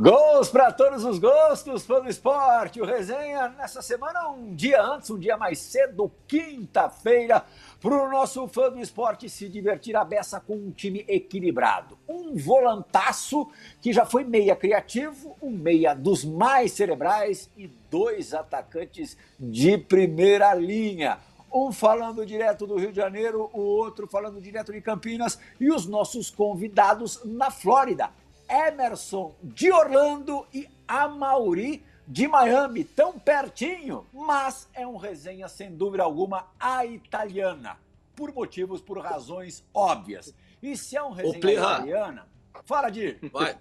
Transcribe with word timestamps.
Gols 0.00 0.48
para 0.48 0.70
todos 0.70 1.04
os 1.04 1.18
gostos, 1.18 1.84
fã 1.84 2.00
do 2.00 2.08
esporte. 2.08 2.80
O 2.80 2.84
resenha 2.84 3.48
nessa 3.48 3.82
semana, 3.82 4.28
um 4.28 4.54
dia 4.54 4.80
antes, 4.80 5.10
um 5.10 5.18
dia 5.18 5.36
mais 5.36 5.58
cedo, 5.58 6.12
quinta-feira, 6.28 7.44
para 7.80 8.04
o 8.04 8.08
nosso 8.08 8.46
fã 8.46 8.70
do 8.70 8.78
esporte 8.78 9.28
se 9.28 9.48
divertir 9.48 9.96
a 9.96 10.04
beça 10.04 10.38
com 10.38 10.54
um 10.54 10.70
time 10.70 11.04
equilibrado. 11.08 11.98
Um 12.08 12.36
volantaço 12.36 13.50
que 13.80 13.92
já 13.92 14.06
foi 14.06 14.22
meia 14.22 14.54
criativo, 14.54 15.36
um 15.42 15.50
meia 15.50 15.94
dos 15.94 16.24
mais 16.24 16.70
cerebrais 16.70 17.50
e 17.56 17.66
dois 17.90 18.32
atacantes 18.32 19.16
de 19.38 19.76
primeira 19.78 20.54
linha. 20.54 21.18
Um 21.52 21.72
falando 21.72 22.24
direto 22.24 22.68
do 22.68 22.76
Rio 22.76 22.92
de 22.92 22.96
Janeiro, 22.98 23.50
o 23.52 23.60
outro 23.60 24.06
falando 24.06 24.40
direto 24.40 24.72
de 24.72 24.80
Campinas 24.80 25.40
e 25.58 25.72
os 25.72 25.86
nossos 25.86 26.30
convidados 26.30 27.20
na 27.24 27.50
Flórida. 27.50 28.10
Emerson 28.48 29.34
de 29.42 29.70
Orlando 29.70 30.46
e 30.52 30.68
Amauri 30.86 31.84
de 32.06 32.26
Miami, 32.26 32.84
tão 32.84 33.18
pertinho, 33.18 34.06
mas 34.12 34.66
é 34.72 34.86
um 34.86 34.96
resenha 34.96 35.46
sem 35.46 35.76
dúvida 35.76 36.02
alguma 36.02 36.46
a 36.58 36.86
italiana, 36.86 37.78
por 38.16 38.32
motivos, 38.32 38.80
por 38.80 38.98
razões 38.98 39.62
óbvias. 39.74 40.34
E 40.62 40.76
se 40.76 40.96
é 40.96 41.02
um 41.02 41.10
resenha 41.10 41.46
Ô, 41.46 41.50
italiana, 41.50 42.26
fala 42.64 42.88
de. 42.88 43.18
Vai. 43.30 43.58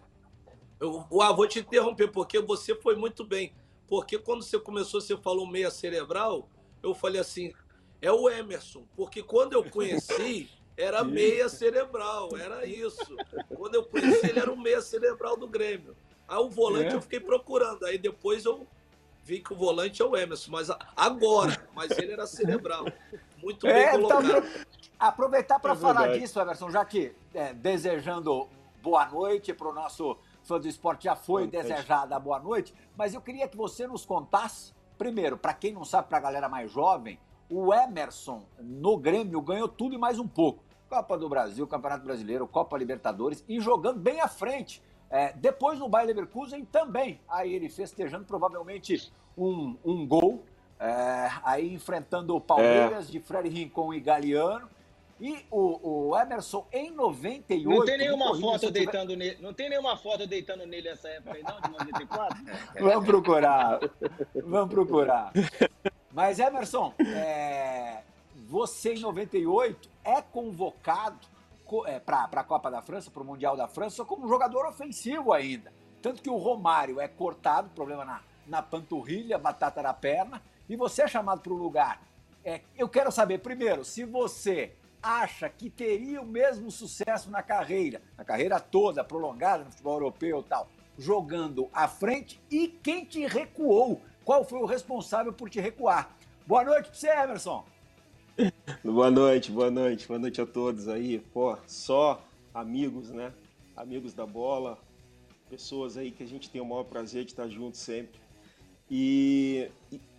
Eu, 0.79 1.05
eu 1.11 1.35
vou 1.35 1.47
te 1.47 1.59
interromper 1.59 2.07
porque 2.09 2.39
você 2.39 2.73
foi 2.75 2.95
muito 2.95 3.25
bem. 3.25 3.53
Porque 3.87 4.17
quando 4.17 4.43
você 4.43 4.59
começou, 4.59 5.01
você 5.01 5.17
falou 5.17 5.47
meia 5.47 5.71
cerebral, 5.71 6.47
eu 6.83 6.93
falei 6.93 7.19
assim, 7.19 7.53
é 8.01 8.11
o 8.11 8.29
Emerson, 8.29 8.83
porque 8.95 9.23
quando 9.23 9.53
eu 9.53 9.63
conheci, 9.69 10.49
era 10.77 11.03
meia 11.03 11.49
cerebral, 11.49 12.29
era 12.37 12.65
isso. 12.65 13.15
Quando 13.55 13.75
eu 13.75 13.83
conheci 13.83 14.27
ele, 14.27 14.39
era 14.39 14.51
o 14.51 14.57
meia 14.57 14.79
cerebral 14.79 15.35
do 15.35 15.47
Grêmio. 15.47 15.95
Aí 16.27 16.37
o 16.37 16.49
volante 16.49 16.93
é. 16.93 16.95
eu 16.95 17.01
fiquei 17.01 17.19
procurando. 17.19 17.83
Aí 17.85 17.97
depois 17.97 18.45
eu 18.45 18.67
vi 19.23 19.41
que 19.41 19.51
o 19.51 19.55
volante 19.55 20.01
é 20.01 20.05
o 20.05 20.15
Emerson, 20.15 20.51
mas 20.51 20.69
agora, 20.95 21.67
mas 21.73 21.91
ele 21.97 22.13
era 22.13 22.27
cerebral. 22.27 22.85
Muito 23.41 23.65
bem 23.65 23.75
é, 23.75 23.91
colocado. 23.91 24.25
Então, 24.25 24.43
aproveitar 24.99 25.59
para 25.59 25.73
é 25.73 25.75
falar 25.75 26.07
disso, 26.17 26.39
Emerson, 26.39 26.69
já 26.69 26.85
que 26.85 27.13
é, 27.33 27.53
desejando 27.53 28.47
boa 28.81 29.05
noite 29.07 29.53
para 29.53 29.67
o 29.67 29.73
nosso 29.73 30.17
fã 30.43 30.59
do 30.59 30.67
esporte, 30.67 31.05
já 31.05 31.15
foi 31.15 31.47
boa 31.47 31.61
desejada 31.61 32.15
a 32.15 32.19
boa 32.19 32.39
noite, 32.39 32.73
mas 32.95 33.13
eu 33.13 33.19
queria 33.19 33.47
que 33.47 33.57
você 33.57 33.85
nos 33.85 34.05
contasse, 34.05 34.73
primeiro, 34.97 35.37
para 35.37 35.53
quem 35.53 35.73
não 35.73 35.83
sabe, 35.83 36.07
para 36.07 36.19
a 36.19 36.21
galera 36.21 36.47
mais 36.47 36.71
jovem, 36.71 37.19
o 37.49 37.73
Emerson 37.73 38.45
no 38.59 38.97
Grêmio 38.97 39.41
ganhou 39.41 39.67
tudo 39.67 39.93
e 39.93 39.97
mais 39.97 40.19
um 40.19 40.27
pouco. 40.27 40.63
Copa 40.89 41.17
do 41.17 41.27
Brasil, 41.27 41.67
Campeonato 41.67 42.03
Brasileiro, 42.03 42.47
Copa 42.47 42.77
Libertadores 42.77 43.43
e 43.47 43.59
jogando 43.59 43.99
bem 43.99 44.21
à 44.21 44.27
frente. 44.27 44.81
É, 45.09 45.33
depois 45.33 45.79
no 45.79 45.87
Bayer 45.87 46.07
Leverkusen 46.07 46.65
também, 46.65 47.19
aí 47.29 47.53
ele 47.53 47.69
festejando 47.69 48.25
provavelmente 48.25 49.11
um, 49.37 49.77
um 49.83 50.05
gol, 50.05 50.43
é, 50.79 51.29
aí 51.43 51.73
enfrentando 51.73 52.35
o 52.35 52.41
Palmeiras 52.41 53.07
é. 53.07 53.11
de 53.11 53.19
Fred 53.19 53.47
Rincon 53.47 53.93
e 53.93 53.99
Galeano. 53.99 54.69
E 55.19 55.45
o, 55.49 56.09
o, 56.09 56.17
Emerson 56.17 56.67
em 56.71 56.91
98. 56.91 57.67
Não 57.67 57.85
tem 57.85 57.97
nenhuma 57.97 58.39
foto 58.39 58.69
deitando 58.69 59.09
tiver... 59.09 59.17
nele. 59.17 59.37
Não 59.41 59.51
tem 59.51 59.69
nenhuma 59.69 59.97
foto 59.97 60.27
deitando 60.27 60.63
nele 60.67 60.89
nessa 60.89 61.07
época 61.09 61.37
aí, 61.37 61.43
não, 61.43 61.59
de 61.59 61.71
94? 61.71 62.37
Vamos 62.79 63.05
procurar. 63.05 63.79
Vamos 64.45 64.69
procurar. 64.69 65.31
Mas, 66.11 66.37
Emerson, 66.37 66.93
é, 66.99 68.03
você 68.47 68.93
em 68.93 68.99
98 68.99 69.89
é 70.05 70.21
convocado 70.21 71.19
é, 71.85 71.99
para 71.99 72.23
a 72.31 72.43
Copa 72.43 72.71
da 72.71 72.81
França, 72.81 73.11
para 73.11 73.21
o 73.21 73.25
Mundial 73.25 73.57
da 73.57 73.67
França, 73.67 74.05
como 74.05 74.27
jogador 74.27 74.65
ofensivo 74.65 75.33
ainda. 75.33 75.71
Tanto 76.01 76.21
que 76.21 76.29
o 76.29 76.37
Romário 76.37 77.01
é 77.01 77.09
cortado, 77.09 77.69
problema 77.75 78.05
na, 78.05 78.21
na 78.47 78.61
panturrilha, 78.61 79.37
batata 79.37 79.81
na 79.81 79.93
perna, 79.93 80.41
e 80.69 80.77
você 80.77 81.01
é 81.01 81.07
chamado 81.07 81.41
para 81.41 81.51
o 81.51 81.57
lugar. 81.57 82.01
É, 82.43 82.61
eu 82.77 82.87
quero 82.87 83.11
saber, 83.11 83.39
primeiro, 83.39 83.83
se 83.83 84.05
você 84.05 84.73
acha 85.03 85.49
que 85.49 85.69
teria 85.69 86.21
o 86.21 86.25
mesmo 86.25 86.71
sucesso 86.71 87.29
na 87.29 87.43
carreira, 87.43 88.01
na 88.17 88.23
carreira 88.23 88.61
toda, 88.61 89.03
prolongada 89.03 89.65
no 89.65 89.71
futebol 89.71 89.95
europeu 89.95 90.39
e 90.39 90.43
tal, 90.43 90.69
jogando 90.97 91.69
à 91.73 91.89
frente, 91.89 92.41
e 92.49 92.69
quem 92.69 93.03
te 93.03 93.25
recuou? 93.27 94.01
Qual 94.23 94.45
foi 94.45 94.59
o 94.59 94.65
responsável 94.65 95.33
por 95.33 95.49
te 95.49 95.59
recuar? 95.59 96.15
Boa 96.45 96.63
noite 96.63 96.89
para 96.89 96.97
você, 96.97 97.09
Emerson. 97.09 97.65
Boa 98.83 99.09
noite, 99.09 99.51
boa 99.51 99.71
noite, 99.71 100.07
boa 100.07 100.19
noite 100.19 100.39
a 100.39 100.45
todos 100.45 100.87
aí. 100.87 101.19
Pô, 101.33 101.57
só 101.65 102.23
amigos, 102.53 103.09
né? 103.09 103.33
Amigos 103.75 104.13
da 104.13 104.27
bola, 104.27 104.77
pessoas 105.49 105.97
aí 105.97 106.11
que 106.11 106.21
a 106.21 106.27
gente 106.27 106.47
tem 106.47 106.61
o 106.61 106.65
maior 106.65 106.83
prazer 106.83 107.25
de 107.25 107.31
estar 107.31 107.47
junto 107.47 107.77
sempre. 107.77 108.19
E, 108.91 109.69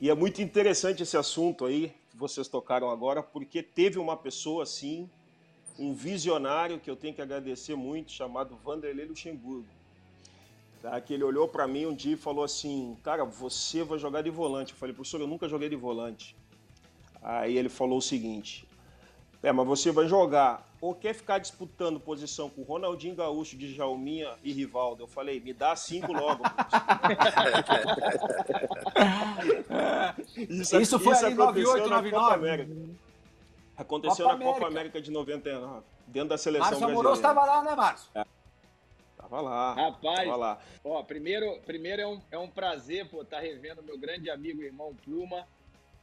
e 0.01 0.11
é 0.11 0.15
muito 0.15 0.43
interessante 0.43 1.03
esse 1.03 1.17
assunto 1.17 1.65
aí 1.65 1.93
que 2.11 2.17
vocês 2.17 2.49
tocaram 2.49 2.91
agora, 2.91 3.23
porque 3.23 3.63
teve 3.63 4.01
uma 4.01 4.17
pessoa 4.17 4.65
assim, 4.65 5.09
um 5.79 5.95
visionário 5.95 6.81
que 6.81 6.91
eu 6.91 6.97
tenho 6.97 7.15
que 7.15 7.23
agradecer 7.23 7.77
muito, 7.77 8.11
chamado 8.11 8.57
Vanderlei 8.65 9.07
Luxemburgo. 9.07 9.69
Tá? 10.83 11.01
Que 11.01 11.15
ele 11.15 11.23
olhou 11.23 11.47
para 11.47 11.69
mim 11.69 11.87
um 11.87 11.95
dia 11.95 12.15
e 12.15 12.17
falou 12.17 12.43
assim: 12.43 12.97
Cara, 13.05 13.25
você 13.25 13.85
vai 13.85 13.99
jogar 13.99 14.23
de 14.23 14.31
volante. 14.31 14.73
Eu 14.73 14.79
falei, 14.79 14.95
professor, 14.95 15.21
eu 15.21 15.29
nunca 15.29 15.49
joguei 15.49 15.69
de 15.69 15.77
volante. 15.77 16.37
Aí 17.23 17.57
ele 17.57 17.69
falou 17.69 17.99
o 17.99 18.03
seguinte: 18.03 18.67
É, 19.43 19.53
mas 19.53 19.67
você 19.67 19.91
vai 19.91 20.07
jogar 20.07 20.67
ou 20.81 20.95
quer 20.95 21.13
ficar 21.13 21.39
disputando 21.39 21.99
posição 21.99 22.49
com 22.49 22.63
Ronaldinho 22.63 23.17
Gaúcho, 23.17 23.57
de 23.57 23.75
Jalminha 23.75 24.33
e 24.45 24.53
Rivaldo? 24.53 25.03
Eu 25.03 25.09
falei: 25.09 25.41
Me 25.41 25.53
dá 25.53 25.75
cinco 25.75 26.13
logo. 26.13 26.45
isso, 30.37 30.81
isso 30.81 31.01
foi 31.01 31.15
isso 31.15 31.27
ali 31.27 31.35
98, 31.35 31.89
99. 31.89 32.97
Aconteceu 33.77 34.27
Copa 34.27 34.29
na 34.29 34.35
América. 34.35 34.55
Copa 34.55 34.67
América 34.67 35.01
de 35.01 35.11
99, 35.11 35.83
dentro 36.07 36.29
da 36.31 36.39
seleção 36.39 36.71
Márcio 36.71 36.87
Amoroso 36.87 37.17
estava 37.17 37.45
lá, 37.45 37.63
né, 37.63 37.77
Márcio? 37.77 38.11
É. 38.15 38.25
Tava 39.17 39.41
lá. 39.41 39.75
Rapaz, 39.75 40.25
tava 40.25 40.37
lá. 40.37 40.59
Ó, 40.83 41.03
primeiro, 41.03 41.61
primeiro 41.67 42.03
é, 42.03 42.07
um, 42.07 42.21
é 42.31 42.39
um 42.39 42.49
prazer 42.49 43.07
estar 43.07 43.25
tá 43.25 43.41
revendo 43.41 43.83
meu 43.83 43.99
grande 43.99 44.31
amigo 44.31 44.63
e 44.63 44.67
irmão 44.67 44.95
Pluma 45.05 45.45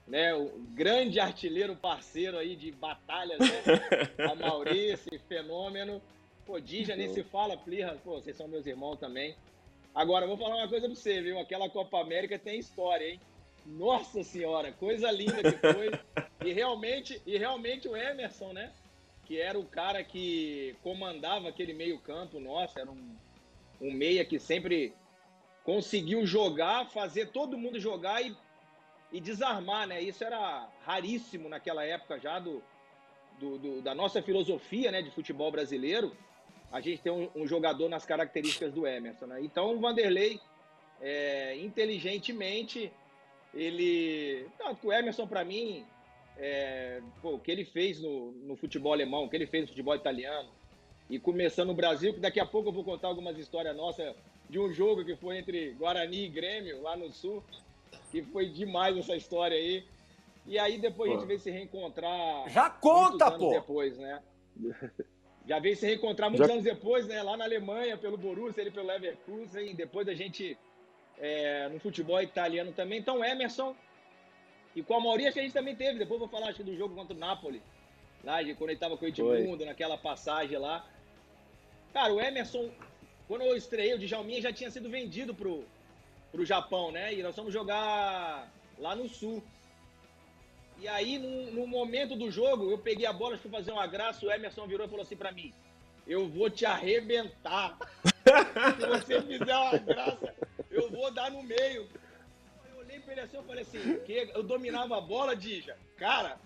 né, 0.07 0.34
o 0.35 0.52
grande 0.73 1.19
artilheiro 1.19 1.75
parceiro 1.75 2.37
aí 2.37 2.55
de 2.55 2.72
batalhas, 2.72 3.40
né? 3.40 3.47
A 4.29 4.35
Maurício, 4.35 5.19
fenômeno. 5.28 6.02
Pô, 6.46 6.59
Dija 6.59 6.96
nem 6.96 7.11
se 7.11 7.23
fala, 7.23 7.57
Plirra, 7.57 7.97
pô, 8.03 8.22
vocês 8.22 8.37
são 8.37 8.47
meus 8.47 8.67
irmãos 8.67 8.97
também. 8.97 9.35
Agora, 9.96 10.28
vou 10.28 10.37
falar 10.37 10.57
uma 10.57 10.67
coisa 10.67 10.87
pra 10.87 10.96
você, 10.96 11.22
viu? 11.22 11.40
Aquela 11.40 11.69
Copa 11.69 11.99
América 11.99 12.37
tem 12.37 12.59
história, 12.59 13.09
hein? 13.09 13.19
Nossa 13.66 14.23
senhora, 14.23 14.72
coisa 14.73 15.09
linda 15.09 15.41
que 15.41 15.57
foi. 15.57 15.91
E 16.46 16.53
realmente, 16.53 17.19
e 17.25 17.37
realmente 17.37 17.87
o 17.87 17.97
Emerson, 17.97 18.53
né? 18.53 18.72
Que 19.25 19.40
era 19.40 19.57
o 19.57 19.66
cara 19.66 20.03
que 20.03 20.75
comandava 20.84 21.49
aquele 21.49 21.73
meio 21.73 21.97
campo, 21.99 22.40
nossa, 22.40 22.79
era 22.79 22.91
um, 22.91 23.16
um 23.81 23.91
meia 23.91 24.23
que 24.23 24.37
sempre 24.37 24.93
conseguiu 25.63 26.28
jogar, 26.28 26.91
fazer 26.91 27.31
todo 27.31 27.57
mundo 27.57 27.79
jogar 27.79 28.22
e 28.22 28.35
e 29.16 29.22
desarmar, 29.22 29.88
né? 29.88 30.02
Isso 30.02 30.26
era 30.26 30.67
raríssimo 30.85 31.47
naquela 31.47 31.85
época 31.85 32.20
já 32.20 32.38
do, 32.38 32.62
do, 33.40 33.58
do 33.58 33.82
da 33.82 33.96
nossa 33.96 34.22
filosofia, 34.22 34.91
né, 34.91 35.02
de 35.02 35.09
futebol 35.09 35.50
brasileiro. 35.50 36.12
A 36.70 36.82
gente 36.82 37.02
tem 37.02 37.14
um, 37.14 37.29
um 37.34 37.47
jogador 37.47 37.88
nas 37.88 38.06
características 38.06 38.73
do 38.73 38.85
Emerson, 38.85 39.28
né? 39.28 39.41
Então 39.41 39.73
o 39.73 39.79
Vanderlei, 39.79 40.38
é, 41.00 41.56
inteligentemente, 41.56 42.91
ele, 43.53 44.50
tanto 44.58 44.88
o 44.88 44.91
Emerson 44.91 45.26
para 45.26 45.46
mim, 45.46 45.85
é, 46.38 47.02
pô, 47.22 47.35
o 47.35 47.40
que 47.40 47.52
ele 47.52 47.64
fez 47.64 48.02
no, 48.02 48.34
no 48.34 48.58
futebol 48.58 48.91
alemão, 48.91 49.23
o 49.23 49.29
que 49.29 49.38
ele 49.38 49.47
fez 49.47 49.64
no 49.64 49.70
futebol 49.70 49.96
italiano, 49.96 50.50
e 51.09 51.17
começando 51.17 51.70
no 51.70 51.73
Brasil, 51.73 52.14
que 52.14 52.20
daqui 52.20 52.41
a 52.41 52.46
pouco 52.46 52.67
eu 52.67 52.73
vou 52.73 52.84
contar 52.84 53.08
algumas 53.08 53.38
histórias 53.38 53.78
nossas 53.78 54.14
de 54.50 54.59
um 54.59 54.73
jogo 54.73 55.06
que 55.06 55.16
foi 55.16 55.38
entre 55.38 55.72
Guarani 55.72 56.26
e 56.26 56.29
Grêmio, 56.29 56.82
lá 56.82 56.97
no 56.97 57.09
Sul, 57.14 57.41
que 58.22 58.32
foi 58.32 58.47
demais 58.47 58.97
essa 58.97 59.16
história 59.16 59.58
aí. 59.58 59.84
E 60.46 60.58
aí 60.59 60.78
depois 60.78 61.09
pô. 61.09 61.16
a 61.16 61.20
gente 61.20 61.28
veio 61.28 61.40
se 61.40 61.52
reencontrar. 61.52 62.50
Já 62.50 62.70
conta, 62.70 63.32
pô! 63.32 63.50
depois, 63.50 63.97
né? 63.97 64.22
Já 65.46 65.59
veio 65.59 65.76
se 65.76 65.85
reencontrar 65.85 66.29
muitos 66.29 66.47
Já... 66.47 66.53
anos 66.53 66.64
depois, 66.64 67.08
né? 67.08 67.22
Lá 67.22 67.38
na 67.38 67.44
Alemanha, 67.44 67.97
pelo 67.97 68.17
Borussia, 68.17 68.62
ele 68.62 68.72
pelo 68.72 68.88
Leverkusen. 68.88 69.76
Depois 69.76 70.08
a 70.08 70.14
gente 70.14 70.58
é, 71.20 71.67
no 71.70 71.79
futebol 71.79 72.22
italiano 72.22 72.72
também. 72.72 73.00
Então, 73.00 73.23
Emerson. 73.23 73.76
E 74.76 74.82
com 74.82 74.96
a 74.96 75.00
Maurício 75.00 75.34
que 75.34 75.40
a 75.40 75.44
gente 75.44 75.53
também 75.53 75.76
teve. 75.76 76.00
Depois 76.00 76.20
eu 76.20 76.28
vou 76.28 76.40
falar 76.40 76.52
acho, 76.52 76.64
do 76.64 76.76
jogo 76.76 76.96
contra 76.96 77.16
o 77.16 77.20
Napoli. 77.20 77.62
Lá, 78.23 78.41
de, 78.41 78.56
quando 78.56 78.72
ele 78.72 78.79
tava 78.79 78.97
com 78.97 79.06
o 79.06 79.08
Edmundo, 79.08 79.66
naquela 79.66 79.97
passagem 79.97 80.58
lá. 80.58 80.85
Cara, 81.94 82.12
o 82.12 82.20
Emerson, 82.20 82.72
quando 83.28 83.44
eu 83.44 83.56
estreiei, 83.56 83.94
o 83.94 84.00
Djalminha 84.00 84.41
já 84.41 84.52
tinha 84.52 84.72
sido 84.72 84.90
vendido 84.90 85.34
pro, 85.34 85.64
para 86.35 86.43
o 86.43 86.46
Japão, 86.46 86.91
né? 86.91 87.14
E 87.14 87.23
nós 87.23 87.35
vamos 87.35 87.53
jogar 87.53 88.52
lá 88.78 88.96
no 88.96 89.08
sul. 89.08 89.41
E 90.78 90.87
aí, 90.87 91.17
no, 91.17 91.52
no, 91.52 91.66
momento 91.66 92.16
do 92.16 92.29
jogo, 92.29 92.70
eu 92.70 92.78
peguei 92.78 93.05
a 93.05 93.14
bola, 93.14 93.37
fui 93.37 93.49
fazer 93.49 93.72
uma 93.72 93.87
graça, 93.87 94.26
o 94.26 94.32
Emerson 94.32 94.67
virou 94.67 94.85
e 94.85 94.90
falou 94.90 95.03
assim 95.03 95.16
para 95.16 95.32
mim: 95.32 95.53
eu 96.05 96.28
vou 96.28 96.49
te 96.49 96.66
arrebentar. 96.66 97.78
Se 98.78 98.85
você 98.85 99.22
fizer 99.22 99.55
uma 99.55 99.78
graça, 99.78 100.35
eu 100.70 100.91
vou 100.91 101.09
dar 101.11 101.32
no 101.32 101.41
meio. 101.41 101.87
Eu 102.70 102.79
olhei 102.79 102.99
pra 102.99 103.14
ele 103.14 103.22
assim, 103.22 103.38
eu 103.38 103.43
falei 103.43 103.61
assim, 103.61 103.99
que 104.05 104.31
eu 104.34 104.43
dominava 104.43 104.97
a 104.97 105.02
bola, 105.02 105.35
Dija. 105.35 105.78
Cara, 105.97 106.38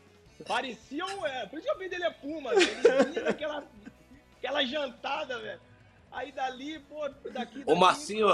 parecia 0.48 1.04
um... 1.06 1.26
É, 1.26 1.48
por 1.48 1.58
isso 1.58 1.68
que 1.68 1.84
eu 1.84 1.90
dele 1.90 2.04
é 2.04 2.12
Puma, 2.12 2.54
velho. 2.54 2.70
Ele 2.70 3.12
vinha 3.12 3.24
daquela 3.24 3.68
aquela 4.38 4.64
jantada, 4.64 5.40
velho. 5.40 5.62
Aí 6.12 6.32
dali, 6.32 6.80
pô, 6.80 7.08
daqui. 7.32 7.64
Ô, 7.66 7.76
Marcinho, 7.76 8.28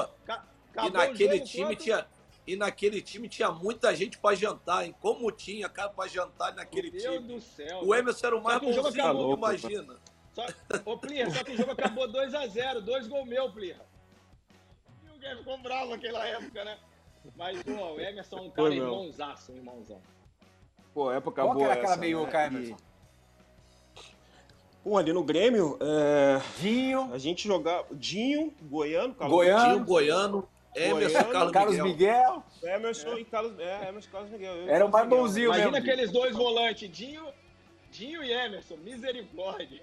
e 0.84 0.90
naquele 0.90 1.40
time 1.40 1.68
quanto... 1.68 1.84
tinha. 1.84 2.08
E 2.48 2.56
naquele 2.56 3.02
time 3.02 3.28
tinha 3.28 3.50
muita 3.50 3.96
gente 3.96 4.20
pra 4.20 4.36
jantar, 4.36 4.86
hein? 4.86 4.94
Como 5.02 5.32
tinha 5.32 5.68
cara 5.68 5.90
pra 5.90 6.08
jantar 6.08 6.54
naquele 6.54 6.92
Meu 6.92 7.00
time. 7.00 7.20
Meu 7.20 7.38
do 7.38 7.42
céu. 7.42 7.82
O 7.84 7.96
Emerson 7.96 8.28
era 8.28 8.38
o 8.38 8.44
mais 8.44 8.62
bonzinho, 8.62 8.88
acabou, 8.88 9.36
imagina. 9.36 9.96
Só, 10.32 10.46
ô, 10.86 10.96
Plirra, 10.98 11.32
só 11.32 11.44
que 11.44 11.54
o 11.54 11.58
jogo 11.58 11.72
acabou 11.72 12.08
2x0, 12.08 12.82
dois 12.82 13.08
gols 13.08 13.28
meu, 13.28 13.52
Plirra. 13.52 13.84
E 15.04 15.10
o 15.10 15.14
Guilherme 15.14 15.40
ficou 15.40 15.58
bravo 15.58 15.90
naquela 15.92 16.28
época, 16.28 16.64
né? 16.64 16.78
Mas, 17.36 17.64
pô, 17.64 17.72
o 17.72 18.00
Emerson 18.00 18.38
é 18.38 18.42
um 18.42 18.50
cara 18.52 18.76
irmãozaço, 18.76 19.52
um 19.52 19.56
irmãozão. 19.56 20.02
Pô, 20.94 21.12
época 21.12 21.42
Qual 21.42 21.54
boa. 21.54 21.66
Qual 21.66 21.72
era 21.72 21.82
aquela 21.82 21.98
meiuca, 21.98 22.38
né? 22.38 22.46
Emerson? 22.46 22.78
Bom, 24.86 24.98
ali 25.00 25.12
no 25.12 25.24
Grêmio, 25.24 25.80
é... 25.82 26.40
Dinho. 26.62 27.12
A 27.12 27.18
gente 27.18 27.48
jogava. 27.48 27.88
Dinho, 27.92 28.54
Goiano, 28.62 29.16
Carlos 29.16 29.36
Goiano. 29.36 29.74
Dinho, 29.74 29.86
Goiano. 29.86 30.50
Emerson, 30.76 31.24
Carlos, 31.32 31.52
Carlos 31.52 31.78
Miguel. 31.78 32.44
Miguel. 32.62 32.76
Emerson 32.76 33.10
é. 33.10 33.20
e 33.20 33.26
Carlos, 33.26 33.60
é, 33.60 33.90
Emerson 33.90 34.10
Carlos 34.12 34.32
Miguel. 34.32 34.56
Eu, 34.56 34.70
Era 34.70 34.86
o 34.86 34.92
mais 34.92 35.08
bonzinho 35.08 35.46
Imagina 35.46 35.72
mesmo. 35.72 35.78
aqueles 35.78 36.12
dois 36.12 36.36
volantes, 36.36 36.90
Dinho, 36.90 37.26
Dinho 37.92 38.24
e 38.24 38.32
Emerson, 38.32 38.76
misericórdia. 38.78 39.82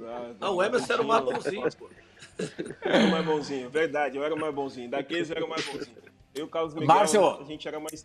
Ah, 0.00 0.32
não, 0.40 0.56
o 0.56 0.62
Emerson 0.62 0.92
era 0.92 1.02
o 1.02 1.06
mais 1.06 1.24
bonzinho, 1.24 1.76
pô. 1.76 1.90
Era 2.82 3.04
o 3.04 3.10
mais 3.10 3.24
bonzinho, 3.24 3.70
verdade, 3.70 4.16
eu 4.16 4.24
era 4.24 4.34
o 4.34 4.38
mais 4.38 4.54
bonzinho. 4.54 4.90
Daqueles 4.90 5.30
eu 5.30 5.36
era 5.36 5.44
o 5.44 5.48
mais 5.48 5.64
bonzinho. 5.64 5.96
Eu 6.34 6.40
e 6.40 6.42
o 6.42 6.48
Carlos 6.48 6.74
Miguel, 6.74 6.88
Márcio, 6.88 7.40
a 7.40 7.44
gente 7.44 7.66
era 7.66 7.80
mais. 7.80 8.04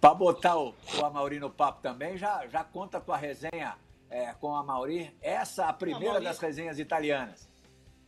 Pra 0.00 0.14
botar 0.14 0.56
o, 0.56 0.74
o 0.98 1.04
Amauri 1.04 1.38
no 1.38 1.50
papo 1.50 1.80
também, 1.82 2.16
já, 2.16 2.46
já 2.48 2.64
conta 2.64 2.98
a 2.98 3.00
tua 3.00 3.16
resenha 3.16 3.76
é, 4.10 4.32
com 4.34 4.54
a 4.54 4.62
Mauri. 4.62 5.14
Essa 5.20 5.66
a 5.66 5.72
primeira 5.72 6.14
Mauri... 6.14 6.24
das 6.24 6.38
resenhas 6.38 6.78
italianas. 6.78 7.48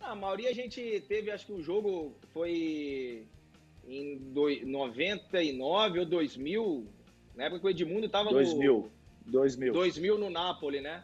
A 0.01 0.15
Mauri 0.15 0.47
a 0.47 0.55
gente 0.55 1.05
teve, 1.09 1.31
acho 1.31 1.47
que 1.47 1.53
o 1.53 1.63
jogo 1.63 2.15
foi 2.33 3.27
em 3.87 4.17
do, 4.17 4.49
99 4.67 6.01
ou 6.01 6.07
2000, 6.07 6.87
na 7.35 7.45
época 7.45 7.61
que 7.61 7.67
o 7.67 7.71
Edmundo 7.71 8.07
estava 8.07 8.27
no... 8.27 8.33
2000. 8.33 8.91
2000. 9.27 9.73
2000 9.73 10.19
no 10.19 10.31
Napoli, 10.31 10.81
né? 10.81 11.03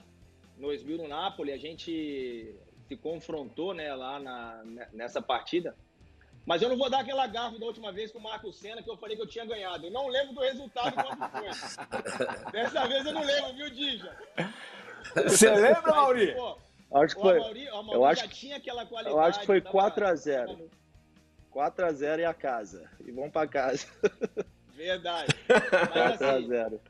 2000 0.59 0.99
no 0.99 1.09
Napoli, 1.09 1.53
a 1.53 1.57
gente 1.57 2.55
se 2.89 2.97
confrontou 2.97 3.75
né, 3.75 3.95
lá 3.95 4.19
na, 4.21 4.63
nessa 4.93 5.21
partida. 5.21 5.75
Mas 6.47 6.61
eu 6.61 6.69
não 6.69 6.77
vou 6.77 6.91
dar 6.91 7.01
aquela 7.01 7.27
garfo 7.27 7.59
da 7.59 7.65
última 7.65 7.91
vez 7.91 8.13
com 8.13 8.19
o 8.19 8.23
Marco 8.23 8.53
Senna 8.53 8.83
que 8.83 8.91
eu 8.91 8.97
falei 8.99 9.17
que 9.17 9.23
eu 9.23 9.27
tinha 9.27 9.47
ganhado. 9.47 9.87
Eu 9.87 9.91
não 9.91 10.09
lembro 10.09 10.35
do 10.35 10.41
resultado 10.43 10.95
quando 10.95 11.31
foi. 11.31 12.53
Dessa 12.53 12.87
vez 12.87 13.07
eu 13.07 13.13
não 13.13 13.25
lembro, 13.25 13.55
viu, 13.55 13.71
Dija? 13.71 14.15
Você 15.15 15.51
lembra, 15.51 15.91
Mauri? 15.91 16.35
Acho 16.93 17.17
que 17.17 17.21
foi. 17.21 17.39
Eu 17.93 18.05
acho, 18.05 18.29
tinha 18.29 18.57
aquela 18.57 18.87
qualidade. 18.87 19.17
Eu 19.17 19.21
acho 19.21 19.41
que 19.41 19.47
foi 19.47 19.61
4x0. 19.61 20.69
4x0 21.53 22.19
e 22.19 22.25
a 22.25 22.35
casa. 22.35 22.91
E 23.05 23.11
vamos 23.11 23.31
pra 23.31 23.47
casa. 23.47 23.87
Verdade. 24.75 25.33
4x0. 25.49 26.67
Assim, 26.67 26.81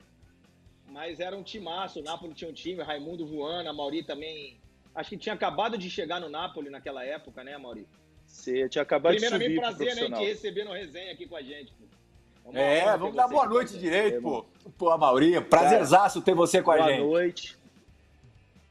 mas 0.95 1.19
era 1.19 1.37
um 1.37 1.43
timaço. 1.43 1.99
O 1.99 2.03
Napoli 2.05 2.35
tinha 2.35 2.49
um 2.49 2.55
time, 2.55 2.81
Raimundo 2.83 3.27
voando, 3.27 3.69
a 3.69 3.73
Mauri 3.73 4.05
também. 4.05 4.61
Acho 4.95 5.11
que 5.11 5.17
tinha 5.17 5.35
acabado 5.35 5.77
de 5.77 5.91
chegar 5.91 6.21
no 6.21 6.29
Napoli 6.29 6.71
naquela 6.71 7.05
época, 7.05 7.43
né, 7.43 7.59
Mauri? 7.59 7.87
Você 8.25 8.69
tinha 8.69 8.83
acabado 8.83 9.17
de 9.17 9.21
subir 9.21 9.39
Primeiramente, 9.39 9.77
prazer, 9.77 10.09
né, 10.09 10.17
te 10.17 10.25
receber 10.25 10.65
no 10.65 10.73
resenha 10.73 11.13
aqui 11.13 11.27
com 11.27 11.37
a 11.37 11.43
gente. 11.43 11.73
Pô. 11.73 12.57
É, 12.57 12.97
vamos 12.97 13.17
dar 13.17 13.27
boa 13.27 13.47
noite 13.47 13.77
direito, 13.77 14.19
é, 14.19 14.21
pô. 14.21 14.47
Pô, 14.79 14.91
a 14.91 14.99
Mauri, 14.99 15.41
prazerzaço 15.41 16.23
ter 16.23 16.35
você 16.35 16.63
com 16.63 16.71
a 16.71 16.77
boa 16.77 16.89
gente. 16.89 17.01
Boa 17.01 17.11
noite. 17.11 17.59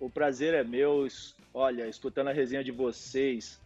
O 0.03 0.09
prazer 0.09 0.53
é 0.53 0.65
meu. 0.65 1.07
Olha, 1.53 1.88
escutando 1.88 2.27
a 2.27 2.33
resenha 2.33 2.61
de 2.61 2.73
vocês, 2.73 3.57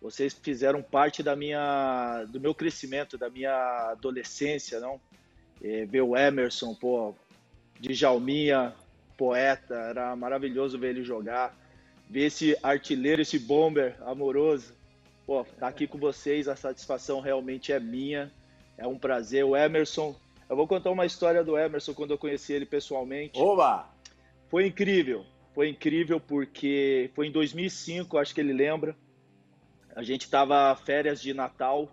vocês 0.00 0.32
fizeram 0.32 0.82
parte 0.82 1.22
da 1.22 1.36
minha, 1.36 2.24
do 2.30 2.40
meu 2.40 2.54
crescimento, 2.54 3.18
da 3.18 3.28
minha 3.28 3.90
adolescência, 3.90 4.80
não? 4.80 4.98
É, 5.62 5.84
ver 5.84 6.00
o 6.00 6.16
Emerson, 6.16 6.74
pô, 6.74 7.14
de 7.78 7.92
Jalminha, 7.92 8.74
poeta, 9.14 9.74
era 9.74 10.16
maravilhoso 10.16 10.78
ver 10.78 10.88
ele 10.88 11.04
jogar. 11.04 11.54
Ver 12.08 12.26
esse 12.28 12.56
artilheiro, 12.62 13.20
esse 13.20 13.38
bomber 13.38 13.94
amoroso. 14.06 14.74
Pô, 15.26 15.44
tá 15.44 15.68
aqui 15.68 15.86
com 15.86 15.98
vocês, 15.98 16.48
a 16.48 16.56
satisfação 16.56 17.20
realmente 17.20 17.72
é 17.72 17.78
minha. 17.78 18.32
É 18.78 18.86
um 18.86 18.98
prazer. 18.98 19.44
O 19.44 19.54
Emerson, 19.54 20.16
eu 20.48 20.56
vou 20.56 20.66
contar 20.66 20.90
uma 20.90 21.04
história 21.04 21.44
do 21.44 21.58
Emerson 21.58 21.92
quando 21.92 22.12
eu 22.12 22.18
conheci 22.18 22.54
ele 22.54 22.64
pessoalmente. 22.64 23.38
Oba! 23.38 23.86
Foi 24.48 24.66
incrível. 24.66 25.26
Foi 25.54 25.68
incrível 25.68 26.18
porque 26.18 27.10
foi 27.14 27.28
em 27.28 27.30
2005, 27.30 28.18
acho 28.18 28.34
que 28.34 28.40
ele 28.40 28.52
lembra. 28.52 28.96
A 29.94 30.02
gente 30.02 30.22
estava 30.22 30.74
férias 30.74 31.22
de 31.22 31.32
Natal 31.32 31.88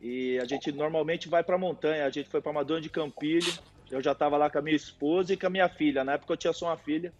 e 0.00 0.36
a 0.40 0.44
gente 0.44 0.72
normalmente 0.72 1.28
vai 1.28 1.44
para 1.44 1.56
montanha. 1.56 2.04
A 2.04 2.10
gente 2.10 2.28
foi 2.28 2.40
para 2.40 2.52
Madonna 2.52 2.80
de 2.80 2.90
Campilho. 2.90 3.52
Eu 3.88 4.02
já 4.02 4.10
estava 4.10 4.36
lá 4.36 4.50
com 4.50 4.58
a 4.58 4.62
minha 4.62 4.74
esposa 4.74 5.32
e 5.32 5.36
com 5.36 5.46
a 5.46 5.50
minha 5.50 5.68
filha. 5.68 6.02
Na 6.02 6.14
época 6.14 6.32
eu 6.32 6.36
tinha 6.36 6.52
só 6.52 6.66
uma 6.66 6.76
filha. 6.76 7.12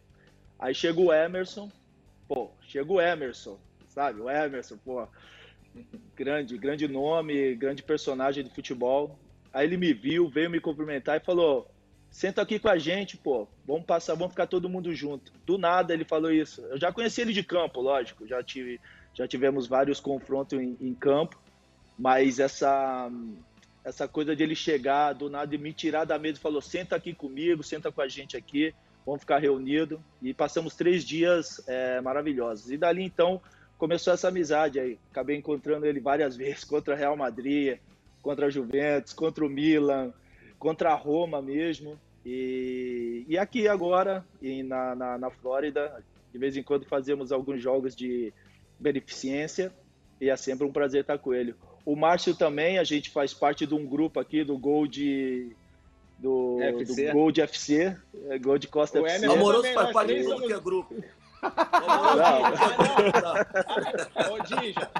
Aí 0.58 0.74
chega 0.74 1.00
o 1.00 1.12
Emerson. 1.12 1.70
Pô, 2.26 2.50
chega 2.62 2.92
o 2.92 3.00
Emerson, 3.00 3.56
sabe? 3.88 4.20
O 4.20 4.28
Emerson, 4.28 4.76
pô. 4.78 5.06
Grande, 6.16 6.58
grande 6.58 6.88
nome, 6.88 7.54
grande 7.54 7.84
personagem 7.84 8.42
de 8.42 8.50
futebol. 8.50 9.16
Aí 9.52 9.66
ele 9.66 9.76
me 9.76 9.92
viu, 9.92 10.28
veio 10.28 10.50
me 10.50 10.60
cumprimentar 10.60 11.16
e 11.16 11.24
falou: 11.24 11.70
senta 12.12 12.42
aqui 12.42 12.58
com 12.58 12.68
a 12.68 12.78
gente, 12.78 13.16
pô, 13.16 13.48
vamos 13.66 13.84
passar, 13.84 14.14
vamos 14.14 14.32
ficar 14.32 14.46
todo 14.46 14.68
mundo 14.68 14.94
junto. 14.94 15.32
Do 15.46 15.56
nada 15.56 15.94
ele 15.94 16.04
falou 16.04 16.30
isso. 16.30 16.60
Eu 16.66 16.78
já 16.78 16.92
conheci 16.92 17.22
ele 17.22 17.32
de 17.32 17.42
campo, 17.42 17.80
lógico, 17.80 18.26
já 18.26 18.42
tive, 18.42 18.78
já 19.14 19.26
tivemos 19.26 19.66
vários 19.66 19.98
confrontos 19.98 20.60
em, 20.60 20.76
em 20.78 20.94
campo, 20.94 21.40
mas 21.98 22.38
essa 22.38 23.10
essa 23.84 24.06
coisa 24.06 24.36
de 24.36 24.42
ele 24.44 24.54
chegar 24.54 25.12
do 25.12 25.28
nada 25.28 25.52
e 25.52 25.58
me 25.58 25.72
tirar 25.72 26.04
da 26.04 26.18
mesa 26.18 26.38
e 26.38 26.42
falou: 26.42 26.60
senta 26.60 26.94
aqui 26.94 27.14
comigo, 27.14 27.64
senta 27.64 27.90
com 27.90 28.00
a 28.00 28.06
gente 28.06 28.36
aqui, 28.36 28.74
vamos 29.04 29.22
ficar 29.22 29.38
reunidos. 29.38 29.98
E 30.20 30.32
passamos 30.32 30.76
três 30.76 31.04
dias 31.04 31.62
é, 31.66 32.00
maravilhosos. 32.00 32.70
E 32.70 32.76
dali 32.76 33.02
então 33.02 33.40
começou 33.78 34.12
essa 34.12 34.28
amizade 34.28 34.78
aí. 34.78 34.98
Acabei 35.10 35.36
encontrando 35.36 35.86
ele 35.86 35.98
várias 35.98 36.36
vezes 36.36 36.62
contra 36.62 36.94
Real 36.94 37.16
Madrid, 37.16 37.78
contra 38.20 38.46
a 38.46 38.50
Juventus, 38.50 39.12
contra 39.12 39.44
o 39.44 39.48
Milan, 39.48 40.12
contra 40.62 40.92
a 40.92 40.94
Roma 40.94 41.42
mesmo. 41.42 41.98
E, 42.24 43.24
e 43.26 43.36
aqui 43.36 43.66
agora, 43.66 44.24
e 44.40 44.62
na, 44.62 44.94
na, 44.94 45.18
na 45.18 45.28
Flórida, 45.28 46.00
de 46.32 46.38
vez 46.38 46.56
em 46.56 46.62
quando 46.62 46.86
fazemos 46.86 47.32
alguns 47.32 47.60
jogos 47.60 47.96
de 47.96 48.32
beneficência 48.78 49.72
e 50.20 50.30
é 50.30 50.36
sempre 50.36 50.64
um 50.64 50.72
prazer 50.72 51.00
estar 51.00 51.18
com 51.18 51.34
ele. 51.34 51.52
O 51.84 51.96
Márcio 51.96 52.36
também, 52.36 52.78
a 52.78 52.84
gente 52.84 53.10
faz 53.10 53.34
parte 53.34 53.66
de 53.66 53.74
um 53.74 53.84
grupo 53.84 54.20
aqui 54.20 54.44
do 54.44 54.56
Gold 54.56 55.56
do, 56.16 56.62
FC. 56.62 57.06
do 57.06 57.12
Gold 57.12 57.40
FC, 57.40 57.96
é, 58.28 58.38
Gold 58.38 58.68
Costa 58.68 59.00
o 59.00 59.06
FC. 59.06 59.26
Amoroso 59.26 59.72
faz 59.74 59.92
parte 59.92 60.22
do 60.22 60.46
que 60.46 60.52
é 60.52 60.60
grupo. 60.60 60.94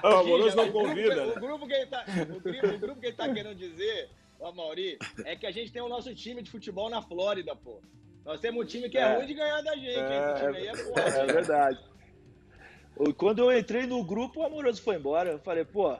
Amoroso 0.02 0.56
não 0.56 0.72
convida. 0.72 1.28
O 1.28 1.40
grupo 1.40 1.68
que 1.68 1.72
ele 1.72 1.86
tá, 1.86 2.04
o 2.20 2.78
grupo, 2.80 3.00
que 3.00 3.06
ele 3.06 3.16
tá 3.16 3.32
querendo 3.32 3.54
dizer 3.54 4.10
Ó, 4.42 4.50
Mauri, 4.50 4.98
é 5.24 5.36
que 5.36 5.46
a 5.46 5.52
gente 5.52 5.70
tem 5.70 5.80
o 5.80 5.88
nosso 5.88 6.12
time 6.14 6.42
de 6.42 6.50
futebol 6.50 6.90
na 6.90 7.00
Flórida, 7.00 7.54
pô. 7.54 7.80
Nós 8.24 8.40
temos 8.40 8.64
um 8.64 8.66
time 8.66 8.90
que 8.90 8.98
é, 8.98 9.02
é 9.02 9.16
ruim 9.16 9.26
de 9.26 9.34
ganhar 9.34 9.60
da 9.62 9.76
gente, 9.76 9.98
é, 9.98 10.34
Esse 10.34 10.44
time 10.44 10.56
aí 10.58 10.66
é 10.66 10.76
forte. 10.76 11.00
É 11.16 11.26
verdade. 11.26 11.78
Quando 13.16 13.38
eu 13.38 13.56
entrei 13.56 13.86
no 13.86 14.04
grupo, 14.04 14.40
o 14.40 14.44
Amoroso 14.44 14.82
foi 14.82 14.96
embora. 14.96 15.30
Eu 15.30 15.38
falei, 15.38 15.64
pô, 15.64 15.96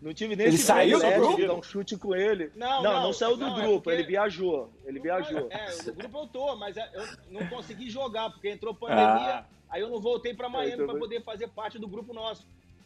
não 0.00 0.12
tive 0.12 0.34
nem 0.34 0.48
ele 0.48 0.56
esse 0.56 0.64
saiu 0.64 0.98
do 0.98 1.10
grupo? 1.12 1.46
dar 1.46 1.54
um 1.54 1.62
chute 1.62 1.96
com 1.96 2.14
ele. 2.14 2.50
Não, 2.56 2.82
não, 2.82 2.92
não, 2.92 3.02
não 3.04 3.12
saiu 3.12 3.36
do 3.36 3.46
não, 3.46 3.58
é 3.58 3.62
grupo, 3.62 3.90
é 3.90 3.94
ele 3.94 4.02
viajou. 4.02 4.68
Ele 4.84 4.98
viajou. 4.98 5.48
É, 5.50 5.82
no 5.86 5.94
grupo 5.94 6.18
eu 6.18 6.26
tô, 6.26 6.56
mas 6.56 6.76
é, 6.76 6.90
eu 6.92 7.06
não 7.30 7.46
consegui 7.46 7.88
jogar, 7.88 8.30
porque 8.30 8.50
entrou 8.50 8.74
pandemia, 8.74 9.38
ah. 9.38 9.44
aí 9.70 9.80
eu 9.80 9.88
não 9.88 10.00
voltei 10.00 10.34
para 10.34 10.48
Miami 10.48 10.84
para 10.84 10.98
poder 10.98 11.22
fazer 11.22 11.46
parte 11.48 11.78
do 11.78 11.86
grupo 11.86 12.12
nosso. 12.12 12.44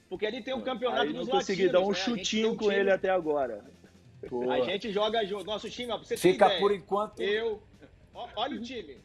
Porque 0.08 0.26
ali 0.26 0.42
tem 0.42 0.54
um 0.54 0.60
campeonato 0.60 1.02
aí 1.02 1.12
dos 1.12 1.26
não 1.26 1.36
consegui 1.36 1.68
dar 1.68 1.80
um 1.80 1.88
né? 1.88 1.94
chutinho 1.94 2.54
com 2.54 2.70
ele 2.70 2.90
até 2.90 3.10
agora. 3.10 3.64
Pô. 4.28 4.50
A 4.50 4.60
gente 4.60 4.92
joga 4.92 5.24
junto. 5.24 5.44
Nosso 5.44 5.68
time, 5.70 5.92
ó, 5.92 5.96
pra 5.98 6.06
você 6.06 6.16
Fica 6.16 6.46
ideia, 6.46 6.60
por 6.60 6.72
enquanto. 6.72 7.20
Eu. 7.20 7.62
Ó, 8.14 8.28
olha 8.36 8.56
o 8.56 8.62
time. 8.62 8.98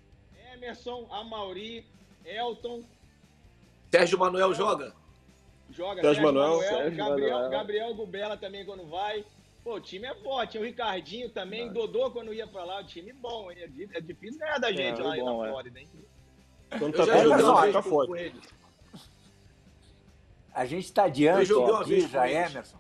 Emerson, 0.54 1.08
Amauri, 1.12 1.86
Elton. 2.26 2.84
Sérgio 3.92 4.18
Manuel 4.18 4.54
joga? 4.54 4.94
Joga, 5.70 6.02
Sérgio, 6.02 6.04
Sérgio 6.04 6.24
Manuel, 6.24 6.60
Sérgio 6.60 6.98
Gabriel, 6.98 7.32
Manuel. 7.32 7.50
Gabriel 7.52 7.96
Gubela 7.96 8.38
também 8.38 8.66
quando 8.66 8.86
vai. 8.88 9.26
Pô, 9.64 9.76
o 9.76 9.80
time 9.80 10.08
é 10.08 10.16
forte. 10.16 10.58
O 10.58 10.64
Ricardinho 10.64 11.30
também, 11.30 11.68
Não. 11.68 11.74
Dodô 11.74 12.12
quando 12.12 12.34
ia 12.34 12.48
pra 12.48 12.64
lá, 12.64 12.82
o 12.82 12.86
time 12.86 13.14
bom. 13.14 13.52
É, 13.52 13.64
é 13.64 14.02
difícil 14.02 14.40
ganhar 14.40 14.58
da 14.60 14.72
gente 14.72 15.00
é, 15.00 15.04
lá 15.04 15.16
bom, 15.16 15.42
na 15.42 15.48
é. 15.48 15.52
Flórida, 15.52 15.80
hein? 15.80 15.88
Quando 16.80 16.96
tá 16.96 17.04
fica 17.06 17.84
com- 17.84 17.90
forte. 17.90 18.34
A 20.54 20.66
gente 20.66 20.86
está 20.86 21.08
diante 21.08 21.40
Eu 21.40 21.46
joguei 21.46 21.74
uma 21.74 21.82
aqui, 21.82 22.02
já. 22.08 22.30
Emerson. 22.30 22.78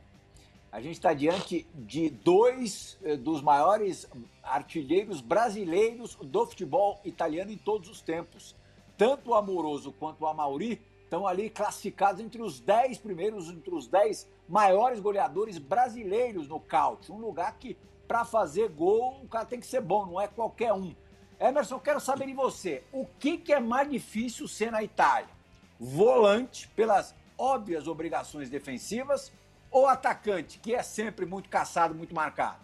A 0.72 0.80
gente 0.80 0.94
está 0.94 1.14
diante 1.14 1.68
de 1.76 2.10
dois 2.10 2.98
eh, 3.04 3.18
dos 3.18 3.42
maiores 3.42 4.08
artilheiros 4.42 5.20
brasileiros 5.20 6.16
do 6.16 6.46
futebol 6.46 7.02
italiano 7.04 7.52
em 7.52 7.58
todos 7.58 7.90
os 7.90 8.00
tempos. 8.02 8.56
Tanto 8.98 9.32
o 9.32 9.36
Amoroso 9.36 9.92
quanto 9.92 10.22
o 10.22 10.28
Amauri 10.28 10.82
estão 11.04 11.28
ali 11.28 11.50
classificados 11.50 12.22
entre 12.22 12.42
os 12.42 12.62
10 12.62 13.00
primeiros, 13.00 13.50
entre 13.50 13.76
os 13.76 13.86
10 13.86 14.26
maiores 14.48 15.02
goleadores 15.02 15.58
brasileiros 15.58 16.48
no 16.48 16.58
caute. 16.58 17.12
Um 17.12 17.18
lugar 17.18 17.54
que, 17.60 17.76
para 18.08 18.24
fazer 18.24 18.70
gol, 18.70 19.20
o 19.22 19.28
cara 19.28 19.44
tem 19.44 19.60
que 19.60 19.68
ser 19.68 19.82
bom, 19.82 20.06
não 20.06 20.22
é 20.22 20.28
qualquer 20.30 20.72
um. 20.72 20.96
Emerson, 21.38 21.80
quero 21.80 22.00
saber 22.00 22.28
de 22.28 22.34
você. 22.34 22.82
O 22.94 23.06
que, 23.20 23.38
que 23.38 23.52
é 23.52 23.60
mais 23.60 23.90
difícil 23.90 24.48
ser 24.48 24.72
na 24.72 24.82
Itália? 24.82 25.28
Volante, 25.78 26.70
pelas 26.70 27.14
óbvias 27.38 27.88
obrigações 27.88 28.50
defensivas, 28.50 29.34
ou 29.72 29.88
atacante, 29.88 30.60
que 30.60 30.76
é 30.76 30.84
sempre 30.84 31.26
muito 31.26 31.50
caçado, 31.50 31.96
muito 31.96 32.14
marcado? 32.14 32.60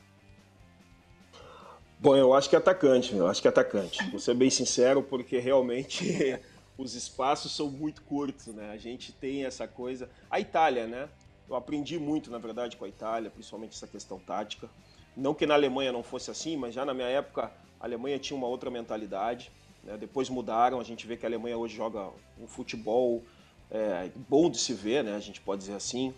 Bom, 2.00 2.16
eu 2.16 2.34
acho 2.34 2.48
que 2.50 2.56
é 2.56 2.60
atacante, 2.60 3.16
eu 3.16 3.28
acho 3.28 3.42
que 3.42 3.48
é 3.48 3.50
atacante. 3.50 4.08
Vou 4.12 4.20
ser 4.20 4.36
bem 4.36 4.52
sincero, 4.52 5.02
porque 5.02 5.40
realmente 5.40 6.40
os 6.78 6.94
espaços 6.94 7.56
são 7.56 7.72
muito 7.72 8.04
curtos, 8.04 8.48
né? 8.48 8.70
A 8.72 8.78
gente 8.78 9.12
tem 9.12 9.46
essa 9.46 9.68
coisa. 9.68 10.08
A 10.30 10.40
Itália, 10.40 10.86
né? 10.86 11.10
Eu 11.50 11.56
aprendi 11.56 11.98
muito, 11.98 12.30
na 12.30 12.38
verdade, 12.38 12.78
com 12.78 12.86
a 12.86 12.88
Itália, 12.88 13.32
principalmente 13.32 13.76
essa 13.76 13.88
questão 13.88 14.20
tática. 14.20 14.70
Não 15.16 15.34
que 15.34 15.48
na 15.48 15.56
Alemanha 15.56 15.92
não 15.92 16.04
fosse 16.04 16.30
assim, 16.30 16.56
mas 16.56 16.76
já 16.76 16.86
na 16.86 16.94
minha 16.94 17.08
época 17.08 17.52
a 17.80 17.86
Alemanha 17.86 18.20
tinha 18.20 18.38
uma 18.38 18.48
outra 18.48 18.70
mentalidade. 18.70 19.52
Né? 19.84 19.98
Depois 19.98 20.30
mudaram, 20.30 20.80
a 20.80 20.84
gente 20.84 21.08
vê 21.08 21.18
que 21.18 21.26
a 21.26 21.30
Alemanha 21.30 21.58
hoje 21.58 21.76
joga 21.76 22.10
um 22.40 22.46
futebol 22.46 23.24
é, 23.72 24.12
bom 24.30 24.50
de 24.50 24.60
se 24.60 24.74
ver, 24.74 25.04
né? 25.04 25.16
A 25.16 25.20
gente 25.20 25.42
pode 25.42 25.62
dizer 25.62 25.74
assim. 25.74 26.14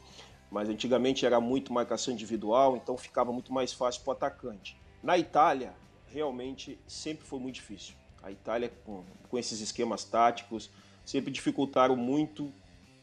Mas 0.51 0.67
antigamente 0.67 1.25
era 1.25 1.39
muito 1.39 1.71
marcação 1.71 2.13
individual, 2.13 2.75
então 2.75 2.97
ficava 2.97 3.31
muito 3.31 3.53
mais 3.53 3.71
fácil 3.71 4.01
para 4.01 4.09
o 4.09 4.13
atacante. 4.13 4.79
Na 5.03 5.17
Itália, 5.17 5.73
realmente 6.07 6.79
sempre 6.87 7.25
foi 7.25 7.39
muito 7.39 7.55
difícil. 7.55 7.95
A 8.23 8.31
Itália, 8.31 8.71
com, 8.83 9.05
com 9.29 9.37
esses 9.37 9.61
esquemas 9.61 10.03
táticos, 10.03 10.69
sempre 11.05 11.31
dificultaram 11.31 11.95
muito 11.95 12.51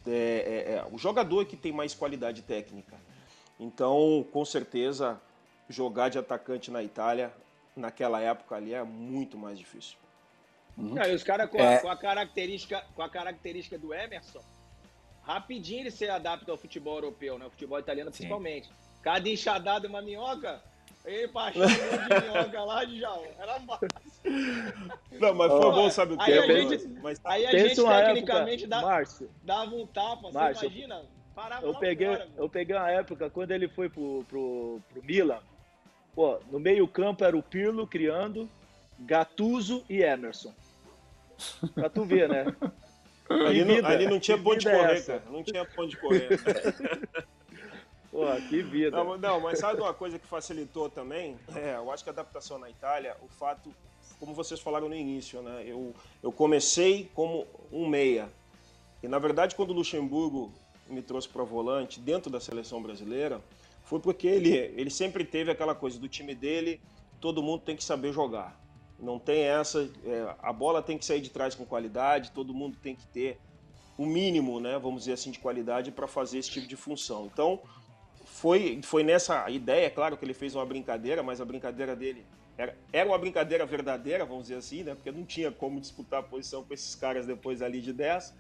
é, 0.07 0.11
é, 0.11 0.73
é, 0.75 0.87
o 0.93 0.99
jogador 0.99 1.47
que 1.47 1.57
tem 1.57 1.73
mais 1.73 1.95
qualidade 1.95 2.43
técnica. 2.43 2.97
Então, 3.59 4.25
com 4.33 4.45
certeza, 4.45 5.21
jogar 5.69 6.11
de 6.11 6.19
atacante 6.19 6.71
na 6.71 6.83
Itália, 6.83 7.33
naquela 7.75 8.21
época 8.21 8.55
ali, 8.55 8.75
é 8.75 8.83
muito 8.83 9.37
mais 9.37 9.59
difícil. 9.59 9.97
Não, 10.77 11.03
e 11.05 11.15
os 11.15 11.23
caras 11.23 11.51
com, 11.51 11.59
É. 11.59 11.79
com 11.79 11.89
a 11.89 11.97
característica, 11.97 12.85
com 12.95 13.03
a 13.03 13.09
característica 13.09 13.79
do 13.79 13.95
Emerson, 13.95 14.43
rapidinho 15.27 15.81
ele 15.81 15.91
se 15.91 16.09
adapta 16.09 16.51
ao 16.53 16.57
futebol 16.57 16.95
europeu, 16.95 17.39
né? 17.39 17.47
O 17.47 17.51
futebol 17.51 17.79
italiano 17.79 18.11
Sim. 18.11 18.19
principalmente. 18.19 18.71
Cada 19.03 19.29
enxadada 19.29 19.89
uma 19.89 20.01
minhoca, 20.01 20.61
ele 21.05 21.29
um 21.59 21.61
monte 21.61 22.21
de 22.21 22.29
minhoca 22.31 22.65
lá 22.65 22.85
de 22.85 23.01
já. 23.01 23.19
Era 23.39 23.61
fácil. 23.61 23.89
Não, 25.13 25.35
mas 25.35 25.51
foi 25.53 25.61
Ó, 25.67 25.71
bom, 25.73 25.91
sabe 25.91 26.15
o 26.15 26.21
aí 26.21 26.33
que? 26.33 26.39
a 26.39 26.61
gente- 26.61 26.89
Mas 27.03 27.21
Aí 27.25 27.47
a 27.47 27.51
gente 27.51 27.75
tecnicamente 28.15 28.65
época, 28.65 28.81
dá- 28.81 28.83
Márcio, 28.83 29.31
dava 29.43 29.75
um 29.75 29.87
tapa, 29.87 30.23
você 30.29 30.39
Márcio, 30.39 30.67
imagina? 30.67 31.03
Parava 31.35 31.67
eu 31.67 31.73
lá 31.73 31.79
peguei, 31.79 32.07
fora, 32.07 32.29
eu 32.37 32.49
peguei 32.49 32.75
uma 32.77 32.91
época 32.91 33.29
quando 33.29 33.51
ele 33.51 33.69
foi 33.69 33.89
pro, 33.91 34.25
pro, 34.29 34.81
pro 34.91 35.03
Milan. 35.05 35.39
Pô, 36.15 36.39
no 36.51 36.59
meio 36.59 36.89
campo 36.89 37.23
era 37.25 37.37
o 37.37 37.43
Pirlo 37.43 37.87
criando, 37.87 38.49
Gattuso 39.01 39.85
e 39.89 40.03
Emerson. 40.03 40.55
Pra 41.75 41.91
tu 41.91 42.05
ver, 42.07 42.29
né? 42.29 42.47
ali, 43.29 43.65
Que 43.65 43.83
não, 43.83 43.89
ali 43.89 44.07
não 44.07 44.21
tinha 44.21 44.39
ponto 44.39 44.59
de 44.59 44.69
é 44.69 44.77
correr, 44.77 45.05
cara. 45.05 45.23
Não 45.31 45.43
tinha 45.43 45.65
ponto 45.65 45.89
de 45.89 45.97
correr. 45.97 46.29
Pô, 48.11 48.25
que 48.49 48.63
vida. 48.63 48.97
Não, 48.97 49.19
não, 49.19 49.41
mas 49.41 49.59
sabe 49.59 49.81
uma 49.81 49.93
coisa 49.93 50.19
que 50.19 50.27
facilitou 50.27 50.89
também? 50.89 51.37
É, 51.55 51.77
eu 51.77 51.91
acho 51.93 52.03
que 52.03 52.09
a 52.09 52.13
adaptação 52.13 52.59
na 52.59 52.71
Itália, 52.71 53.15
o 53.21 53.29
fato, 53.29 53.71
como 54.19 54.33
vocês 54.33 54.59
falaram 54.59 54.89
no 54.89 54.95
início, 54.95 55.43
né? 55.43 55.65
Eu, 55.67 55.95
eu 56.23 56.33
comecei 56.33 57.11
como 57.15 57.47
um 57.71 57.87
meia. 57.87 58.31
E 59.03 59.09
na 59.09 59.19
verdade, 59.19 59.55
quando 59.55 59.71
o 59.71 59.75
Luxemburgo 59.75 60.51
me 60.89 61.03
trouxe 61.03 61.29
para 61.29 61.43
volante 61.43 62.01
dentro 62.01 62.31
da 62.31 62.41
seleção 62.41 62.83
brasileira, 62.83 63.41
foi 63.85 64.01
porque 64.01 64.27
ele, 64.27 64.51
ele 64.51 64.91
sempre 64.91 65.25
teve 65.25 65.51
aquela 65.51 65.75
coisa 65.75 65.99
do 65.99 66.09
time 66.09 66.35
dele, 66.35 66.81
todo 67.21 67.43
mundo 67.43 67.63
tem 67.65 67.77
que 67.77 67.85
saber 67.85 68.13
jogar. 68.13 68.59
Não 68.99 69.19
tem 69.19 69.43
essa, 69.43 69.89
é, 70.05 70.35
a 70.43 70.53
bola 70.53 70.83
tem 70.83 70.97
que 70.97 71.05
sair 71.05 71.21
de 71.21 71.31
trás 71.31 71.55
com 71.55 71.65
qualidade, 71.65 72.31
todo 72.33 72.55
mundo 72.55 72.79
tem 72.83 72.95
que 72.95 73.07
ter 73.09 73.39
o 73.99 74.07
mínimo, 74.07 74.61
né, 74.61 74.79
vamos 74.79 75.03
dizer 75.03 75.13
assim, 75.13 75.31
de 75.31 75.39
qualidade 75.39 75.91
para 75.91 76.07
fazer 76.07 76.39
esse 76.39 76.51
tipo 76.51 76.67
de 76.67 76.77
função. 76.77 77.27
Então, 77.33 77.61
foi, 78.25 78.81
foi 78.83 79.03
nessa 79.03 79.49
ideia, 79.51 79.91
claro 79.91 80.17
que 80.17 80.25
ele 80.25 80.35
fez 80.35 80.55
uma 80.55 80.65
brincadeira, 80.67 81.23
mas 81.23 81.41
a 81.41 81.45
brincadeira 81.45 81.97
dele 81.97 82.25
era, 82.59 82.77
era 82.93 83.09
uma 83.09 83.19
brincadeira 83.19 83.67
verdadeira, 83.67 84.25
vamos 84.25 84.45
dizer 84.45 84.57
assim, 84.57 84.83
né? 84.83 84.95
Porque 84.95 85.11
não 85.11 85.25
tinha 85.25 85.53
como 85.53 85.81
disputar 85.81 86.21
a 86.21 86.23
posição 86.23 86.65
com 86.65 86.73
esses 86.73 86.95
caras 86.95 87.27
depois 87.27 87.61
ali 87.61 87.81
de 87.81 87.93
10. 87.93 88.35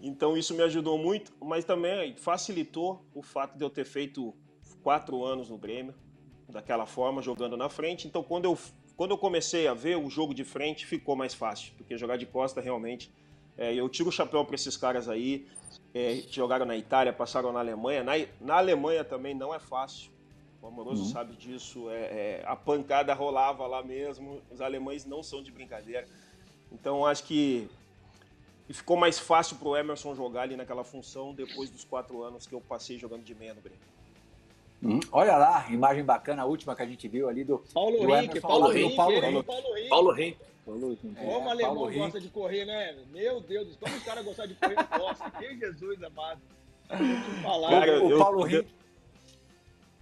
Então 0.00 0.36
isso 0.36 0.54
me 0.54 0.62
ajudou 0.62 0.96
muito, 0.96 1.32
mas 1.40 1.64
também 1.64 2.16
facilitou 2.16 3.04
o 3.14 3.22
fato 3.22 3.56
de 3.56 3.64
eu 3.64 3.70
ter 3.70 3.84
feito 3.84 4.34
quatro 4.82 5.24
anos 5.24 5.48
no 5.50 5.58
Grêmio, 5.58 5.94
daquela 6.48 6.86
forma, 6.86 7.20
jogando 7.20 7.56
na 7.56 7.68
frente. 7.68 8.06
Então 8.06 8.22
quando 8.22 8.44
eu, 8.44 8.56
quando 8.96 9.10
eu 9.12 9.18
comecei 9.18 9.66
a 9.68 9.74
ver 9.74 9.96
o 9.96 10.08
jogo 10.08 10.32
de 10.34 10.44
frente, 10.44 10.86
ficou 10.86 11.14
mais 11.16 11.34
fácil, 11.34 11.72
porque 11.76 11.96
jogar 11.98 12.16
de 12.16 12.26
costa 12.26 12.60
realmente. 12.60 13.10
é, 13.58 13.74
eu 13.74 13.88
tiro 13.88 14.08
o 14.08 14.12
chapéu 14.12 14.44
para 14.44 14.54
esses 14.54 14.76
caras 14.76 15.08
aí, 15.08 15.46
é, 15.94 16.16
que 16.18 16.34
jogaram 16.36 16.66
na 16.66 16.76
Itália, 16.76 17.12
passaram 17.12 17.52
na 17.52 17.60
Alemanha. 17.60 18.02
Na, 18.04 18.12
na 18.40 18.56
Alemanha 18.56 19.02
também 19.04 19.34
não 19.34 19.54
é 19.54 19.58
fácil. 19.58 20.10
O 20.60 20.66
Amoroso 20.66 21.04
Uhum. 21.04 21.08
sabe 21.10 21.34
disso. 21.36 21.88
É, 21.90 21.94
é, 22.40 22.44
a 22.46 22.54
pancada 22.54 23.14
rolava 23.14 23.66
lá 23.66 23.82
mesmo. 23.82 24.42
Os 24.50 24.60
alemães 24.60 25.04
não 25.06 25.22
são 25.22 25.42
de 25.42 25.50
brincadeira. 25.50 26.06
Então 26.70 27.06
acho 27.06 27.24
que 27.24 27.68
e 28.68 28.74
ficou 28.74 28.96
mais 28.96 29.18
fácil 29.18 29.56
pro 29.56 29.76
Emerson 29.76 30.14
jogar 30.14 30.42
ali 30.42 30.56
naquela 30.56 30.82
função 30.82 31.32
depois 31.32 31.70
dos 31.70 31.84
quatro 31.84 32.22
anos 32.24 32.46
que 32.46 32.54
eu 32.54 32.60
passei 32.60 32.98
jogando 32.98 33.22
de 33.22 33.34
meia 33.34 33.54
no 33.54 33.60
Grêmio. 33.60 33.78
Hum, 34.82 35.00
Olha 35.10 35.36
lá, 35.36 35.66
imagem 35.70 36.04
bacana, 36.04 36.42
a 36.42 36.46
última 36.46 36.76
que 36.76 36.82
a 36.82 36.86
gente 36.86 37.08
viu 37.08 37.28
ali 37.28 37.42
do. 37.44 37.58
Paulo 37.72 37.98
do 37.98 38.14
Henrique, 38.14 38.40
Paulo 38.40 38.66
do 38.68 38.76
Henrique, 38.78 38.96
Paulo 38.96 39.12
Henrique. 39.14 39.42
Paulo 39.44 39.76
Henrique. 39.78 39.88
Paulo 39.88 40.18
Henrique. 40.90 41.12
É, 41.16 41.24
Como 41.24 41.48
alemão 41.48 41.74
Paulo 41.74 41.86
gosta 41.92 42.00
Henrique. 42.00 42.20
de 42.20 42.28
correr, 42.28 42.64
né? 42.66 42.96
Meu 43.12 43.40
Deus, 43.40 43.76
como 43.80 43.96
os 43.96 44.02
caras 44.02 44.24
gostam 44.24 44.46
de 44.46 44.54
correr 44.54 44.74
na 44.74 44.84
costa. 44.84 45.30
Que 45.30 45.56
Jesus 45.58 46.02
amado. 46.02 46.40
Falar. 47.42 47.70
Cara, 47.70 48.04
o 48.04 48.10
eu- 48.10 48.18
Paulo 48.18 48.40
eu- 48.42 48.46
Henrique. 48.48 48.76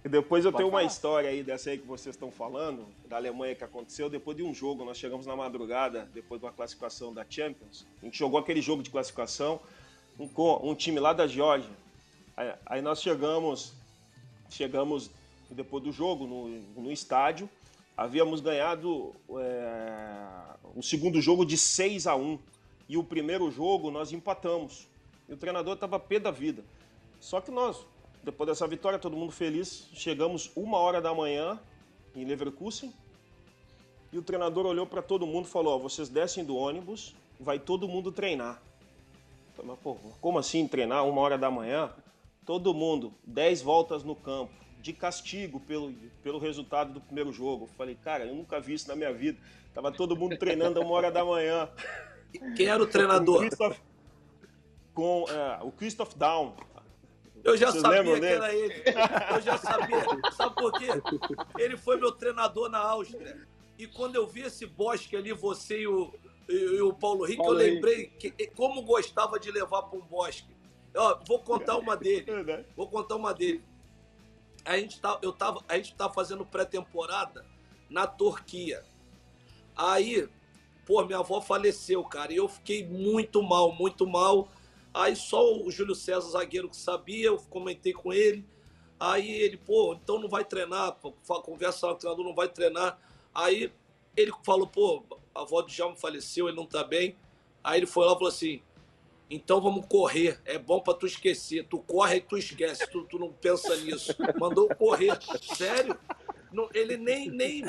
E 0.03 0.09
depois 0.09 0.45
eu 0.45 0.51
Pode 0.51 0.57
tenho 0.61 0.69
uma 0.69 0.79
falar. 0.81 0.91
história 0.91 1.29
aí 1.29 1.41
dessa 1.41 1.71
aí 1.71 1.79
que 1.79 1.87
vocês 1.87 2.13
estão 2.15 2.29
falando, 2.29 2.85
da 3.07 3.15
Alemanha 3.15 3.55
que 3.55 3.63
aconteceu 3.63 4.07
depois 4.07 4.37
de 4.37 4.43
um 4.43 4.53
jogo. 4.53 4.85
Nós 4.85 4.97
chegamos 4.97 5.25
na 5.25 5.35
madrugada, 5.35 6.07
depois 6.13 6.39
de 6.39 6.45
uma 6.45 6.51
classificação 6.53 7.11
da 7.11 7.25
Champions. 7.27 7.87
A 8.01 8.05
gente 8.05 8.15
jogou 8.17 8.39
aquele 8.39 8.61
jogo 8.61 8.83
de 8.83 8.91
classificação 8.91 9.59
um, 10.19 10.27
com 10.27 10.59
um 10.63 10.75
time 10.75 10.99
lá 10.99 11.11
da 11.11 11.25
Geórgia. 11.25 11.71
Aí, 12.37 12.53
aí 12.67 12.81
nós 12.83 13.01
chegamos, 13.01 13.73
chegamos 14.49 15.09
depois 15.49 15.83
do 15.83 15.91
jogo 15.91 16.25
no, 16.25 16.47
no 16.81 16.91
estádio. 16.91 17.49
Havíamos 17.95 18.41
ganhado 18.41 19.13
é, 19.39 20.27
o 20.75 20.83
segundo 20.83 21.21
jogo 21.21 21.45
de 21.45 21.57
6 21.57 22.07
a 22.07 22.15
1 22.15 22.39
e 22.89 22.97
o 22.97 23.03
primeiro 23.03 23.49
jogo 23.49 23.89
nós 23.89 24.11
empatamos. 24.11 24.87
E 25.27 25.33
o 25.33 25.37
treinador 25.37 25.75
estava 25.75 25.99
pé 25.99 26.19
da 26.19 26.31
vida. 26.31 26.63
Só 27.19 27.41
que 27.41 27.51
nós, 27.51 27.85
depois 28.23 28.47
dessa 28.47 28.67
vitória, 28.67 28.99
todo 28.99 29.15
mundo 29.15 29.31
feliz, 29.31 29.87
chegamos 29.93 30.51
uma 30.55 30.77
hora 30.77 31.01
da 31.01 31.13
manhã 31.13 31.59
em 32.15 32.25
Leverkusen 32.25 32.93
e 34.11 34.17
o 34.17 34.21
treinador 34.21 34.65
olhou 34.65 34.85
para 34.85 35.01
todo 35.01 35.25
mundo 35.25 35.45
e 35.45 35.49
falou: 35.49 35.75
ó, 35.75 35.77
vocês 35.77 36.07
descem 36.07 36.43
do 36.43 36.55
ônibus, 36.55 37.15
vai 37.39 37.59
todo 37.59 37.87
mundo 37.87 38.11
treinar. 38.11 38.61
Falei, 39.55 39.71
Mas, 39.71 39.79
pô, 39.79 39.97
como 40.21 40.37
assim 40.37 40.67
treinar 40.67 41.05
uma 41.07 41.21
hora 41.21 41.37
da 41.37 41.49
manhã? 41.49 41.91
Todo 42.45 42.73
mundo, 42.73 43.13
10 43.23 43.61
voltas 43.61 44.03
no 44.03 44.15
campo, 44.15 44.53
de 44.79 44.93
castigo 44.93 45.59
pelo, 45.59 45.93
pelo 46.21 46.37
resultado 46.37 46.93
do 46.93 47.01
primeiro 47.01 47.31
jogo. 47.33 47.67
Falei, 47.75 47.95
cara, 47.95 48.25
eu 48.25 48.35
nunca 48.35 48.59
vi 48.59 48.75
isso 48.75 48.87
na 48.87 48.95
minha 48.95 49.11
vida. 49.11 49.39
Tava 49.73 49.91
todo 49.91 50.15
mundo 50.15 50.37
treinando 50.37 50.79
a 50.79 50.83
uma 50.83 50.93
hora 50.93 51.11
da 51.11 51.25
manhã. 51.25 51.67
Quem 52.55 52.67
era 52.67 52.81
o 52.81 52.85
Com 52.85 52.91
treinador? 52.91 53.39
Christoph, 53.39 53.77
com 54.93 55.25
é, 55.27 55.63
o 55.63 55.71
Christoph 55.71 56.13
Down. 56.15 56.55
Eu 57.43 57.57
já 57.57 57.71
Vocês 57.71 57.81
sabia 57.81 58.19
que 58.19 58.25
era 58.25 58.55
ele. 58.55 58.83
Eu 59.35 59.41
já 59.41 59.57
sabia. 59.57 59.97
Sabe 60.31 60.55
por 60.55 60.71
quê? 60.73 60.87
Ele 61.59 61.77
foi 61.77 61.97
meu 61.99 62.11
treinador 62.11 62.69
na 62.69 62.79
Áustria. 62.79 63.45
E 63.77 63.85
quando 63.87 64.15
eu 64.15 64.25
vi 64.25 64.41
esse 64.41 64.65
bosque 64.65 65.15
ali, 65.15 65.33
você 65.33 65.81
e 65.81 65.87
o, 65.87 66.13
e, 66.47 66.53
e 66.53 66.81
o 66.81 66.93
Paulo 66.93 67.25
Rico, 67.25 67.43
Paulo 67.43 67.59
eu 67.59 67.73
lembrei 67.73 68.07
que, 68.07 68.31
como 68.55 68.81
gostava 68.81 69.39
de 69.39 69.51
levar 69.51 69.83
para 69.83 69.99
um 69.99 70.01
bosque. 70.01 70.54
Ó, 70.95 71.19
vou 71.27 71.39
contar 71.39 71.77
uma 71.77 71.95
dele. 71.95 72.43
né? 72.43 72.65
Vou 72.75 72.87
contar 72.87 73.15
uma 73.15 73.33
dele. 73.33 73.63
A 74.63 74.77
gente 74.77 74.99
tá, 74.99 75.19
eu 75.21 75.31
tava, 75.31 75.63
a 75.67 75.77
gente 75.77 75.93
tá 75.95 76.09
fazendo 76.09 76.45
pré-temporada 76.45 77.45
na 77.89 78.07
Turquia. 78.07 78.83
Aí 79.75 80.27
pô, 80.85 81.03
minha 81.03 81.19
avó 81.19 81.41
faleceu, 81.41 82.03
cara. 82.03 82.31
E 82.31 82.37
eu 82.37 82.47
fiquei 82.47 82.85
muito 82.85 83.41
mal, 83.41 83.71
muito 83.73 84.05
mal. 84.07 84.47
Aí 84.93 85.15
só 85.15 85.43
o 85.57 85.69
Júlio 85.69 85.95
César, 85.95 86.29
zagueiro, 86.29 86.69
que 86.69 86.77
sabia, 86.77 87.27
eu 87.27 87.37
comentei 87.49 87.91
com 87.91 88.13
ele. 88.13 88.45
Aí 88.97 89.29
ele, 89.29 89.57
pô, 89.57 89.93
então 89.93 90.19
não 90.19 90.29
vai 90.29 90.45
treinar, 90.45 90.95
conversa 91.43 91.87
com 91.87 91.93
o 91.93 91.95
treinador, 91.95 92.25
não 92.25 92.35
vai 92.35 92.47
treinar. 92.47 92.97
Aí 93.33 93.73
ele 94.15 94.31
falou, 94.43 94.67
pô, 94.67 95.03
a 95.33 95.41
avó 95.41 95.61
do 95.61 95.67
Djalma 95.67 95.97
faleceu, 95.97 96.47
ele 96.47 96.55
não 96.55 96.65
tá 96.65 96.83
bem. 96.83 97.17
Aí 97.61 97.79
ele 97.79 97.87
foi 97.87 98.05
lá 98.05 98.11
e 98.11 98.15
falou 98.15 98.29
assim, 98.29 98.61
então 99.29 99.59
vamos 99.59 99.85
correr, 99.87 100.39
é 100.45 100.57
bom 100.57 100.79
para 100.79 100.93
tu 100.93 101.05
esquecer. 101.05 101.67
Tu 101.67 101.79
corre 101.79 102.17
e 102.17 102.21
tu 102.21 102.37
esquece, 102.37 102.87
tu, 102.89 103.03
tu 103.05 103.17
não 103.17 103.31
pensa 103.33 103.75
nisso. 103.77 104.15
Mandou 104.39 104.67
correr, 104.75 105.17
sério? 105.55 105.97
Não, 106.51 106.69
ele 106.73 106.95
nem, 106.95 107.29
nem 107.29 107.63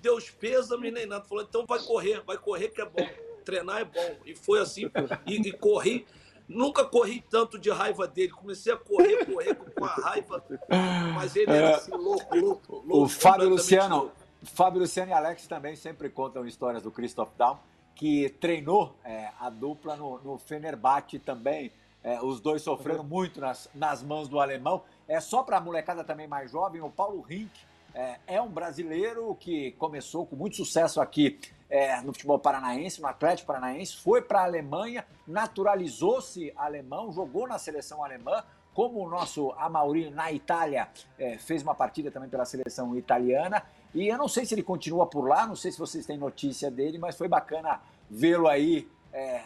deu 0.00 0.16
os 0.16 0.30
pêsames, 0.30 0.92
nem 0.92 1.06
nada. 1.06 1.24
Falou, 1.24 1.44
então 1.44 1.66
vai 1.66 1.80
correr, 1.80 2.22
vai 2.24 2.38
correr 2.38 2.68
que 2.68 2.80
é 2.80 2.84
bom. 2.84 3.06
Treinar 3.44 3.80
é 3.80 3.84
bom. 3.84 4.16
E 4.24 4.34
foi 4.34 4.60
assim, 4.60 4.90
e, 5.26 5.36
e 5.36 5.52
corri. 5.52 6.06
Nunca 6.48 6.84
corri 6.84 7.24
tanto 7.28 7.58
de 7.58 7.70
raiva 7.70 8.06
dele. 8.08 8.30
Comecei 8.30 8.72
a 8.72 8.76
correr, 8.76 9.24
correr 9.24 9.54
com 9.54 9.84
a 9.84 9.88
raiva. 9.88 10.44
Mas 11.14 11.36
ele 11.36 11.52
era 11.52 11.76
assim, 11.76 11.92
louco, 11.92 12.36
louco, 12.36 12.76
louco. 12.76 13.04
O 13.04 13.08
Fábio 13.08 13.48
Luciano. 13.48 14.12
Fábio 14.42 14.80
Luciano 14.80 15.10
e 15.10 15.14
Alex 15.14 15.46
também 15.46 15.76
sempre 15.76 16.08
contam 16.08 16.46
histórias 16.46 16.82
do 16.82 16.90
Christoph 16.90 17.30
Daum, 17.36 17.58
que 18.00 18.30
treinou 18.40 18.96
é, 19.04 19.28
a 19.38 19.50
dupla 19.50 19.94
no, 19.94 20.18
no 20.20 20.38
Fenerbahçe 20.38 21.18
também. 21.18 21.70
É, 22.02 22.18
os 22.22 22.40
dois 22.40 22.62
sofreram 22.62 23.04
muito 23.04 23.38
nas, 23.38 23.68
nas 23.74 24.02
mãos 24.02 24.26
do 24.26 24.40
alemão. 24.40 24.82
É 25.06 25.20
só 25.20 25.42
para 25.42 25.58
a 25.58 25.60
molecada 25.60 26.02
também 26.02 26.26
mais 26.26 26.50
jovem, 26.50 26.80
o 26.80 26.88
Paulo 26.88 27.20
Rink 27.20 27.50
é, 27.94 28.16
é, 28.26 28.40
um 28.40 28.48
brasileiro 28.48 29.36
que 29.38 29.72
começou 29.72 30.24
com 30.24 30.34
muito 30.34 30.56
sucesso 30.56 30.98
aqui 30.98 31.38
é, 31.68 32.00
no 32.00 32.14
futebol 32.14 32.38
paranaense, 32.38 33.02
no 33.02 33.06
Atlético 33.06 33.48
Paranaense, 33.48 33.98
foi 33.98 34.22
para 34.22 34.40
a 34.40 34.44
Alemanha, 34.44 35.04
naturalizou-se 35.26 36.54
alemão, 36.56 37.12
jogou 37.12 37.46
na 37.46 37.58
seleção 37.58 38.02
alemã, 38.02 38.42
como 38.72 39.04
o 39.04 39.10
nosso 39.10 39.52
Amauri 39.58 40.08
na 40.08 40.32
Itália 40.32 40.88
é, 41.18 41.36
fez 41.36 41.62
uma 41.62 41.74
partida 41.74 42.10
também 42.10 42.30
pela 42.30 42.46
seleção 42.46 42.96
italiana. 42.96 43.62
E 43.94 44.08
eu 44.08 44.16
não 44.16 44.28
sei 44.28 44.44
se 44.44 44.54
ele 44.54 44.62
continua 44.62 45.06
por 45.06 45.26
lá, 45.26 45.46
não 45.46 45.56
sei 45.56 45.72
se 45.72 45.78
vocês 45.78 46.06
têm 46.06 46.16
notícia 46.16 46.70
dele, 46.70 46.98
mas 46.98 47.16
foi 47.16 47.28
bacana 47.28 47.80
vê-lo 48.08 48.46
aí 48.46 48.88
é, 49.12 49.42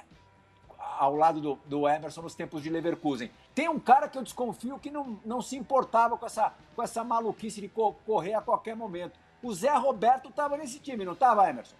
ao 0.98 1.16
lado 1.16 1.40
do, 1.40 1.58
do, 1.64 1.88
Emerson 1.88 2.22
nos 2.22 2.34
tempos 2.34 2.62
de 2.62 2.68
Leverkusen. 2.68 3.30
Tem 3.54 3.68
um 3.68 3.78
cara 3.78 4.08
que 4.08 4.18
eu 4.18 4.22
desconfio 4.22 4.78
que 4.78 4.90
não, 4.90 5.18
não 5.24 5.40
se 5.40 5.56
importava 5.56 6.16
com 6.16 6.26
essa, 6.26 6.52
com 6.76 6.82
essa 6.82 7.02
maluquice 7.02 7.60
de 7.60 7.68
correr 7.68 8.34
a 8.34 8.40
qualquer 8.40 8.76
momento. 8.76 9.18
O 9.42 9.52
Zé 9.54 9.70
Roberto 9.70 10.28
estava 10.28 10.56
nesse 10.56 10.78
time, 10.78 11.04
não 11.04 11.12
estava, 11.12 11.48
Emerson? 11.48 11.76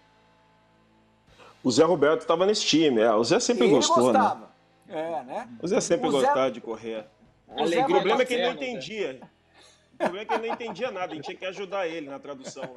O 1.63 1.71
Zé 1.71 1.83
Roberto 1.83 2.21
estava 2.21 2.45
nesse 2.45 2.65
time, 2.65 3.01
é. 3.01 3.11
O 3.13 3.23
Zé 3.23 3.39
sempre 3.39 3.67
gostou, 3.67 4.11
né? 4.11 4.19
gostava. 4.19 4.51
né? 4.87 5.19
É, 5.19 5.23
né? 5.23 5.49
O 5.61 5.67
Zé 5.67 5.81
sempre 5.81 6.07
o 6.07 6.11
gostava 6.11 6.45
Zé... 6.45 6.51
de 6.51 6.61
correr. 6.61 7.05
O, 7.47 7.63
o 7.63 7.85
problema 7.85 8.21
é 8.21 8.25
que 8.25 8.33
ele 8.33 8.43
não 8.43 8.53
entendia. 8.53 9.21
O 9.95 9.97
problema 9.97 10.19
é 10.19 10.25
que 10.25 10.33
ele 10.33 10.47
não 10.47 10.53
entendia 10.53 10.91
nada, 10.91 11.13
a 11.13 11.15
gente 11.15 11.25
tinha 11.25 11.37
que 11.37 11.45
ajudar 11.45 11.87
ele 11.87 12.09
na 12.09 12.19
tradução. 12.19 12.75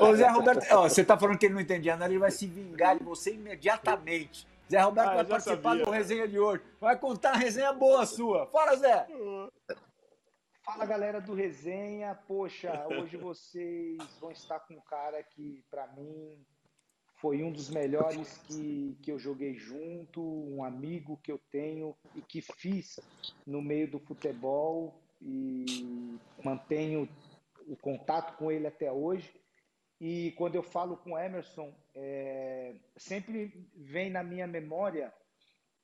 Ô 0.00 0.16
Zé 0.16 0.28
Roberto, 0.28 0.66
ó, 0.70 0.88
você 0.88 1.02
está 1.02 1.18
falando 1.18 1.38
que 1.38 1.44
ele 1.44 1.54
não 1.54 1.60
entendia 1.60 1.94
nada, 1.94 2.10
ele 2.10 2.18
vai 2.18 2.30
se 2.30 2.46
vingar 2.46 2.96
de 2.96 3.04
você 3.04 3.34
imediatamente. 3.34 4.46
Zé 4.70 4.80
Roberto 4.80 5.10
ah, 5.10 5.14
vai 5.16 5.24
participar 5.26 5.70
sabia. 5.70 5.84
do 5.84 5.90
resenha 5.90 6.26
de 6.26 6.38
hoje. 6.38 6.62
Vai 6.80 6.98
contar 6.98 7.32
a 7.32 7.36
resenha 7.36 7.70
boa 7.72 8.06
sua. 8.06 8.46
Fala, 8.46 8.76
Zé! 8.76 9.06
Fala, 10.62 10.86
galera 10.86 11.20
do 11.20 11.34
resenha. 11.34 12.14
Poxa, 12.26 12.86
hoje 12.88 13.18
vocês 13.18 13.98
vão 14.18 14.30
estar 14.30 14.60
com 14.60 14.72
um 14.72 14.80
cara 14.80 15.22
que, 15.22 15.62
para 15.70 15.86
mim, 15.88 16.42
foi 17.16 17.42
um 17.42 17.52
dos 17.52 17.68
melhores 17.68 18.38
que, 18.46 18.96
que 19.02 19.12
eu 19.12 19.18
joguei 19.18 19.54
junto, 19.54 20.22
um 20.22 20.64
amigo 20.64 21.20
que 21.22 21.30
eu 21.30 21.38
tenho 21.50 21.94
e 22.14 22.22
que 22.22 22.40
fiz 22.40 22.98
no 23.46 23.60
meio 23.60 23.90
do 23.90 23.98
futebol 23.98 24.98
e 25.24 26.18
mantenho 26.44 27.08
o 27.66 27.76
contato 27.76 28.36
com 28.36 28.50
ele 28.50 28.66
até 28.66 28.92
hoje. 28.92 29.32
E 30.00 30.32
quando 30.32 30.54
eu 30.54 30.62
falo 30.62 30.96
com 30.98 31.18
Emerson, 31.18 31.74
é, 31.94 32.74
sempre 32.96 33.68
vem 33.74 34.10
na 34.10 34.22
minha 34.22 34.46
memória 34.46 35.12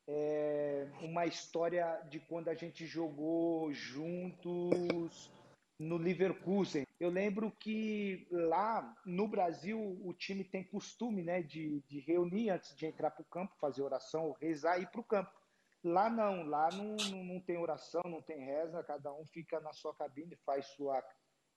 é, 0.06 0.88
uma 1.00 1.24
história 1.24 2.00
de 2.10 2.20
quando 2.20 2.48
a 2.48 2.54
gente 2.54 2.84
jogou 2.84 3.72
juntos 3.72 5.30
no 5.78 5.96
Leverkusen. 5.96 6.86
Eu 6.98 7.08
lembro 7.08 7.50
que 7.52 8.26
lá 8.30 8.94
no 9.06 9.26
Brasil 9.26 9.98
o 10.04 10.12
time 10.12 10.44
tem 10.44 10.62
costume 10.62 11.22
né, 11.22 11.42
de, 11.42 11.80
de 11.88 12.00
reunir 12.00 12.50
antes 12.50 12.76
de 12.76 12.84
entrar 12.86 13.10
para 13.10 13.22
o 13.22 13.30
campo, 13.30 13.56
fazer 13.58 13.82
oração, 13.82 14.36
rezar 14.38 14.78
e 14.78 14.82
ir 14.82 14.90
para 14.90 15.00
o 15.00 15.04
campo. 15.04 15.39
Lá 15.82 16.10
não, 16.10 16.44
lá 16.44 16.68
não, 16.72 16.96
não, 17.10 17.24
não, 17.24 17.40
tem 17.40 17.56
oração, 17.56 18.02
não 18.04 18.20
tem 18.20 18.44
reza, 18.44 18.82
cada 18.84 19.12
um 19.12 19.24
fica 19.26 19.58
na 19.60 19.72
sua 19.72 19.94
cabine, 19.94 20.36
faz 20.44 20.66
sua 20.66 21.02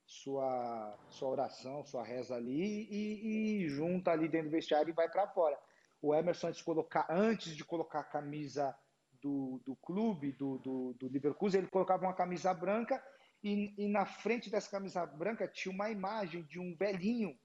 sua, 0.06 0.98
sua 1.10 1.30
oração, 1.30 1.84
sua 1.86 2.04
reza 2.04 2.36
ali 2.36 2.88
e, 2.90 3.64
e 3.64 3.70
junta 3.70 4.12
ali 4.12 4.28
dentro 4.28 4.50
do 4.50 4.52
vestiário 4.52 4.90
e 4.90 4.94
vai 4.94 5.10
para 5.10 5.28
fora. 5.28 5.58
O 6.02 6.14
Emerson, 6.14 6.48
antes 6.48 6.60
de 6.60 6.66
colocar, 6.66 7.08
antes 7.10 7.56
de 7.56 7.64
colocar 7.64 8.02
a 8.02 8.04
camisa 8.04 8.76
do, 9.22 9.62
do 9.66 9.76
clube, 9.78 10.34
do, 10.34 10.58
do, 10.58 10.94
do 11.00 11.10
Leverkusen, 11.10 11.62
ele 11.62 11.70
colocava 11.70 12.04
uma 12.04 12.14
camisa 12.14 12.54
branca 12.54 13.02
e, 13.42 13.74
e 13.78 13.88
na 13.88 14.06
frente 14.06 14.50
dessa 14.50 14.70
camisa 14.70 15.06
branca 15.06 15.48
tinha 15.48 15.74
uma 15.74 15.90
imagem 15.90 16.44
de 16.44 16.60
um 16.60 16.76
velhinho. 16.76 17.38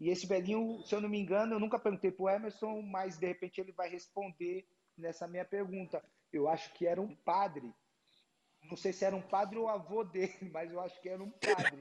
E 0.00 0.10
esse 0.10 0.26
velhinho, 0.26 0.82
se 0.84 0.94
eu 0.94 1.00
não 1.00 1.08
me 1.08 1.20
engano, 1.20 1.54
eu 1.54 1.60
nunca 1.60 1.78
perguntei 1.78 2.10
para 2.10 2.24
o 2.24 2.30
Emerson, 2.30 2.82
mas 2.82 3.18
de 3.18 3.26
repente 3.26 3.60
ele 3.60 3.72
vai 3.72 3.88
responder 3.88 4.66
nessa 4.96 5.26
minha 5.26 5.44
pergunta. 5.44 6.02
Eu 6.36 6.48
acho 6.48 6.72
que 6.74 6.86
era 6.86 7.00
um 7.00 7.14
padre 7.14 7.74
não 8.68 8.76
sei 8.76 8.92
se 8.92 9.04
era 9.04 9.14
um 9.14 9.22
padre 9.22 9.58
ou 9.58 9.68
avô 9.68 10.04
dele, 10.04 10.32
mas 10.52 10.70
eu 10.72 10.80
acho 10.80 11.00
que 11.00 11.08
era 11.08 11.22
um 11.22 11.30
padre. 11.30 11.76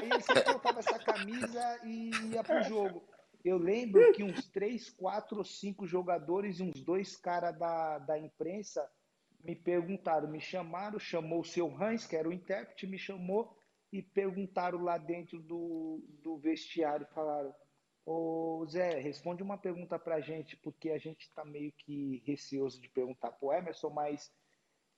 e 0.00 0.04
aí 0.04 0.10
ele 0.10 0.20
sempre 0.20 0.44
colocava 0.44 0.78
essa 0.80 0.98
camisa 0.98 1.80
e 1.84 2.10
ia 2.32 2.42
pro 2.42 2.62
jogo. 2.62 3.02
Eu 3.44 3.56
lembro 3.56 4.12
que 4.12 4.22
uns 4.22 4.46
três, 4.50 4.90
quatro 4.90 5.38
ou 5.38 5.44
cinco 5.44 5.86
jogadores 5.86 6.58
e 6.58 6.62
uns 6.62 6.82
dois 6.82 7.16
caras 7.16 7.58
da, 7.58 7.98
da 7.98 8.18
imprensa 8.18 8.86
me 9.42 9.56
perguntaram, 9.56 10.28
me 10.28 10.40
chamaram, 10.40 10.98
chamou 10.98 11.40
o 11.40 11.44
seu 11.44 11.74
Hans, 11.74 12.06
que 12.06 12.16
era 12.16 12.28
o 12.28 12.32
intérprete, 12.32 12.86
me 12.86 12.98
chamou 12.98 13.56
e 13.90 14.02
perguntaram 14.02 14.82
lá 14.82 14.98
dentro 14.98 15.40
do, 15.40 16.04
do 16.22 16.38
vestiário, 16.38 17.06
falaram, 17.14 17.54
ô 18.04 18.66
Zé, 18.68 18.98
responde 18.98 19.42
uma 19.42 19.58
pergunta 19.58 19.98
pra 19.98 20.20
gente, 20.20 20.56
porque 20.56 20.90
a 20.90 20.98
gente 20.98 21.30
tá 21.32 21.44
meio 21.44 21.72
que 21.72 22.22
receoso 22.26 22.80
de 22.80 22.88
perguntar 22.88 23.32
pro 23.32 23.52
Emerson, 23.52 23.90
mas 23.90 24.32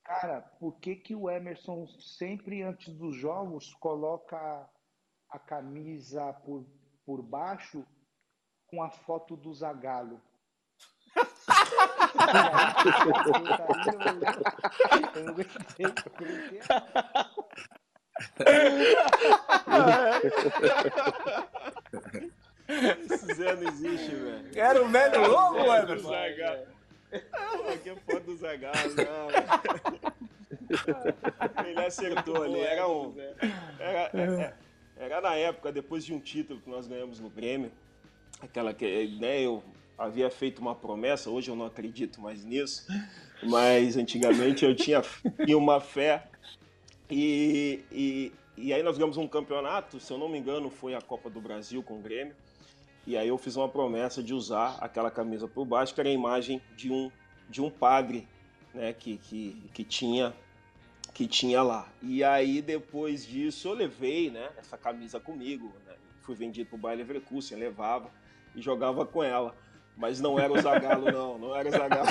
Cara, 0.05 0.41
por 0.59 0.81
que, 0.81 0.97
que 0.97 1.15
o 1.15 1.31
Emerson 1.31 1.87
sempre 2.01 2.63
antes 2.63 2.93
dos 2.95 3.15
jogos 3.17 3.73
coloca 3.75 4.69
a 5.31 5.39
camisa 5.39 6.33
por, 6.45 6.67
por 7.07 7.23
baixo 7.23 7.87
com 8.67 8.83
a 8.83 8.91
foto 8.91 9.37
do 9.37 9.55
Zagalo? 9.55 10.21
Esse 23.11 23.35
Zé 23.35 23.55
não 23.57 23.69
existe, 23.69 24.15
velho. 24.15 24.45
Era 24.55 24.83
o 24.83 24.89
velho 24.89 25.29
louco, 25.29 25.59
Emerson? 25.59 26.13
Aqui 27.73 27.91
é 27.91 27.97
foto 27.97 28.25
do 28.25 28.37
Zagallo, 28.37 28.95
não. 28.97 29.29
Ele 31.67 31.81
acertou 31.85 32.43
ali, 32.43 32.61
era 32.61 32.89
um. 32.89 33.15
Era, 33.79 34.11
era, 34.13 34.57
era, 34.97 35.21
na 35.21 35.35
época, 35.35 35.71
depois 35.71 36.05
de 36.05 36.15
um 36.15 36.21
título 36.21 36.61
que 36.61 36.71
nós 36.71 36.87
ganhamos 36.87 37.21
no 37.21 37.29
Grêmio, 37.29 37.71
aquela 38.41 38.73
que 38.73 39.09
né, 39.21 39.41
eu 39.41 39.63
havia 39.99 40.31
feito 40.31 40.61
uma 40.61 40.75
promessa, 40.75 41.31
hoje 41.31 41.51
eu 41.51 41.57
não 41.57 41.67
acredito 41.67 42.21
mais 42.21 42.45
nisso, 42.45 42.87
mas 43.43 43.97
antigamente 43.97 44.65
eu 44.65 44.75
tinha, 44.75 45.03
tinha 45.45 45.59
uma 45.59 45.81
fé. 45.81 46.27
E, 47.11 47.85
e, 47.93 48.33
e 48.57 48.73
aí 48.73 48.83
nós 48.83 48.97
ganhamos 48.97 49.17
um 49.19 49.29
campeonato, 49.29 50.01
se 50.01 50.11
eu 50.11 50.19
não 50.19 50.29
me 50.29 50.39
engano, 50.39 50.71
foi 50.71 50.95
a 50.95 51.01
Copa 51.01 51.29
do 51.29 51.41
Brasil 51.41 51.83
com 51.83 51.99
o 51.99 52.01
Grêmio. 52.01 52.35
E 53.07 53.17
aí 53.17 53.29
eu 53.29 53.39
fiz 53.39 53.57
uma 53.57 53.69
promessa 53.69 54.23
de 54.23 54.33
usar 54.33 54.79
aquela 54.81 55.11
camisa 55.11 55.49
por 55.49 55.65
baixo, 55.65 55.95
que 55.95 56.01
era 56.01 56.09
a 56.09 56.13
imagem 56.13 56.63
de 56.77 56.93
um, 56.93 57.11
de 57.49 57.61
um 57.61 57.69
padre 57.69 58.29
né, 58.73 58.93
que, 58.93 59.19
que, 59.19 59.71
que, 59.75 59.85
tinha, 59.85 60.33
que 61.13 61.27
tinha 61.27 61.63
lá. 61.63 61.89
E 62.01 62.23
aí 62.23 62.63
depois 62.63 63.27
disso 63.27 63.69
eu 63.69 63.75
levei 63.75 64.31
né, 64.31 64.51
essa 64.57 64.79
camisa 64.79 65.19
comigo. 65.19 65.73
Né, 65.87 65.95
fui 66.23 66.35
vendido 66.35 66.71
para 66.71 66.77
o 66.77 66.79
Bayer 66.79 66.99
Leverkusen, 66.99 67.59
levava 67.59 68.09
e 68.55 68.63
jogava 68.63 69.05
com 69.05 69.23
ela. 69.23 69.55
Mas 69.97 70.21
não 70.21 70.39
era 70.39 70.53
o 70.53 70.61
Zagalo, 70.61 71.11
não. 71.11 71.39
Não 71.39 71.55
era 71.55 71.69
o 71.69 71.73
Zagalo. 71.73 72.09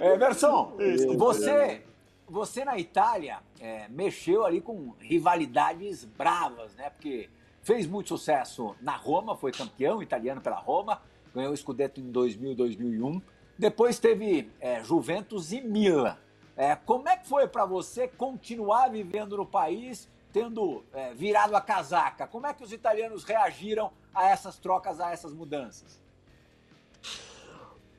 Emerson, 0.00 0.76
você, 1.16 1.82
você 2.30 2.64
na 2.64 2.78
Itália 2.78 3.40
é, 3.60 3.88
mexeu 3.88 4.44
ali 4.44 4.60
com 4.60 4.94
rivalidades 5.00 6.04
bravas, 6.04 6.74
né? 6.76 6.90
Porque 6.90 7.28
fez 7.62 7.86
muito 7.86 8.08
sucesso 8.08 8.74
na 8.80 8.96
Roma, 8.96 9.36
foi 9.36 9.52
campeão 9.52 10.02
italiano 10.02 10.40
pela 10.40 10.56
Roma, 10.56 11.02
ganhou 11.34 11.52
o 11.52 11.56
Scudetto 11.56 12.00
em 12.00 12.10
2000 12.10 12.54
2001. 12.54 13.20
Depois 13.58 13.98
teve 13.98 14.50
é, 14.60 14.82
Juventus 14.82 15.52
e 15.52 15.60
Milan. 15.60 16.16
É, 16.56 16.74
como 16.76 17.08
é 17.08 17.16
que 17.16 17.28
foi 17.28 17.46
para 17.46 17.64
você 17.64 18.08
continuar 18.08 18.88
vivendo 18.88 19.36
no 19.36 19.46
país, 19.46 20.08
tendo 20.32 20.84
é, 20.92 21.12
virado 21.14 21.54
a 21.56 21.60
casaca? 21.60 22.26
Como 22.26 22.46
é 22.46 22.54
que 22.54 22.62
os 22.62 22.72
italianos 22.72 23.24
reagiram 23.24 23.90
a 24.14 24.28
essas 24.28 24.58
trocas, 24.58 25.00
a 25.00 25.10
essas 25.10 25.32
mudanças? 25.32 26.00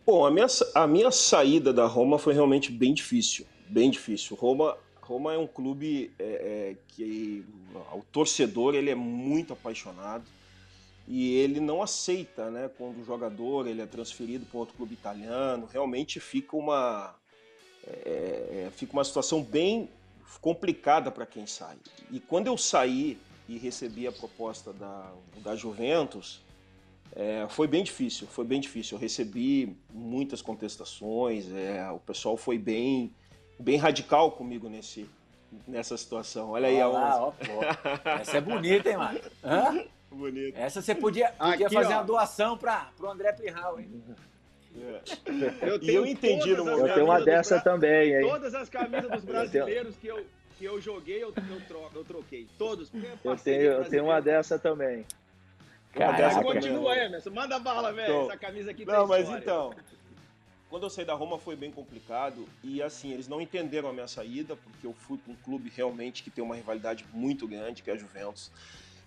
Bom, 0.06 0.26
a 0.26 0.32
minha, 0.32 0.48
a 0.74 0.88
minha 0.88 1.12
saída 1.12 1.72
da 1.72 1.86
Roma 1.86 2.18
foi 2.18 2.34
realmente 2.34 2.72
bem 2.72 2.94
difícil, 2.94 3.46
bem 3.72 3.90
difícil. 3.90 4.36
Roma, 4.36 4.78
Roma 5.02 5.34
é 5.34 5.38
um 5.38 5.48
clube 5.48 6.12
é, 6.20 6.24
é, 6.24 6.76
que 6.90 7.46
o 7.94 8.04
torcedor 8.12 8.76
ele 8.76 8.90
é 8.90 8.96
muito 8.96 9.54
apaixonado 9.54 10.26
e 11.08 11.36
ele 11.36 11.60
não 11.60 11.82
aceita, 11.82 12.52
né, 12.52 12.70
quando 12.78 13.02
o 13.02 13.06
jogador 13.06 13.68
ele 13.68 13.82
é 13.82 13.86
transferido 13.86 14.46
para 14.46 14.60
outro 14.60 14.76
clube 14.76 14.94
italiano. 14.94 15.68
Realmente 15.72 16.20
fica 16.20 16.56
uma 16.56 17.16
é, 17.86 18.68
é, 18.68 18.72
fica 18.76 18.94
uma 18.94 19.04
situação 19.04 19.42
bem 19.42 19.90
complicada 20.40 21.10
para 21.10 21.26
quem 21.26 21.48
sai. 21.48 21.78
E 22.12 22.20
quando 22.20 22.48
eu 22.48 22.58
saí 22.58 23.18
e 23.48 23.58
recebi 23.58 24.08
a 24.08 24.12
proposta 24.12 24.72
da, 24.72 25.12
da 25.38 25.56
Juventus, 25.56 26.42
é, 27.14 27.46
foi 27.50 27.68
bem 27.68 27.84
difícil, 27.84 28.28
foi 28.28 28.46
bem 28.46 28.60
difícil. 28.60 28.96
Eu 28.98 29.02
recebi 29.02 29.76
muitas 29.94 30.42
contestações, 30.42 31.52
é, 31.52 31.90
o 31.92 32.00
pessoal 32.00 32.38
foi 32.38 32.58
bem, 32.58 33.14
bem 33.62 33.78
radical 33.78 34.32
comigo 34.32 34.68
nesse, 34.68 35.10
nessa 35.68 35.96
situação. 35.98 36.52
Olha 36.52 36.68
aí 36.68 36.82
a 36.82 36.90
ó, 36.90 37.34
Essa 38.20 38.38
é 38.38 38.42
bonita, 38.42 38.90
hein, 38.90 38.98
mano? 38.98 39.20
Hã? 39.44 39.84
Bonito. 40.12 40.58
Essa 40.58 40.82
você 40.82 40.94
podia, 40.94 41.30
podia 41.30 41.68
Aqui, 41.68 41.76
fazer 41.76 41.94
ó. 41.94 41.98
uma 41.98 42.04
doação 42.04 42.58
para 42.58 42.90
o 43.00 43.08
André 43.08 43.32
Pirral, 43.34 43.80
hein? 43.80 44.04
É. 44.76 45.70
Eu, 45.70 45.80
tenho 45.80 45.92
eu 45.92 46.06
entendi 46.06 46.56
no 46.56 46.66
momento. 46.66 46.88
Eu 46.88 46.94
tenho 46.94 47.06
uma 47.06 47.22
dessa 47.22 47.56
bra... 47.56 47.64
também, 47.64 48.16
hein? 48.16 48.22
Todas 48.22 48.54
as 48.54 48.70
camisas 48.70 49.12
dos 49.12 49.24
brasileiros 49.24 49.96
que 49.98 50.08
eu, 50.08 50.26
que 50.58 50.66
eu 50.66 50.80
joguei, 50.82 51.24
eu, 51.24 51.34
eu, 51.50 51.62
tro... 51.68 51.90
eu 51.94 52.04
troquei. 52.06 52.48
Todos. 52.58 52.92
Eu 53.24 53.36
tenho, 53.38 53.62
eu 53.62 53.86
tenho 53.86 54.04
uma 54.06 54.22
dessa 54.22 54.58
também. 54.58 55.06
Cara, 55.94 56.42
continua, 56.42 56.96
Emerson. 56.96 57.32
Manda 57.32 57.60
bala, 57.60 57.92
velho. 57.92 58.14
Então, 58.14 58.30
Essa 58.30 58.38
camisa 58.38 58.72
aqui 58.72 58.86
Não, 58.86 59.08
mas 59.08 59.24
história. 59.24 59.42
então. 59.42 59.74
Quando 60.72 60.84
eu 60.84 60.90
saí 60.90 61.04
da 61.04 61.14
Roma 61.14 61.38
foi 61.38 61.58
bem 61.58 61.70
complicado 61.70 62.48
e 62.64 62.82
assim, 62.82 63.12
eles 63.12 63.28
não 63.28 63.42
entenderam 63.42 63.90
a 63.90 63.94
minha 63.94 64.08
saída, 64.08 64.56
porque 64.56 64.88
eu 64.88 64.94
fui 64.94 65.18
para 65.18 65.34
um 65.34 65.36
clube 65.36 65.70
realmente 65.76 66.24
que 66.24 66.30
tem 66.30 66.42
uma 66.42 66.56
rivalidade 66.56 67.06
muito 67.12 67.46
grande, 67.46 67.84
que 67.84 67.90
é 67.90 67.94
a 67.94 67.98
Juventus. 67.98 68.50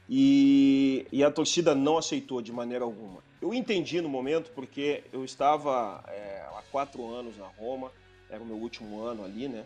E, 0.06 1.06
e, 1.10 1.24
a 1.24 1.30
torcida 1.30 1.74
não 1.74 1.96
aceitou 1.96 2.42
de 2.42 2.52
maneira 2.52 2.84
alguma. 2.84 3.24
Eu 3.40 3.54
entendi 3.54 4.02
no 4.02 4.10
momento 4.10 4.50
porque 4.50 5.04
eu 5.10 5.24
estava 5.24 6.04
é, 6.08 6.46
há 6.54 6.62
quatro 6.70 7.10
anos 7.10 7.38
na 7.38 7.46
Roma, 7.46 7.90
era 8.28 8.42
o 8.42 8.44
meu 8.44 8.56
último 8.56 9.00
ano 9.00 9.24
ali, 9.24 9.48
né? 9.48 9.64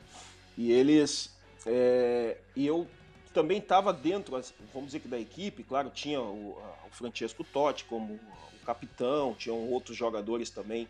E 0.56 0.70
eles. 0.70 1.36
É, 1.66 2.36
e 2.54 2.64
eu 2.64 2.86
também 3.34 3.58
estava 3.58 3.92
dentro, 3.92 4.40
vamos 4.72 4.86
dizer 4.86 5.00
que 5.00 5.08
da 5.08 5.18
equipe, 5.18 5.64
claro, 5.64 5.90
tinha 5.90 6.20
o, 6.20 6.50
o 6.86 6.90
Francesco 6.92 7.42
Totti 7.42 7.84
como 7.86 8.14
o 8.14 8.64
capitão, 8.64 9.34
tinham 9.34 9.68
outros 9.68 9.96
jogadores 9.96 10.48
também 10.48 10.86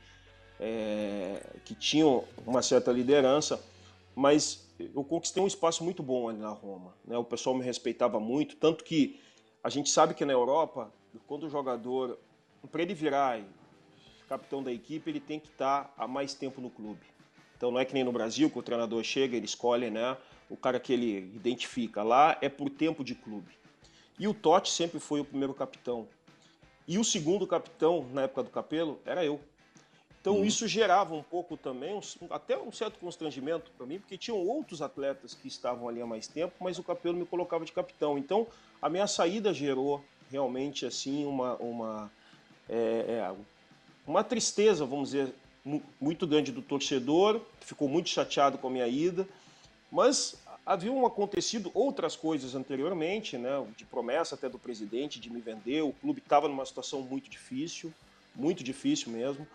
é, 0.60 1.40
que 1.64 1.74
tinham 1.74 2.24
uma 2.46 2.62
certa 2.62 2.90
liderança, 2.92 3.62
mas 4.14 4.68
eu 4.78 5.04
conquistei 5.04 5.42
um 5.42 5.46
espaço 5.46 5.84
muito 5.84 6.02
bom 6.02 6.28
ali 6.28 6.38
na 6.38 6.50
Roma. 6.50 6.94
Né? 7.04 7.16
O 7.16 7.24
pessoal 7.24 7.56
me 7.56 7.64
respeitava 7.64 8.18
muito, 8.18 8.56
tanto 8.56 8.84
que 8.84 9.20
a 9.62 9.68
gente 9.68 9.90
sabe 9.90 10.14
que 10.14 10.24
na 10.24 10.32
Europa, 10.32 10.92
quando 11.26 11.44
o 11.44 11.50
jogador, 11.50 12.18
para 12.70 12.82
ele 12.82 12.94
virar 12.94 13.40
capitão 14.28 14.62
da 14.62 14.70
equipe, 14.70 15.10
ele 15.10 15.20
tem 15.20 15.40
que 15.40 15.48
estar 15.48 15.92
há 15.96 16.06
mais 16.06 16.34
tempo 16.34 16.60
no 16.60 16.68
clube. 16.68 17.00
Então 17.56 17.70
não 17.70 17.80
é 17.80 17.84
que 17.84 17.94
nem 17.94 18.04
no 18.04 18.12
Brasil, 18.12 18.50
que 18.50 18.58
o 18.58 18.62
treinador 18.62 19.02
chega, 19.02 19.36
ele 19.36 19.46
escolhe 19.46 19.90
né, 19.90 20.16
o 20.48 20.56
cara 20.56 20.78
que 20.78 20.92
ele 20.92 21.32
identifica. 21.34 22.02
Lá 22.02 22.36
é 22.40 22.48
por 22.48 22.70
tempo 22.70 23.02
de 23.02 23.14
clube. 23.14 23.58
E 24.18 24.28
o 24.28 24.34
Totti 24.34 24.70
sempre 24.70 25.00
foi 25.00 25.20
o 25.20 25.24
primeiro 25.24 25.54
capitão. 25.54 26.06
E 26.86 26.98
o 26.98 27.04
segundo 27.04 27.46
capitão, 27.46 28.06
na 28.12 28.22
época 28.22 28.44
do 28.44 28.50
Capelo, 28.50 29.00
era 29.04 29.24
eu. 29.24 29.40
Então 30.28 30.40
uhum. 30.40 30.44
isso 30.44 30.68
gerava 30.68 31.14
um 31.14 31.22
pouco 31.22 31.56
também, 31.56 31.94
um, 31.94 32.00
até 32.28 32.58
um 32.58 32.70
certo 32.70 32.98
constrangimento 32.98 33.70
para 33.78 33.86
mim, 33.86 33.98
porque 33.98 34.18
tinham 34.18 34.36
outros 34.36 34.82
atletas 34.82 35.32
que 35.32 35.48
estavam 35.48 35.88
ali 35.88 36.02
há 36.02 36.06
mais 36.06 36.28
tempo, 36.28 36.52
mas 36.60 36.78
o 36.78 36.82
Capelo 36.82 37.16
me 37.16 37.24
colocava 37.24 37.64
de 37.64 37.72
capitão. 37.72 38.18
Então 38.18 38.46
a 38.82 38.90
minha 38.90 39.06
saída 39.06 39.54
gerou 39.54 40.04
realmente 40.30 40.84
assim 40.84 41.24
uma, 41.24 41.54
uma, 41.54 42.12
é, 42.68 42.76
é, 42.76 43.34
uma 44.06 44.22
tristeza, 44.22 44.84
vamos 44.84 45.12
dizer, 45.12 45.32
muito 45.98 46.26
grande 46.26 46.52
do 46.52 46.60
torcedor, 46.60 47.40
que 47.58 47.66
ficou 47.66 47.88
muito 47.88 48.10
chateado 48.10 48.58
com 48.58 48.68
a 48.68 48.70
minha 48.70 48.86
ida, 48.86 49.26
mas 49.90 50.36
haviam 50.66 51.06
acontecido 51.06 51.70
outras 51.72 52.14
coisas 52.14 52.54
anteriormente, 52.54 53.38
né, 53.38 53.66
de 53.78 53.86
promessa 53.86 54.34
até 54.34 54.46
do 54.46 54.58
presidente 54.58 55.18
de 55.18 55.30
me 55.30 55.40
vender, 55.40 55.80
o 55.80 55.92
clube 55.94 56.20
estava 56.20 56.48
numa 56.48 56.66
situação 56.66 57.00
muito 57.00 57.30
difícil, 57.30 57.90
muito 58.36 58.62
difícil 58.62 59.10
mesmo, 59.10 59.48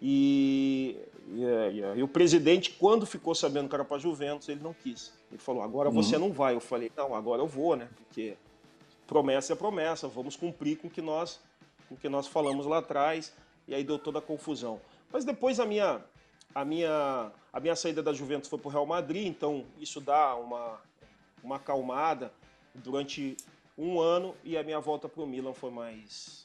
e, 0.00 0.96
e, 1.28 1.42
e, 1.42 1.98
e, 1.98 2.02
o 2.02 2.08
presidente, 2.08 2.70
quando 2.72 3.04
ficou 3.04 3.34
sabendo 3.34 3.68
que 3.68 3.74
era 3.74 3.84
para 3.84 3.98
Juventus, 3.98 4.48
ele 4.48 4.60
não 4.62 4.72
quis. 4.72 5.12
Ele 5.30 5.40
falou: 5.40 5.62
agora 5.62 5.90
você 5.90 6.16
uhum. 6.16 6.28
não 6.28 6.32
vai. 6.32 6.54
Eu 6.54 6.60
falei: 6.60 6.90
não, 6.96 7.14
agora 7.14 7.42
eu 7.42 7.46
vou, 7.46 7.76
né? 7.76 7.88
Porque 7.96 8.36
promessa 9.06 9.54
é 9.54 9.56
promessa, 9.56 10.06
vamos 10.06 10.36
cumprir 10.36 10.76
com 10.76 10.86
o 10.86 10.90
que 10.90 11.00
nós, 11.00 11.40
com 11.88 11.96
que 11.96 12.08
nós 12.08 12.26
falamos 12.26 12.66
lá 12.66 12.78
atrás, 12.78 13.34
e 13.66 13.74
aí 13.74 13.82
deu 13.82 13.98
toda 13.98 14.18
a 14.18 14.22
confusão. 14.22 14.80
Mas 15.10 15.24
depois 15.24 15.58
a 15.58 15.64
minha, 15.64 16.04
a 16.54 16.64
minha, 16.64 17.32
a 17.52 17.58
minha 17.58 17.74
saída 17.74 18.02
da 18.02 18.12
Juventus 18.12 18.48
foi 18.48 18.58
para 18.58 18.68
o 18.68 18.70
Real 18.70 18.86
Madrid, 18.86 19.26
então 19.26 19.64
isso 19.80 20.00
dá 20.00 20.36
uma, 20.36 20.78
uma 21.42 21.56
acalmada 21.56 22.32
durante 22.74 23.36
um 23.76 23.98
ano, 23.98 24.34
e 24.44 24.56
a 24.58 24.62
minha 24.62 24.78
volta 24.78 25.08
para 25.08 25.22
o 25.22 25.26
Milan 25.26 25.54
foi 25.54 25.70
mais, 25.70 26.44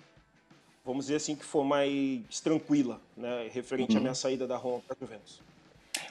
vamos 0.86 1.06
dizer 1.06 1.18
assim, 1.18 1.36
que 1.36 1.46
foi 1.46 1.64
mais 1.64 2.40
tranquila, 2.42 3.00
né, 3.16 3.50
referente 3.52 3.94
uhum. 3.94 4.00
à 4.00 4.02
minha 4.02 4.16
saída 4.16 4.46
da 4.46 4.58
Roma 4.58 4.82
para 4.86 4.96
a 4.96 5.00
Juventus. 5.00 5.42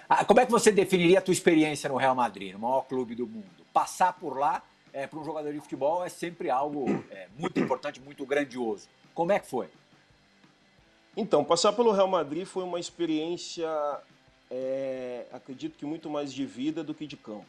Ah, 0.08 0.24
como 0.24 0.40
é 0.40 0.46
que 0.46 0.52
você 0.52 0.70
definiria 0.70 1.18
a 1.18 1.22
tua 1.22 1.32
experiência 1.32 1.88
no 1.88 1.96
Real 1.96 2.14
Madrid, 2.14 2.52
no 2.52 2.58
maior 2.58 2.82
clube 2.82 3.14
do 3.14 3.26
mundo? 3.26 3.46
Passar 3.72 4.12
por 4.12 4.38
lá 4.38 4.62
é, 4.92 5.06
para 5.06 5.18
um 5.18 5.24
jogador 5.24 5.52
de 5.52 5.60
futebol 5.60 6.04
é 6.04 6.08
sempre 6.08 6.50
algo 6.50 6.86
é, 7.10 7.28
muito 7.38 7.58
importante, 7.58 8.00
muito 8.00 8.24
grandioso. 8.26 8.88
Como 9.14 9.32
é 9.32 9.38
que 9.38 9.46
foi? 9.46 9.68
Então, 11.16 11.44
passar 11.44 11.72
pelo 11.72 11.92
Real 11.92 12.08
Madrid 12.08 12.46
foi 12.46 12.64
uma 12.64 12.80
experiência, 12.80 13.68
é, 14.50 15.26
acredito 15.32 15.76
que 15.76 15.84
muito 15.84 16.08
mais 16.08 16.32
de 16.32 16.46
vida 16.46 16.82
do 16.82 16.94
que 16.94 17.06
de 17.06 17.16
campo. 17.16 17.46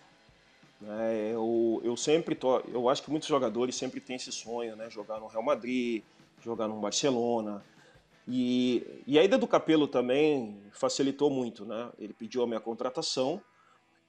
É, 0.86 1.32
eu, 1.34 1.82
eu 1.84 1.96
sempre 1.96 2.36
tô, 2.36 2.60
eu 2.60 2.90
acho 2.90 3.02
que 3.04 3.10
muitos 3.10 3.30
jogadores 3.30 3.76
sempre 3.76 4.02
têm 4.02 4.18
esse 4.18 4.32
sonho, 4.34 4.76
né? 4.76 4.90
Jogar 4.90 5.20
no 5.20 5.28
Real 5.28 5.44
Madrid, 5.44 6.04
jogar 6.44 6.68
no 6.68 6.80
Barcelona. 6.80 7.64
E, 8.28 9.04
e 9.06 9.20
a 9.20 9.24
ida 9.24 9.38
do 9.38 9.48
Capelo 9.48 9.88
também 9.88 10.62
facilitou 10.72 11.30
muito, 11.30 11.66
né? 11.66 11.90
Ele 12.00 12.14
pediu 12.14 12.44
a 12.44 12.48
minha 12.48 12.60
contratação 12.60 13.42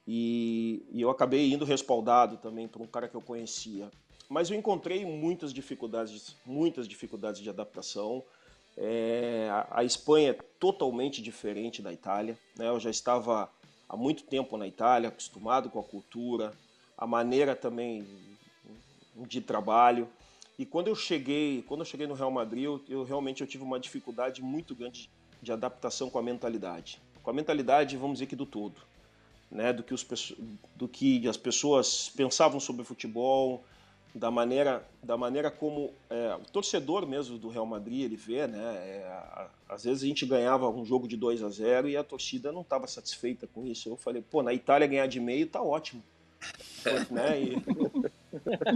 e, 0.07 0.85
e 0.91 1.01
eu 1.01 1.09
acabei 1.09 1.51
indo 1.51 1.65
respaldado 1.65 2.37
também 2.37 2.67
por 2.67 2.81
um 2.81 2.87
cara 2.87 3.07
que 3.07 3.15
eu 3.15 3.21
conhecia. 3.21 3.89
Mas 4.29 4.49
eu 4.49 4.57
encontrei 4.57 5.05
muitas 5.05 5.53
dificuldades, 5.53 6.35
muitas 6.45 6.87
dificuldades 6.87 7.41
de 7.41 7.49
adaptação. 7.49 8.23
É, 8.77 9.47
a, 9.51 9.79
a, 9.79 9.83
Espanha 9.83 10.31
é 10.31 10.33
totalmente 10.59 11.21
diferente 11.21 11.81
da 11.81 11.93
Itália. 11.93 12.37
Né? 12.57 12.67
Eu 12.67 12.79
já 12.79 12.89
estava 12.89 13.49
há 13.87 13.95
muito 13.95 14.23
tempo 14.23 14.57
na 14.57 14.67
Itália, 14.67 15.09
acostumado 15.09 15.69
com 15.69 15.79
a 15.79 15.83
cultura, 15.83 16.53
a 16.97 17.05
maneira 17.05 17.55
também 17.55 18.05
de 19.15 19.41
trabalho. 19.41 20.09
E 20.57 20.65
quando 20.65 20.87
eu 20.87 20.95
cheguei, 20.95 21.63
quando 21.67 21.81
eu 21.81 21.85
cheguei 21.85 22.07
no 22.07 22.13
Real 22.13 22.31
Madrid, 22.31 22.63
eu, 22.63 22.81
eu 22.87 23.03
realmente 23.03 23.41
eu 23.41 23.47
tive 23.47 23.63
uma 23.63 23.79
dificuldade 23.79 24.41
muito 24.41 24.73
grande 24.73 25.09
de 25.41 25.51
adaptação 25.51 26.09
com 26.09 26.17
a 26.17 26.23
mentalidade. 26.23 27.01
Com 27.21 27.29
a 27.29 27.33
mentalidade, 27.33 27.97
vamos 27.97 28.15
dizer 28.15 28.27
que 28.27 28.35
do 28.35 28.45
todo 28.45 28.81
né, 29.55 29.71
do, 29.71 29.83
que 29.83 29.93
os, 29.93 30.05
do 30.75 30.87
que 30.87 31.27
as 31.27 31.37
pessoas 31.37 32.09
pensavam 32.09 32.59
sobre 32.59 32.83
futebol, 32.83 33.63
da 34.13 34.31
maneira, 34.31 34.85
da 35.03 35.17
maneira 35.17 35.51
como 35.51 35.91
é, 36.09 36.35
o 36.35 36.51
torcedor 36.51 37.05
mesmo 37.05 37.37
do 37.37 37.49
Real 37.49 37.65
Madrid 37.65 38.01
ele 38.01 38.15
vê, 38.15 38.47
né? 38.47 38.75
É, 38.75 39.47
às 39.67 39.83
vezes 39.83 40.03
a 40.03 40.07
gente 40.07 40.25
ganhava 40.25 40.69
um 40.69 40.85
jogo 40.85 41.05
de 41.05 41.17
2 41.17 41.43
a 41.43 41.49
0 41.49 41.89
e 41.89 41.97
a 41.97 42.03
torcida 42.03 42.49
não 42.51 42.61
estava 42.61 42.87
satisfeita 42.87 43.45
com 43.45 43.65
isso. 43.65 43.89
Eu 43.89 43.97
falei, 43.97 44.21
pô, 44.21 44.41
na 44.41 44.53
Itália 44.53 44.87
ganhar 44.87 45.07
de 45.07 45.19
meio 45.19 45.47
tá 45.47 45.61
ótimo. 45.61 46.01
Né? 47.11 47.41
E, 47.41 47.63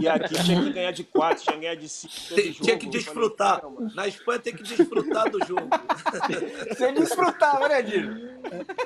e, 0.00 0.08
aqui 0.08 0.42
tinha 0.42 0.62
que 0.62 0.72
ganhar 0.72 0.90
de 0.92 1.04
4, 1.04 1.42
tinha 1.42 1.54
que 1.54 1.60
ganhar 1.60 1.74
de 1.74 1.88
5. 1.88 2.62
Tinha 2.62 2.78
que 2.78 2.86
desfrutar. 2.86 3.60
Falei, 3.60 3.94
na 3.94 4.06
Espanha 4.06 4.38
tem 4.38 4.54
que 4.54 4.62
desfrutar 4.62 5.30
do 5.30 5.44
jogo. 5.44 5.68
Você 6.68 6.92
desfrutava, 6.92 7.68
né, 7.68 7.82
Dino? 7.82 8.16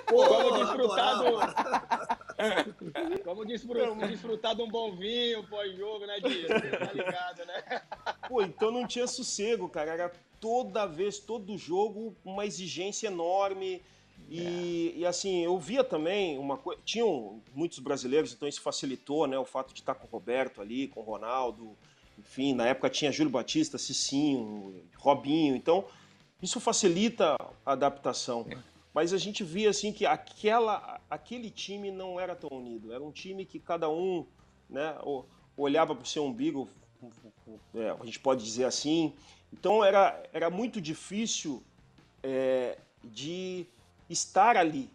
Pô, 0.07 0.25
vamos 0.25 0.59
desfrutar 0.59 1.19
do. 1.19 1.39
Vamos 3.25 3.47
desfrutar, 3.47 4.09
desfrutar 4.09 4.55
de 4.55 4.63
um 4.63 4.69
bom 4.69 4.97
vinho 4.97 5.45
pós-jogo, 5.45 6.07
né, 6.07 6.21
Dias? 6.21 6.49
Tá 6.49 6.93
ligado, 6.93 7.45
né? 7.47 7.83
Pô, 8.29 8.43
então 8.43 8.71
não 8.71 8.87
tinha 8.87 9.07
sossego, 9.07 9.69
cara. 9.69 9.93
Era 9.93 10.13
toda 10.41 10.87
vez, 10.87 11.19
todo 11.19 11.57
jogo, 11.57 12.17
uma 12.25 12.45
exigência 12.45 13.07
enorme. 13.07 13.83
E, 14.29 14.93
é. 14.97 14.99
e, 15.01 15.07
assim, 15.07 15.45
eu 15.45 15.59
via 15.59 15.85
também 15.85 16.39
uma 16.39 16.57
coisa. 16.57 16.81
Tinham 16.85 17.43
muitos 17.55 17.79
brasileiros, 17.79 18.33
então 18.33 18.49
isso 18.49 18.61
facilitou, 18.61 19.27
né? 19.27 19.39
O 19.39 19.45
fato 19.45 19.73
de 19.73 19.81
estar 19.81 19.95
com 19.95 20.07
o 20.07 20.11
Roberto 20.11 20.61
ali, 20.61 20.89
com 20.89 21.01
o 21.01 21.05
Ronaldo. 21.05 21.77
Enfim, 22.19 22.55
na 22.55 22.67
época 22.67 22.89
tinha 22.89 23.13
Júlio 23.13 23.31
Batista, 23.31 23.77
Cicinho, 23.77 24.83
Robinho. 24.97 25.57
Então, 25.57 25.85
isso 26.41 26.61
facilita 26.61 27.37
a 27.65 27.73
adaptação. 27.73 28.47
É. 28.49 28.57
Mas 28.93 29.13
a 29.13 29.19
gente 29.19 29.43
via 29.43 29.71
assim 29.71 29.93
que 29.93 30.07
aquela, 30.07 31.01
aquele 31.11 31.51
time 31.51 31.91
não 31.91 32.21
era 32.21 32.37
tão 32.37 32.51
unido. 32.51 32.93
Era 32.93 33.03
um 33.03 33.11
time 33.11 33.45
que 33.45 33.59
cada 33.59 33.91
um 33.91 34.25
né, 34.71 34.97
olhava 35.57 35.95
para 35.95 36.05
o 36.05 36.07
seu 36.07 36.25
umbigo, 36.25 36.69
é, 37.75 37.91
a 37.91 38.05
gente 38.05 38.21
pode 38.21 38.45
dizer 38.45 38.65
assim. 38.65 39.13
Então 39.53 39.85
era, 39.85 40.23
era 40.33 40.49
muito 40.49 40.81
difícil 40.81 41.63
é, 42.23 42.79
de 43.03 43.67
estar 44.09 44.57
ali 44.57 44.90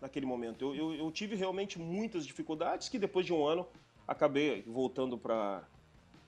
naquele 0.00 0.26
momento. 0.26 0.64
Eu, 0.64 0.74
eu, 0.74 0.94
eu, 0.94 1.10
tive 1.10 1.36
realmente 1.36 1.78
muitas 1.78 2.26
dificuldades 2.26 2.88
que 2.88 2.98
depois 2.98 3.24
de 3.24 3.32
um 3.32 3.46
ano 3.46 3.66
acabei 4.06 4.62
voltando 4.66 5.16
para 5.16 5.62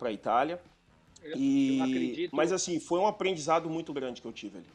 a 0.01 0.13
Itália. 0.13 0.61
Eu, 1.23 1.37
e, 1.37 1.81
acredito... 1.81 2.37
Mas 2.37 2.53
assim, 2.53 2.79
foi 2.79 3.01
um 3.01 3.07
aprendizado 3.07 3.69
muito 3.69 3.93
grande 3.93 4.21
que 4.21 4.27
eu 4.27 4.33
tive 4.33 4.59
ali. 4.59 4.67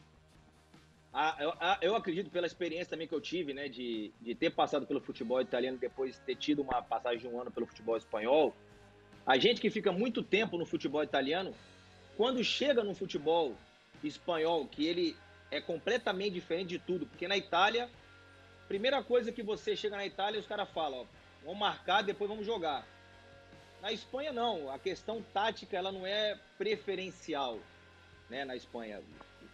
Ah, 1.12 1.36
eu, 1.40 1.52
ah, 1.58 1.78
eu, 1.82 1.96
acredito 1.96 2.30
pela 2.30 2.46
experiência 2.46 2.86
também 2.86 3.08
que 3.08 3.14
eu 3.14 3.20
tive, 3.20 3.52
né, 3.52 3.68
de, 3.68 4.12
de 4.20 4.34
ter 4.34 4.50
passado 4.50 4.86
pelo 4.86 5.00
futebol 5.00 5.40
italiano 5.40 5.76
depois 5.76 6.18
ter 6.20 6.36
tido 6.36 6.62
uma 6.62 6.80
passagem 6.82 7.18
de 7.18 7.26
um 7.26 7.40
ano 7.40 7.50
pelo 7.50 7.66
futebol 7.66 7.96
espanhol. 7.96 8.54
A 9.26 9.36
gente 9.36 9.60
que 9.60 9.70
fica 9.70 9.90
muito 9.90 10.22
tempo 10.22 10.56
no 10.56 10.64
futebol 10.64 11.02
italiano, 11.02 11.52
quando 12.16 12.42
chega 12.44 12.84
no 12.84 12.94
futebol 12.94 13.56
espanhol, 14.04 14.66
que 14.66 14.86
ele 14.86 15.16
é 15.50 15.60
completamente 15.60 16.34
diferente 16.34 16.68
de 16.68 16.78
tudo, 16.78 17.06
porque 17.06 17.26
na 17.26 17.36
Itália, 17.36 17.88
primeira 18.68 19.02
coisa 19.02 19.32
que 19.32 19.42
você 19.42 19.74
chega 19.74 19.96
na 19.96 20.06
Itália, 20.06 20.40
os 20.40 20.46
caras 20.46 20.68
falam, 20.70 21.00
ó, 21.00 21.06
vamos 21.44 21.58
marcar, 21.58 22.02
depois 22.02 22.28
vamos 22.30 22.46
jogar. 22.46 22.86
Na 23.82 23.90
Espanha 23.90 24.32
não, 24.32 24.70
a 24.70 24.78
questão 24.78 25.22
tática 25.32 25.76
ela 25.76 25.90
não 25.90 26.06
é 26.06 26.38
preferencial, 26.58 27.58
né, 28.28 28.44
na 28.44 28.54
Espanha 28.54 29.02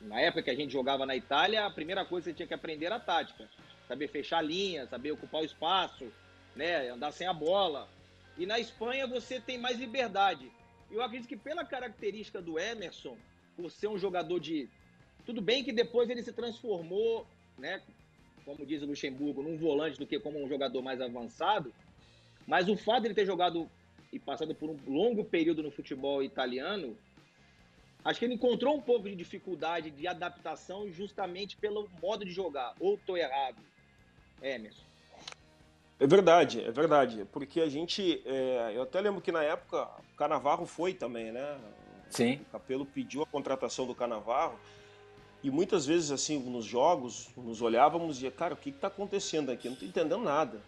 na 0.01 0.21
época 0.21 0.43
que 0.43 0.51
a 0.51 0.55
gente 0.55 0.73
jogava 0.73 1.07
na 1.07 1.17
Itália, 1.17 1.67
a 1.67 1.71
primeira 1.71 2.05
coisa 2.05 2.25
que 2.25 2.31
você 2.31 2.37
tinha 2.37 2.47
que 2.47 2.55
aprender 2.55 2.87
era 2.87 2.97
a 2.97 3.01
tática. 3.01 3.49
Saber 3.89 4.09
fechar 4.09 4.39
a 4.39 4.43
linha, 4.43 4.87
saber 4.87 5.13
ocupar 5.13 5.43
o 5.43 5.45
espaço, 5.45 6.13
né? 6.55 6.89
Andar 6.89 7.13
sem 7.13 7.27
a 7.27 7.33
bola. 7.33 7.89
E 8.37 8.47
na 8.47 8.59
Espanha 8.59 9.07
você 9.07 9.41
tem 9.41 9.59
mais 9.59 9.79
liberdade. 9.79 10.51
Eu 10.91 11.03
acredito 11.03 11.29
que 11.29 11.37
pela 11.37 11.65
característica 11.65 12.41
do 12.41 12.59
Emerson, 12.59 13.17
por 13.57 13.71
ser 13.71 13.89
um 13.89 13.99
jogador 13.99 14.41
de. 14.41 14.69
Tudo 15.27 15.43
bem 15.43 15.63
que 15.63 15.73
depois 15.73 16.09
ele 16.09 16.23
se 16.23 16.33
transformou, 16.33 17.27
né? 17.59 17.83
Como 18.45 18.65
diz 18.65 18.83
o 18.83 18.87
Luxemburgo, 18.87 19.43
num 19.43 19.59
volante 19.59 19.99
do 19.99 20.07
que 20.07 20.19
como 20.19 20.43
um 20.43 20.49
jogador 20.49 20.81
mais 20.81 21.01
avançado. 21.01 21.75
Mas 22.47 22.69
o 22.69 22.77
fato 22.77 23.03
de 23.03 23.09
ele 23.09 23.15
ter 23.15 23.27
jogado 23.27 23.69
e 24.13 24.19
passado 24.19 24.55
por 24.55 24.71
um 24.71 24.79
longo 24.87 25.25
período 25.25 25.63
no 25.63 25.71
futebol 25.71 26.23
italiano 26.23 26.97
Acho 28.07 28.21
que 28.21 28.25
ele 28.25 28.35
encontrou 28.35 28.77
um 28.77 28.81
pouco 28.81 29.09
de 29.09 29.17
dificuldade 29.17 29.91
de 29.91 30.07
adaptação 30.07 30.89
justamente 30.93 31.57
pelo 31.57 31.91
modo 32.01 32.25
de 32.25 32.31
jogar. 32.31 32.73
Ou 32.79 32.95
estou 32.95 33.17
errado, 33.17 33.57
Emerson? 34.41 34.85
É 35.99 36.07
verdade, 36.07 36.63
é 36.63 36.71
verdade. 36.71 37.27
Porque 37.33 37.61
a 37.61 37.69
gente. 37.69 38.23
É, 38.25 38.75
eu 38.77 38.83
até 38.83 39.01
lembro 39.01 39.21
que 39.21 39.33
na 39.33 39.43
época 39.43 39.89
o 40.13 40.17
Canavarro 40.17 40.67
foi 40.67 40.95
também, 40.95 41.33
né? 41.33 41.59
Sim. 42.09 42.35
O 42.35 42.53
Capelo 42.53 42.87
pediu 42.87 43.23
a 43.23 43.27
contratação 43.27 43.89
do 43.89 43.95
Canavarro. 43.95 44.57
E 45.47 45.51
muitas 45.53 45.87
vezes, 45.87 46.11
assim, 46.11 46.41
nos 46.41 46.65
jogos, 46.65 47.29
nos 47.37 47.63
olhávamos 47.63 48.09
e 48.09 48.13
dizia, 48.15 48.33
cara, 48.33 48.55
o 48.55 48.57
que 48.57 48.71
está 48.71 48.89
acontecendo 48.89 49.53
aqui? 49.53 49.69
Eu 49.69 49.71
não 49.71 49.75
estou 49.75 49.89
entendendo 49.89 50.25
nada. 50.25 50.59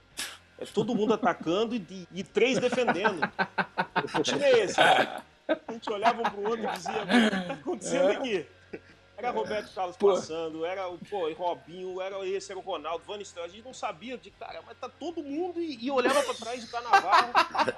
É 0.57 0.65
todo 0.65 0.95
mundo 0.95 1.13
atacando 1.15 1.75
e, 1.75 2.07
e 2.15 2.23
três 2.23 2.61
defendendo. 2.61 3.19
O 4.17 4.23
time 4.23 4.45
é 4.45 4.61
esse, 4.61 4.77
cara. 4.77 5.25
A 5.49 5.73
gente 5.73 5.91
olhava 5.91 6.21
um 6.21 6.31
pro 6.31 6.49
outro 6.49 6.65
e 6.65 6.69
dizia, 6.69 6.93
o 6.93 7.07
que 7.09 7.47
tá 7.49 7.53
acontecendo 7.55 8.09
aqui? 8.11 8.47
Era 9.17 9.33
Roberto 9.33 9.75
Carlos 9.75 9.97
pô. 9.97 10.15
passando, 10.15 10.65
era 10.65 10.87
o 10.87 10.97
pô, 10.97 11.29
Robinho, 11.33 12.01
era 12.01 12.25
esse, 12.25 12.53
era 12.53 12.61
o 12.61 12.63
Ronaldo, 12.63 13.03
Van 13.05 13.17
Nistelrooy. 13.17 13.51
A 13.51 13.53
gente 13.57 13.65
não 13.65 13.75
sabia 13.75 14.17
de 14.17 14.31
cara, 14.31 14.63
mas 14.65 14.79
tá 14.79 14.89
todo 14.89 15.25
mundo 15.25 15.61
e, 15.61 15.87
e 15.87 15.91
olhava 15.91 16.23
para 16.23 16.35
trás 16.35 16.65
do 16.65 16.71
Carnaval. 16.71 17.31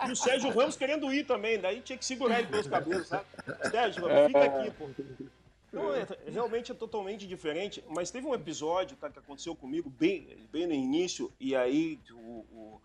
e 0.06 0.12
o 0.12 0.16
Sérgio 0.16 0.50
Ramos 0.50 0.76
querendo 0.76 1.10
ir 1.10 1.24
também, 1.24 1.58
daí 1.58 1.80
tinha 1.80 1.96
que 1.96 2.04
segurar 2.04 2.40
ele 2.40 2.48
pelos 2.48 2.66
cabelos, 2.66 3.08
sabe? 3.08 3.24
Sérgio, 3.70 4.04
fica 4.26 4.44
aqui, 4.44 4.70
pô. 4.72 4.90
Então, 5.72 5.94
é, 5.94 6.06
realmente 6.26 6.72
é 6.72 6.74
totalmente 6.74 7.26
diferente, 7.26 7.82
mas 7.88 8.10
teve 8.10 8.26
um 8.26 8.34
episódio 8.34 8.96
tá, 8.96 9.08
que 9.08 9.20
aconteceu 9.20 9.54
comigo 9.54 9.88
bem, 9.88 10.36
bem 10.50 10.66
no 10.66 10.74
início, 10.74 11.32
e 11.38 11.54
aí 11.54 12.00
o, 12.12 12.44
o 12.52 12.80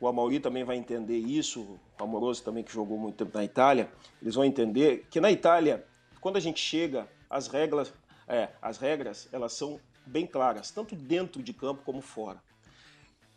o 0.00 0.08
Amauri 0.08 0.40
também 0.40 0.64
vai 0.64 0.76
entender 0.76 1.18
isso, 1.18 1.78
o 1.98 2.02
Amoroso 2.02 2.42
também 2.42 2.64
que 2.64 2.72
jogou 2.72 2.96
muito 2.96 3.16
tempo 3.16 3.36
na 3.36 3.44
Itália, 3.44 3.92
eles 4.22 4.34
vão 4.34 4.44
entender 4.44 5.06
que 5.10 5.20
na 5.20 5.30
Itália, 5.30 5.86
quando 6.20 6.38
a 6.38 6.40
gente 6.40 6.58
chega, 6.58 7.06
as 7.28 7.46
regras, 7.48 7.92
é, 8.26 8.48
as 8.62 8.78
regras 8.78 9.28
elas 9.30 9.52
são 9.52 9.78
bem 10.06 10.26
claras, 10.26 10.70
tanto 10.70 10.96
dentro 10.96 11.42
de 11.42 11.52
campo 11.52 11.82
como 11.84 12.00
fora. 12.00 12.42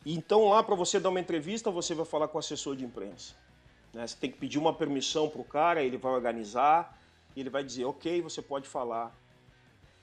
Então 0.05 0.47
lá 0.47 0.63
para 0.63 0.73
você 0.73 1.01
dar 1.01 1.09
uma 1.09 1.19
entrevista, 1.19 1.69
você 1.69 1.93
vai 1.93 2.05
falar 2.05 2.29
com 2.29 2.37
o 2.37 2.39
assessor 2.39 2.77
de 2.77 2.85
imprensa. 2.85 3.35
Né? 3.93 4.07
Você 4.07 4.15
tem 4.15 4.31
que 4.31 4.37
pedir 4.37 4.57
uma 4.57 4.73
permissão 4.73 5.29
para 5.29 5.41
o 5.41 5.45
cara, 5.45 5.83
ele 5.83 5.97
vai 5.97 6.13
organizar, 6.13 6.97
e 7.35 7.39
ele 7.39 7.49
vai 7.49 7.63
dizer, 7.63 7.85
ok, 7.85 8.21
você 8.21 8.41
pode 8.41 8.67
falar. 8.67 9.15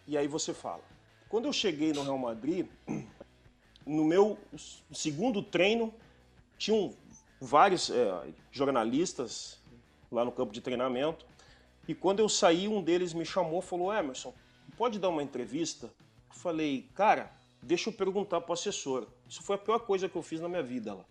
E 0.07 0.17
aí 0.17 0.27
você 0.27 0.53
fala. 0.53 0.83
Quando 1.29 1.47
eu 1.47 1.53
cheguei 1.53 1.93
no 1.93 2.03
Real 2.03 2.19
Madrid, 2.19 2.67
no 3.87 4.05
meu 4.05 4.39
segundo 4.93 5.43
treino, 5.43 5.95
tinham 6.59 6.95
vários 7.41 7.91
é, 7.91 8.29
jornalistas 8.51 9.59
lá 10.11 10.25
no 10.25 10.33
campo 10.33 10.53
de 10.53 10.61
treinamento. 10.61 11.25
E 11.87 11.95
quando 11.95 12.21
eu 12.21 12.29
saí, 12.29 12.69
um 12.69 12.83
deles 12.83 13.15
me 13.15 13.25
chamou 13.25 13.61
e 13.61 13.63
falou: 13.63 13.93
Emerson, 13.93 14.35
pode 14.77 14.99
dar 14.99 15.09
uma 15.09 15.23
entrevista? 15.23 15.87
Eu 15.87 16.37
falei, 16.37 16.89
cara, 16.95 17.33
deixa 17.63 17.91
eu 17.91 17.93
perguntar 17.93 18.41
para 18.41 18.51
o 18.51 18.53
assessor. 18.53 19.07
Isso 19.29 19.43
foi 19.43 19.57
a 19.57 19.59
pior 19.59 19.81
coisa 19.81 20.09
que 20.09 20.17
eu 20.17 20.23
fiz 20.23 20.41
na 20.41 20.49
minha 20.49 20.63
vida 20.63 20.95
lá. 20.95 21.05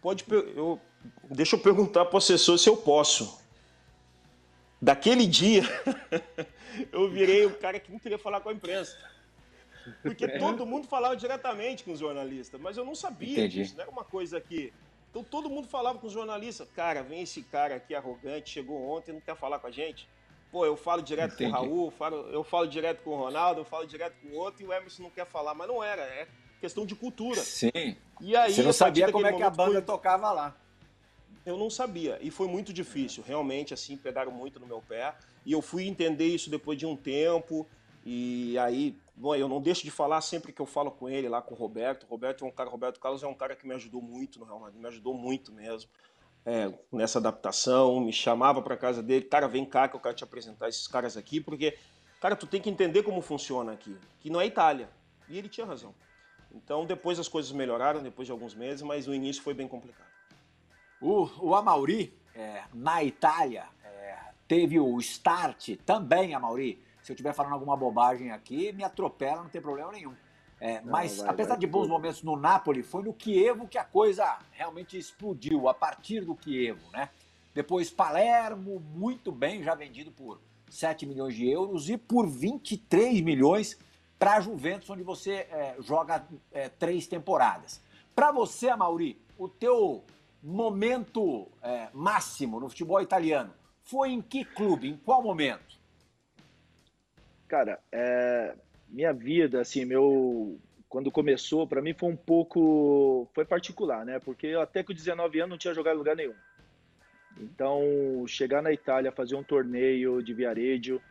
Pode, 0.00 0.24
eu, 0.30 0.80
deixa 1.30 1.56
eu 1.56 1.60
perguntar 1.60 2.04
para 2.04 2.14
o 2.14 2.18
assessor 2.18 2.58
se 2.58 2.68
eu 2.68 2.76
posso. 2.76 3.40
Daquele 4.80 5.26
dia, 5.26 5.62
eu 6.92 7.08
virei 7.08 7.46
o 7.46 7.54
cara 7.56 7.80
que 7.80 7.90
não 7.90 7.98
queria 7.98 8.18
falar 8.18 8.40
com 8.40 8.50
a 8.50 8.52
imprensa. 8.52 8.96
Porque 10.02 10.24
é. 10.24 10.38
todo 10.38 10.66
mundo 10.66 10.86
falava 10.86 11.16
diretamente 11.16 11.84
com 11.84 11.92
os 11.92 11.98
jornalistas, 11.98 12.60
mas 12.60 12.76
eu 12.76 12.84
não 12.84 12.94
sabia 12.94 13.32
Entendi. 13.32 13.62
disso, 13.62 13.74
não 13.76 13.82
era 13.82 13.90
uma 13.90 14.04
coisa 14.04 14.40
que. 14.40 14.72
Então 15.10 15.22
todo 15.24 15.48
mundo 15.48 15.66
falava 15.66 15.98
com 15.98 16.06
os 16.06 16.12
jornalistas, 16.12 16.68
cara, 16.74 17.02
vem 17.02 17.22
esse 17.22 17.42
cara 17.42 17.76
aqui 17.76 17.94
arrogante, 17.94 18.50
chegou 18.50 18.90
ontem, 18.90 19.12
não 19.12 19.20
quer 19.20 19.36
falar 19.36 19.58
com 19.58 19.66
a 19.66 19.70
gente. 19.70 20.08
Pô, 20.50 20.66
eu 20.66 20.76
falo 20.76 21.02
direto 21.02 21.34
Entendi. 21.34 21.52
com 21.52 21.58
o 21.58 21.62
Raul, 21.62 21.90
falo, 21.90 22.16
eu 22.30 22.44
falo 22.44 22.66
direto 22.66 23.02
com 23.02 23.10
o 23.10 23.16
Ronaldo, 23.16 23.60
eu 23.60 23.64
falo 23.64 23.86
direto 23.86 24.14
com 24.20 24.28
o 24.28 24.34
outro 24.34 24.62
e 24.62 24.66
o 24.66 24.72
Emerson 24.72 25.04
não 25.04 25.10
quer 25.10 25.26
falar, 25.26 25.54
mas 25.54 25.68
não 25.68 25.82
era, 25.82 26.02
é 26.02 26.28
questão 26.60 26.84
de 26.84 26.94
cultura. 26.94 27.40
Sim. 27.40 27.96
E 28.20 28.36
aí, 28.36 28.52
Você 28.52 28.62
não 28.62 28.72
sabia 28.72 29.10
como 29.10 29.26
é 29.26 29.32
que 29.32 29.42
a 29.42 29.50
banda 29.50 29.72
foi... 29.72 29.82
tocava 29.82 30.32
lá. 30.32 30.56
Eu 31.46 31.56
não 31.56 31.70
sabia, 31.70 32.18
e 32.20 32.28
foi 32.28 32.48
muito 32.48 32.72
difícil, 32.72 33.22
realmente, 33.24 33.72
assim, 33.72 33.96
pegaram 33.96 34.32
muito 34.32 34.58
no 34.58 34.66
meu 34.66 34.82
pé, 34.82 35.14
e 35.44 35.52
eu 35.52 35.62
fui 35.62 35.86
entender 35.86 36.26
isso 36.26 36.50
depois 36.50 36.76
de 36.76 36.84
um 36.84 36.96
tempo, 36.96 37.64
e 38.04 38.58
aí, 38.58 38.96
bom, 39.14 39.34
eu 39.34 39.48
não 39.48 39.60
deixo 39.60 39.84
de 39.84 39.90
falar 39.90 40.20
sempre 40.20 40.52
que 40.52 40.60
eu 40.60 40.66
falo 40.66 40.90
com 40.90 41.08
ele 41.08 41.28
lá 41.28 41.40
com 41.42 41.54
o 41.54 41.56
Roberto. 41.56 42.04
O 42.04 42.06
Roberto 42.06 42.44
é 42.44 42.48
um 42.48 42.52
cara, 42.52 42.70
Roberto 42.70 43.00
Carlos 43.00 43.22
é 43.22 43.26
um 43.26 43.34
cara 43.34 43.56
que 43.56 43.66
me 43.66 43.74
ajudou 43.74 44.00
muito 44.00 44.38
no 44.38 44.44
Real 44.44 44.60
Madrid, 44.60 44.80
me 44.80 44.88
ajudou 44.88 45.12
muito 45.12 45.52
mesmo 45.52 45.90
é, 46.44 46.72
nessa 46.92 47.18
adaptação. 47.18 48.00
Me 48.00 48.12
chamava 48.12 48.62
para 48.62 48.76
casa 48.76 49.02
dele, 49.02 49.24
cara, 49.24 49.48
vem 49.48 49.64
cá 49.64 49.88
que 49.88 49.96
eu 49.96 50.00
quero 50.00 50.14
te 50.14 50.22
apresentar 50.22 50.68
esses 50.68 50.86
caras 50.86 51.16
aqui, 51.16 51.40
porque, 51.40 51.76
cara, 52.20 52.36
tu 52.36 52.46
tem 52.46 52.60
que 52.60 52.70
entender 52.70 53.02
como 53.02 53.20
funciona 53.20 53.72
aqui, 53.72 53.96
que 54.20 54.30
não 54.30 54.40
é 54.40 54.46
Itália. 54.46 54.88
E 55.28 55.36
ele 55.36 55.48
tinha 55.48 55.66
razão. 55.66 55.92
Então, 56.52 56.86
depois 56.86 57.18
as 57.18 57.26
coisas 57.26 57.50
melhoraram, 57.50 58.00
depois 58.02 58.26
de 58.26 58.32
alguns 58.32 58.54
meses, 58.54 58.82
mas 58.82 59.08
o 59.08 59.14
início 59.14 59.42
foi 59.42 59.52
bem 59.52 59.66
complicado. 59.66 60.15
O, 61.00 61.28
o 61.40 61.54
Amauri, 61.54 62.16
é, 62.34 62.62
na 62.72 63.02
Itália, 63.04 63.66
é, 63.84 64.16
teve 64.48 64.80
o 64.80 64.98
start 64.98 65.76
também, 65.84 66.34
Amauri, 66.34 66.82
se 67.02 67.12
eu 67.12 67.14
estiver 67.14 67.32
falando 67.32 67.52
alguma 67.52 67.76
bobagem 67.76 68.30
aqui, 68.32 68.72
me 68.72 68.82
atropela, 68.82 69.42
não 69.42 69.48
tem 69.48 69.60
problema 69.60 69.92
nenhum. 69.92 70.14
É, 70.58 70.80
não, 70.80 70.90
mas, 70.90 71.18
vai, 71.18 71.28
apesar 71.28 71.50
vai, 71.50 71.58
de 71.58 71.66
bons 71.66 71.82
tudo. 71.82 71.90
momentos 71.90 72.22
no 72.22 72.36
Napoli, 72.36 72.82
foi 72.82 73.02
no 73.02 73.12
Kievo 73.12 73.68
que 73.68 73.78
a 73.78 73.84
coisa 73.84 74.38
realmente 74.52 74.98
explodiu, 74.98 75.68
a 75.68 75.74
partir 75.74 76.22
do 76.22 76.34
Kievo, 76.34 76.90
né? 76.92 77.10
Depois 77.54 77.90
Palermo, 77.90 78.80
muito 78.94 79.30
bem, 79.30 79.62
já 79.62 79.74
vendido 79.74 80.10
por 80.10 80.40
7 80.68 81.06
milhões 81.06 81.34
de 81.34 81.48
euros 81.48 81.88
e 81.88 81.96
por 81.96 82.26
23 82.26 83.20
milhões 83.20 83.78
para 84.18 84.36
a 84.36 84.40
Juventus, 84.40 84.88
onde 84.90 85.02
você 85.02 85.46
é, 85.50 85.76
joga 85.80 86.26
é, 86.52 86.68
três 86.68 87.06
temporadas. 87.06 87.80
Para 88.14 88.32
você, 88.32 88.74
Mauri, 88.74 89.20
o 89.38 89.48
teu 89.48 90.02
momento 90.46 91.48
é, 91.62 91.88
máximo 91.92 92.60
no 92.60 92.68
futebol 92.68 93.00
italiano 93.00 93.52
foi 93.82 94.10
em 94.10 94.22
que 94.22 94.44
clube, 94.44 94.88
em 94.88 94.96
qual 94.96 95.22
momento? 95.22 95.76
Cara, 97.48 97.80
é, 97.90 98.54
minha 98.88 99.12
vida, 99.12 99.60
assim, 99.60 99.84
meu 99.84 100.58
quando 100.88 101.10
começou, 101.10 101.66
para 101.66 101.82
mim 101.82 101.92
foi 101.92 102.08
um 102.08 102.16
pouco 102.16 103.28
foi 103.34 103.44
particular, 103.44 104.04
né? 104.04 104.18
Porque 104.20 104.48
até 104.54 104.82
com 104.82 104.92
19 104.92 105.40
anos 105.40 105.50
não 105.50 105.58
tinha 105.58 105.74
jogado 105.74 105.96
em 105.96 105.98
lugar 105.98 106.16
nenhum. 106.16 106.34
Então, 107.38 108.24
chegar 108.26 108.62
na 108.62 108.72
Itália, 108.72 109.12
fazer 109.12 109.34
um 109.34 109.42
torneio 109.42 110.22
de 110.22 110.32
Viareggio, 110.32 111.02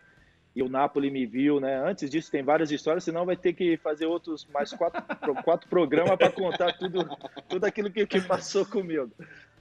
e 0.55 0.63
o 0.63 0.69
Napoli 0.69 1.11
me 1.11 1.25
viu, 1.25 1.59
né? 1.59 1.77
Antes 1.85 2.09
disso 2.09 2.31
tem 2.31 2.41
várias 2.41 2.71
histórias, 2.71 3.03
senão 3.03 3.25
vai 3.25 3.35
ter 3.35 3.53
que 3.53 3.75
fazer 3.77 4.05
outros 4.05 4.47
mais 4.53 4.71
quatro, 4.71 5.03
quatro 5.43 5.67
programas 5.69 6.17
para 6.17 6.31
contar 6.31 6.71
tudo, 6.77 7.05
tudo 7.49 7.65
aquilo 7.65 7.91
que, 7.91 8.07
que 8.07 8.21
passou 8.21 8.65
comigo. 8.65 9.11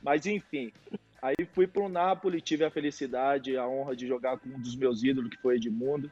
Mas 0.00 0.24
enfim, 0.24 0.72
aí 1.20 1.34
fui 1.52 1.66
para 1.66 1.82
o 1.82 1.88
Napoli, 1.88 2.40
tive 2.40 2.64
a 2.64 2.70
felicidade, 2.70 3.56
a 3.56 3.66
honra 3.66 3.96
de 3.96 4.06
jogar 4.06 4.38
com 4.38 4.48
um 4.48 4.60
dos 4.60 4.76
meus 4.76 5.02
ídolos, 5.02 5.30
que 5.30 5.42
foi 5.42 5.56
Edmundo, 5.56 6.08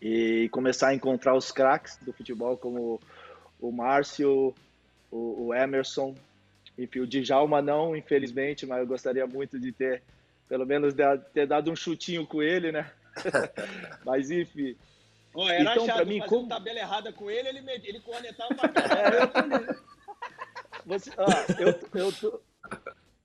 e 0.00 0.50
começar 0.50 0.88
a 0.88 0.94
encontrar 0.94 1.34
os 1.34 1.50
craques 1.50 1.96
do 2.02 2.12
futebol, 2.12 2.58
como 2.58 3.00
o 3.58 3.72
Márcio, 3.72 4.54
o, 5.10 5.46
o 5.46 5.54
Emerson, 5.54 6.14
enfim, 6.76 7.00
o 7.00 7.06
Djalma 7.06 7.62
não, 7.62 7.96
infelizmente, 7.96 8.66
mas 8.66 8.80
eu 8.80 8.86
gostaria 8.86 9.26
muito 9.26 9.58
de 9.58 9.72
ter, 9.72 10.02
pelo 10.48 10.66
menos, 10.66 10.94
ter 11.32 11.46
dado 11.46 11.70
um 11.70 11.76
chutinho 11.76 12.26
com 12.26 12.42
ele, 12.42 12.72
né? 12.72 12.90
Mas 14.04 14.30
enfim. 14.30 14.76
Oh, 15.32 15.48
era 15.48 15.72
então, 15.72 15.86
chato, 15.86 16.06
mim, 16.06 16.18
fazer 16.18 16.28
como... 16.28 16.48
tabela 16.48 16.78
errada 16.78 17.12
com 17.12 17.30
ele, 17.30 17.48
ele, 17.48 17.62
ele 17.84 18.00
cornetava 18.00 18.54
pra 18.54 18.68
é, 18.98 19.76
Você, 20.84 21.10
ah, 21.16 21.46
eu, 21.60 22.00
eu, 22.00 22.42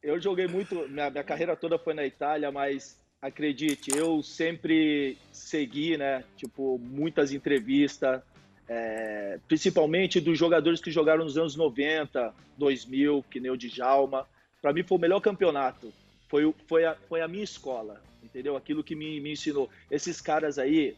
eu 0.04 0.22
joguei 0.22 0.48
muito, 0.48 0.88
minha, 0.88 1.10
minha 1.10 1.24
carreira 1.24 1.56
toda 1.56 1.80
foi 1.80 1.96
na 1.96 2.06
Itália, 2.06 2.52
mas 2.52 3.02
acredite, 3.20 3.90
eu 3.96 4.22
sempre 4.22 5.18
segui, 5.32 5.98
né? 5.98 6.24
Tipo, 6.38 6.78
muitas 6.78 7.32
entrevistas, 7.32 8.22
é, 8.68 9.40
principalmente 9.48 10.22
dos 10.22 10.38
jogadores 10.38 10.80
que 10.80 10.92
jogaram 10.92 11.24
nos 11.24 11.38
anos 11.38 11.56
90, 11.56 12.34
2000, 12.58 13.26
que 13.30 13.40
nem 13.40 13.52
o 13.52 13.58
Djalma. 13.58 14.28
Para 14.62 14.74
mim 14.74 14.84
foi 14.84 14.98
o 14.98 15.02
melhor 15.02 15.20
campeonato. 15.22 15.92
Foi, 16.36 16.54
foi, 16.68 16.86
a, 16.86 16.96
foi 16.96 17.22
a 17.22 17.28
minha 17.28 17.44
escola 17.44 18.02
entendeu? 18.36 18.58
Aquilo 18.58 18.84
que 18.84 18.96
me, 18.96 19.22
me 19.22 19.32
ensinou. 19.32 19.70
Esses 19.90 20.20
caras 20.20 20.60
aí, 20.60 20.98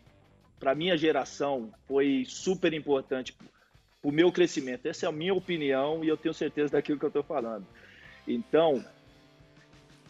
para 0.59 0.73
minha 0.73 0.97
geração, 0.97 1.71
foi 1.87 2.25
super 2.27 2.73
importante 2.73 3.31
para 3.33 3.47
o 4.01 4.11
meu 4.11 4.31
crescimento. 4.31 4.87
Essa 4.87 5.05
é 5.05 5.09
a 5.09 5.11
minha 5.11 5.35
opinião 5.35 6.03
e 6.03 6.07
eu 6.07 6.17
tenho 6.17 6.33
certeza 6.33 6.71
daquilo 6.71 6.97
que 6.97 7.05
eu 7.05 7.09
estou 7.09 7.23
falando. 7.23 7.65
Então, 8.27 8.83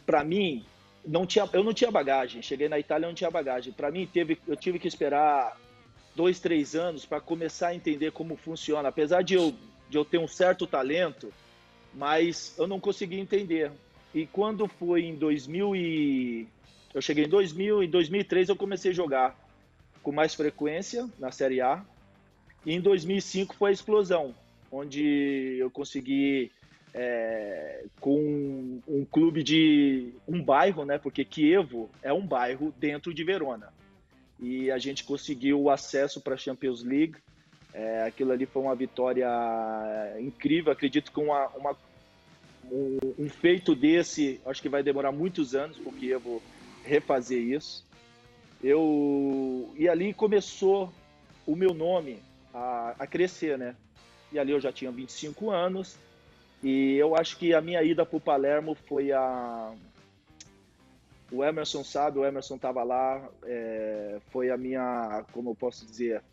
para 0.06 0.24
mim, 0.24 0.66
não 1.06 1.26
tinha, 1.26 1.50
eu 1.52 1.64
não 1.64 1.74
tinha 1.74 1.92
bagagem. 1.92 2.42
Cheguei 2.42 2.70
na 2.70 2.80
Itália, 2.80 3.08
não 3.08 3.16
tinha 3.16 3.30
bagagem. 3.30 3.74
Para 3.74 3.92
mim, 3.92 4.08
teve, 4.08 4.40
eu 4.48 4.56
tive 4.56 4.80
que 4.80 4.88
esperar 4.88 5.60
dois, 6.16 6.40
três 6.40 6.76
anos 6.76 7.06
para 7.06 7.20
começar 7.20 7.70
a 7.70 7.76
entender 7.76 8.12
como 8.12 8.38
funciona. 8.38 8.88
Apesar 8.88 9.22
de 9.22 9.34
eu, 9.34 9.54
de 9.90 9.98
eu 9.98 10.06
ter 10.06 10.18
um 10.18 10.28
certo 10.28 10.66
talento, 10.66 11.34
mas 11.94 12.56
eu 12.58 12.68
não 12.68 12.80
conseguia 12.80 13.20
entender. 13.20 13.72
E 14.14 14.26
quando 14.26 14.68
foi 14.68 15.04
em 15.04 15.16
2000 15.16 15.76
e 15.76 16.48
eu 16.94 17.02
cheguei 17.02 17.26
em 17.26 17.30
2000, 17.30 17.84
em 17.84 17.90
2003 17.90 18.50
eu 18.50 18.56
comecei 18.56 18.92
a 18.92 18.94
jogar 18.94 19.38
com 20.02 20.12
mais 20.12 20.34
frequência 20.34 21.08
na 21.20 21.32
Série 21.32 21.62
A. 21.62 21.84
E 22.66 22.74
em 22.74 22.82
2005 22.82 23.56
foi 23.56 23.70
a 23.70 23.74
explosão, 23.74 24.34
onde 24.72 25.58
eu 25.60 25.70
consegui 25.70 26.52
é, 26.94 27.86
com 28.00 28.82
um 28.88 29.06
clube 29.06 29.44
de 29.44 30.14
um 30.28 30.42
bairro, 30.42 30.86
né? 30.86 30.98
Porque 30.98 31.24
Kievo 31.24 31.90
é 32.02 32.12
um 32.12 32.26
bairro 32.26 32.74
dentro 32.80 33.14
de 33.14 33.24
Verona. 33.24 33.72
E 34.40 34.72
a 34.72 34.78
gente 34.78 35.04
conseguiu 35.04 35.62
o 35.62 35.70
acesso 35.70 36.22
para 36.22 36.36
a 36.36 36.38
Champions 36.38 36.84
League. 36.84 37.16
É, 37.74 38.04
aquilo 38.04 38.32
ali 38.32 38.46
foi 38.46 38.62
uma 38.62 38.76
vitória 38.76 39.28
incrível. 40.20 40.72
Acredito 40.72 41.12
que 41.12 41.20
uma, 41.20 41.48
uma 41.50 41.78
um, 42.72 42.98
um, 43.20 43.30
feito 43.30 43.76
desse, 43.76 44.40
acho 44.46 44.62
que 44.62 44.70
vai 44.70 44.84
demorar 44.84 45.12
muitos 45.12 45.56
anos, 45.56 45.78
porque 45.78 46.08
Kievo 46.08 46.42
refazer 46.84 47.40
isso. 47.40 47.86
Eu 48.64 49.72
e 49.78 49.88
ali 49.88 50.14
começou 50.14 50.92
o 51.46 51.56
meu 51.56 51.74
nome 51.74 52.20
a, 52.54 52.96
a 53.00 53.08
crescer, 53.08 53.58
né? 53.58 53.76
E 54.32 54.40
ali 54.40 54.52
eu 54.52 54.60
já 54.60 54.72
tinha 54.72 54.92
25 54.92 55.50
anos 55.52 55.96
e 56.64 56.96
eu 56.96 57.16
acho 57.16 57.38
que 57.38 57.54
a 57.54 57.62
minha 57.62 57.84
ida 57.84 58.06
para 58.06 58.18
o 58.18 58.22
Palermo 58.22 58.76
foi 58.76 59.12
a 59.12 59.74
o 61.32 61.44
Emerson 61.44 61.84
sabe, 61.84 62.20
o 62.20 62.26
Emerson 62.26 62.56
estava 62.56 62.84
lá, 62.84 63.30
é, 63.44 64.20
foi 64.30 64.50
a 64.50 64.58
minha, 64.58 65.26
como 65.34 65.52
eu 65.52 65.56
posso 65.56 65.86
dizer, 65.86 66.24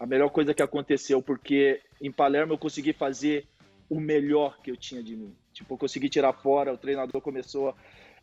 a 0.00 0.06
melhor 0.06 0.30
coisa 0.30 0.54
que 0.54 0.62
aconteceu, 0.62 1.22
porque 1.22 1.82
em 2.00 2.10
Palermo 2.10 2.54
eu 2.54 2.58
consegui 2.58 2.92
fazer 2.92 3.46
o 3.88 4.00
melhor 4.00 4.58
que 4.62 4.70
eu 4.70 4.76
tinha 4.76 5.02
de 5.02 5.14
mim. 5.14 5.34
Tipo, 5.54 5.78
consegui 5.78 6.08
tirar 6.08 6.32
fora, 6.32 6.72
o 6.72 6.78
treinador 6.78 7.20
começou 7.22 7.74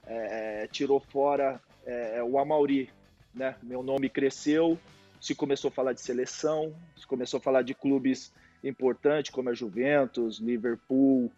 é, 0.06 0.67
tirou 0.67 1.00
fora 1.00 1.62
é, 1.86 2.22
o 2.24 2.38
Amauri, 2.38 2.89
né? 3.34 3.56
Meu 3.63 3.82
nome 3.82 4.10
cresceu, 4.10 4.78
se 5.20 5.34
começou 5.34 5.70
a 5.70 5.72
falar 5.72 5.94
de 5.94 6.02
seleção, 6.02 6.76
se 6.98 7.08
começou 7.08 7.38
a 7.38 7.41
falar 7.41 7.62
de 7.62 7.74
clubes 7.74 8.34
importantes 8.63 9.32
como 9.32 9.50
a 9.50 9.54
Juventus, 9.54 10.39
Liverpool, 10.39 11.32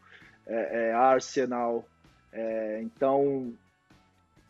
é, 0.46 0.90
é 0.90 0.94
Arsenal. 0.94 1.86
É, 2.32 2.82
então, 2.82 3.54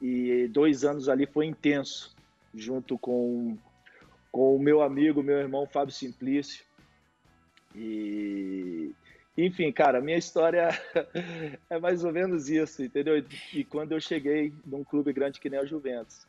e 0.01 0.47
dois 0.47 0.83
anos 0.83 1.09
ali 1.09 1.25
foi 1.25 1.45
intenso, 1.45 2.15
junto 2.53 2.97
com, 2.97 3.57
com 4.31 4.55
o 4.55 4.59
meu 4.59 4.81
amigo, 4.81 5.21
meu 5.21 5.37
irmão 5.37 5.67
Fábio 5.67 5.93
Simplício. 5.93 6.63
E, 7.75 8.91
enfim, 9.37 9.71
cara, 9.71 9.99
minha 9.99 10.17
história 10.17 10.69
é 11.69 11.79
mais 11.79 12.03
ou 12.03 12.11
menos 12.11 12.49
isso, 12.49 12.83
entendeu? 12.83 13.23
E 13.51 13.63
quando 13.63 13.93
eu 13.93 13.99
cheguei 13.99 14.53
num 14.65 14.83
clube 14.83 15.11
grande 15.11 15.39
que 15.39 15.49
nem 15.49 15.59
a 15.59 15.65
Juventus. 15.65 16.27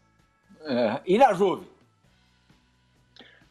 É. 0.62 1.00
E 1.04 1.18
na 1.18 1.34
Juve? 1.34 1.68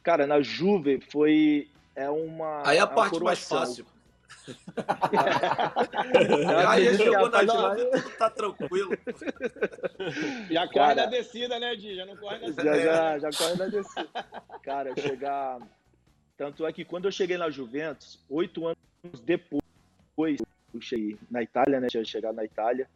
Cara, 0.01 0.25
na 0.25 0.41
Juve 0.41 0.99
foi 1.11 1.69
é 1.95 2.10
uma. 2.10 2.67
Aí 2.67 2.77
é 2.77 2.81
a 2.81 2.87
parte 2.87 3.19
mais 3.19 3.47
fácil. 3.47 3.85
Aí 6.67 6.97
chegou 6.97 7.29
na 7.29 7.45
Juve, 7.45 7.85
tudo 7.91 8.10
tá 8.17 8.31
tranquilo. 8.31 8.97
Já 10.49 10.67
corre 10.67 10.73
cara, 10.73 10.95
na 10.95 11.06
descida, 11.06 11.60
né, 11.60 11.75
Di? 11.75 11.95
Já 11.95 12.08
não 12.08 12.17
corre 12.17 12.39
na 12.39 12.47
descida. 12.47 12.63
Já, 12.63 12.79
já, 12.79 13.19
já 13.19 13.29
corre 13.37 13.56
na 13.56 13.67
descida. 13.67 14.10
Cara, 14.63 14.99
chegar. 14.99 15.60
Tanto 16.35 16.65
é 16.65 16.73
que 16.73 16.83
quando 16.83 17.06
eu 17.06 17.12
cheguei 17.12 17.37
na 17.37 17.51
Juventus, 17.51 18.19
oito 18.27 18.65
anos 18.65 18.79
depois 19.23 20.39
eu 20.73 20.81
cheguei 20.81 21.17
na 21.29 21.43
Itália, 21.43 21.79
né? 21.79 21.87
Tinha 21.87 22.06
chegado 22.06 22.35
na 22.35 22.45
Itália. 22.45 22.87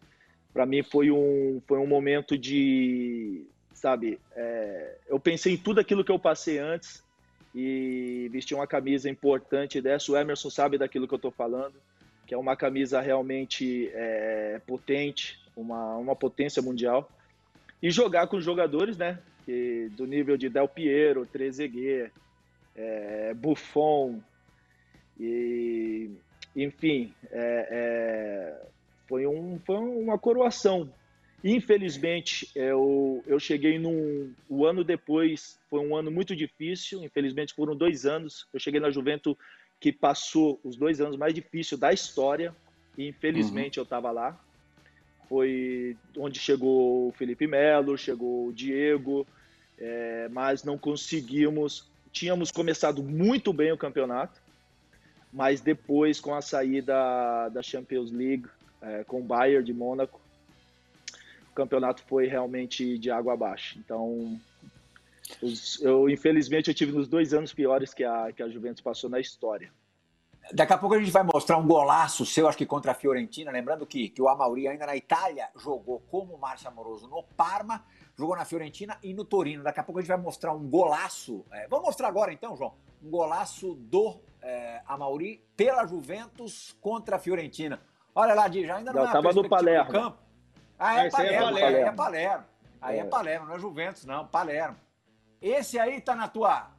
Para 0.54 0.66
mim 0.66 0.82
foi 0.84 1.12
um, 1.12 1.62
foi 1.68 1.78
um 1.78 1.86
momento 1.86 2.38
de, 2.38 3.46
sabe, 3.74 4.20
é, 4.36 4.96
eu 5.08 5.20
pensei 5.20 5.54
em 5.54 5.58
tudo 5.58 5.80
aquilo 5.80 6.04
que 6.04 6.12
eu 6.12 6.18
passei 6.18 6.58
antes 6.58 7.04
e 7.54 8.30
vestir 8.32 8.56
uma 8.56 8.66
camisa 8.66 9.10
importante 9.10 9.82
dessa. 9.82 10.12
O 10.12 10.18
Emerson 10.18 10.50
sabe 10.50 10.78
daquilo 10.78 11.08
que 11.08 11.14
eu 11.14 11.18
estou 11.18 11.32
falando, 11.32 11.76
que 12.26 12.34
é 12.34 12.38
uma 12.38 12.56
camisa 12.56 13.02
realmente 13.02 13.90
é, 13.94 14.60
potente, 14.66 15.40
uma, 15.56 15.96
uma 15.98 16.16
potência 16.16 16.62
mundial. 16.62 17.10
E 17.82 17.92
jogar 17.92 18.28
com 18.28 18.42
jogadores, 18.42 18.98
né? 18.98 19.20
Que, 19.46 19.90
do 19.96 20.06
nível 20.06 20.38
de 20.38 20.50
Del 20.50 20.68
Piero, 20.68 21.26
Trezeguet, 21.26 22.12
é, 22.76 23.34
Buffon, 23.34 24.22
e, 25.20 26.12
enfim, 26.56 27.14
é, 27.32 27.68
é, 27.72 28.68
foi, 29.08 29.26
um, 29.26 29.60
foi 29.66 29.78
uma 29.78 30.18
coroação. 30.18 30.90
Infelizmente, 31.44 32.50
eu, 32.56 33.24
eu 33.28 33.40
cheguei 33.40 33.78
num. 33.78 34.34
O 34.50 34.66
ano 34.66 34.84
depois 34.84 35.60
foi 35.70 35.80
um 35.80 35.96
ano 35.96 36.10
muito 36.10 36.36
difícil. 36.36 37.04
Infelizmente, 37.04 37.54
foram 37.54 37.76
dois 37.76 38.06
anos. 38.06 38.48
Eu 38.54 38.60
cheguei 38.60 38.80
na 38.80 38.90
Juventus 38.90 39.36
que 39.80 39.92
passou 39.92 40.60
os 40.64 40.76
dois 40.76 41.00
anos 41.00 41.16
mais 41.16 41.34
difíceis 41.34 41.80
da 41.80 41.94
história. 41.94 42.54
E 42.98 43.08
infelizmente 43.08 43.78
uhum. 43.78 43.82
eu 43.82 43.84
estava 43.84 44.12
lá. 44.12 44.40
Foi 45.30 45.96
onde 46.18 46.40
chegou 46.40 47.10
o 47.10 47.12
Felipe 47.12 47.46
Melo, 47.46 47.98
chegou 47.98 48.48
o 48.48 48.54
Diego, 48.54 49.28
é, 49.78 50.28
mas 50.32 50.64
não 50.64 50.78
conseguimos. 50.78 51.88
Tínhamos 52.12 52.50
começado 52.50 53.04
muito 53.04 53.54
bem 53.54 53.72
o 53.72 53.78
campeonato, 53.78 54.42
mas 55.38 55.62
depois 55.62 56.20
com 56.20 56.34
a 56.34 56.42
saída 56.42 57.48
da 57.50 57.62
Champions 57.62 58.12
League 58.12 58.48
é, 58.82 59.04
com 59.04 59.20
o 59.20 59.24
Bayern 59.24 59.64
de 59.64 59.72
Mônaco, 59.72 60.20
o 61.52 61.54
campeonato 61.54 62.02
foi 62.08 62.26
realmente 62.26 62.98
de 62.98 63.12
água 63.12 63.34
abaixo. 63.34 63.78
Então, 63.78 64.42
os, 65.40 65.80
eu 65.80 66.10
infelizmente 66.10 66.70
eu 66.70 66.74
tive 66.74 66.92
nos 66.92 67.08
dois 67.08 67.36
anos 67.36 67.54
piores 67.54 67.94
que 67.94 68.04
a 68.04 68.32
que 68.32 68.42
a 68.42 68.50
Juventus 68.50 68.82
passou 68.82 69.12
na 69.12 69.20
história. 69.20 69.72
Daqui 70.52 70.74
a 70.74 70.78
pouco 70.78 70.96
a 70.96 71.00
gente 71.00 71.12
vai 71.12 71.22
mostrar 71.22 71.58
um 71.58 71.68
golaço 71.68 72.26
seu, 72.26 72.48
acho 72.48 72.58
que 72.58 72.66
contra 72.66 72.94
a 72.94 72.96
Fiorentina. 72.96 73.52
Lembrando 73.52 73.86
que, 73.86 74.10
que 74.10 74.22
o 74.22 74.28
Amauri, 74.28 74.68
ainda 74.68 74.88
na 74.88 74.96
Itália, 74.96 75.50
jogou 75.56 76.02
como 76.10 76.36
Márcio 76.38 76.70
Amoroso 76.70 77.08
no 77.08 77.22
Parma, 77.22 77.86
jogou 78.18 78.36
na 78.36 78.46
Fiorentina 78.46 78.98
e 79.04 79.14
no 79.14 79.24
Torino. 79.24 79.62
Daqui 79.62 79.82
a 79.82 79.84
pouco 79.84 80.00
a 80.00 80.02
gente 80.02 80.10
vai 80.10 80.18
mostrar 80.18 80.54
um 80.54 80.68
golaço. 80.68 81.46
É, 81.52 81.68
vamos 81.68 81.86
mostrar 81.86 82.08
agora 82.08 82.34
então, 82.34 82.56
João? 82.56 82.74
Um 83.04 83.10
golaço 83.12 83.76
do 83.76 84.20
é, 84.42 84.82
Amauri 84.86 85.44
pela 85.56 85.86
Juventus 85.86 86.76
contra 86.82 87.16
a 87.16 87.20
Fiorentina. 87.20 87.82
Olha 88.14 88.34
lá, 88.34 88.48
Di, 88.48 88.66
já 88.66 88.78
ainda 88.78 88.92
não, 88.92 89.04
não 89.04 89.10
é 89.10 89.14
tava 89.14 89.34
no 89.34 89.48
Palermo. 89.48 89.92
campo. 89.92 90.18
Ah, 90.80 91.06
é, 91.06 91.10
Palermo, 91.10 91.36
é 91.36 91.42
Palermo, 91.42 91.68
aí 91.68 91.76
é 91.76 91.92
Palermo. 91.92 92.46
Aí 92.82 92.98
é. 92.98 93.02
é 93.02 93.06
Palermo, 93.06 93.48
não 93.48 93.56
é 93.56 93.60
Juventus, 93.60 94.06
não, 94.06 94.28
Palermo. 94.28 94.78
Esse 95.42 95.80
aí 95.80 96.02
tá 96.02 96.16
na 96.16 96.28
tua 96.28 96.72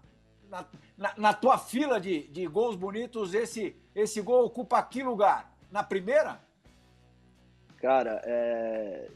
na, 0.48 0.64
na, 0.96 1.14
na, 1.16 1.34
tua 1.34 1.58
fila 1.58 2.00
de, 2.00 2.26
de 2.28 2.46
gols 2.46 2.74
bonitos, 2.74 3.34
esse, 3.34 3.76
esse 3.94 4.20
gol 4.20 4.46
ocupa 4.46 4.82
que 4.82 5.02
lugar? 5.02 5.52
Na 5.70 5.82
primeira? 5.82 6.40
Cara, 7.76 8.20
é, 8.24 9.08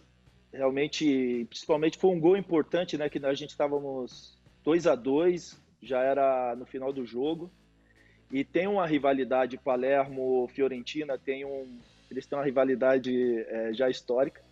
realmente, 0.52 1.46
principalmente 1.48 1.98
foi 1.98 2.10
um 2.10 2.20
gol 2.20 2.36
importante, 2.36 2.96
né? 2.96 3.08
Que 3.08 3.24
a 3.24 3.34
gente 3.34 3.50
estávamos 3.50 4.38
2 4.62 4.86
a 4.86 4.94
2 4.94 5.60
já 5.82 6.00
era 6.00 6.54
no 6.54 6.64
final 6.64 6.92
do 6.92 7.04
jogo. 7.04 7.50
E 8.32 8.42
tem 8.42 8.66
uma 8.66 8.86
rivalidade 8.86 9.58
Palermo-Fiorentina, 9.58 11.18
tem 11.18 11.44
um, 11.44 11.78
eles 12.10 12.24
têm 12.24 12.38
uma 12.38 12.44
rivalidade 12.44 13.38
é, 13.40 13.74
já 13.74 13.90
histórica. 13.90 14.42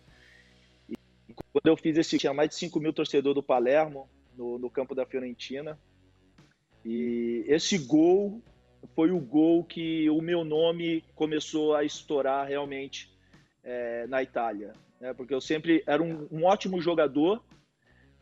E 0.87 0.95
quando 1.51 1.65
eu 1.65 1.75
fiz 1.75 1.97
esse, 1.97 2.19
tinha 2.19 2.33
mais 2.33 2.49
de 2.49 2.55
5 2.55 2.79
mil 2.79 2.93
torcedores 2.93 3.33
do 3.35 3.41
Palermo 3.41 4.07
no, 4.37 4.59
no 4.59 4.69
campo 4.69 4.93
da 4.93 5.03
Fiorentina. 5.03 5.79
E 6.85 7.43
esse 7.47 7.77
gol 7.79 8.39
foi 8.95 9.09
o 9.09 9.19
gol 9.19 9.63
que 9.63 10.07
o 10.11 10.21
meu 10.21 10.43
nome 10.43 11.03
começou 11.15 11.75
a 11.75 11.83
estourar 11.83 12.47
realmente 12.47 13.11
é, 13.63 14.05
na 14.07 14.21
Itália. 14.21 14.73
Né? 14.99 15.11
Porque 15.13 15.33
eu 15.33 15.41
sempre 15.41 15.83
era 15.87 16.01
um, 16.03 16.27
um 16.31 16.45
ótimo 16.45 16.79
jogador, 16.79 17.43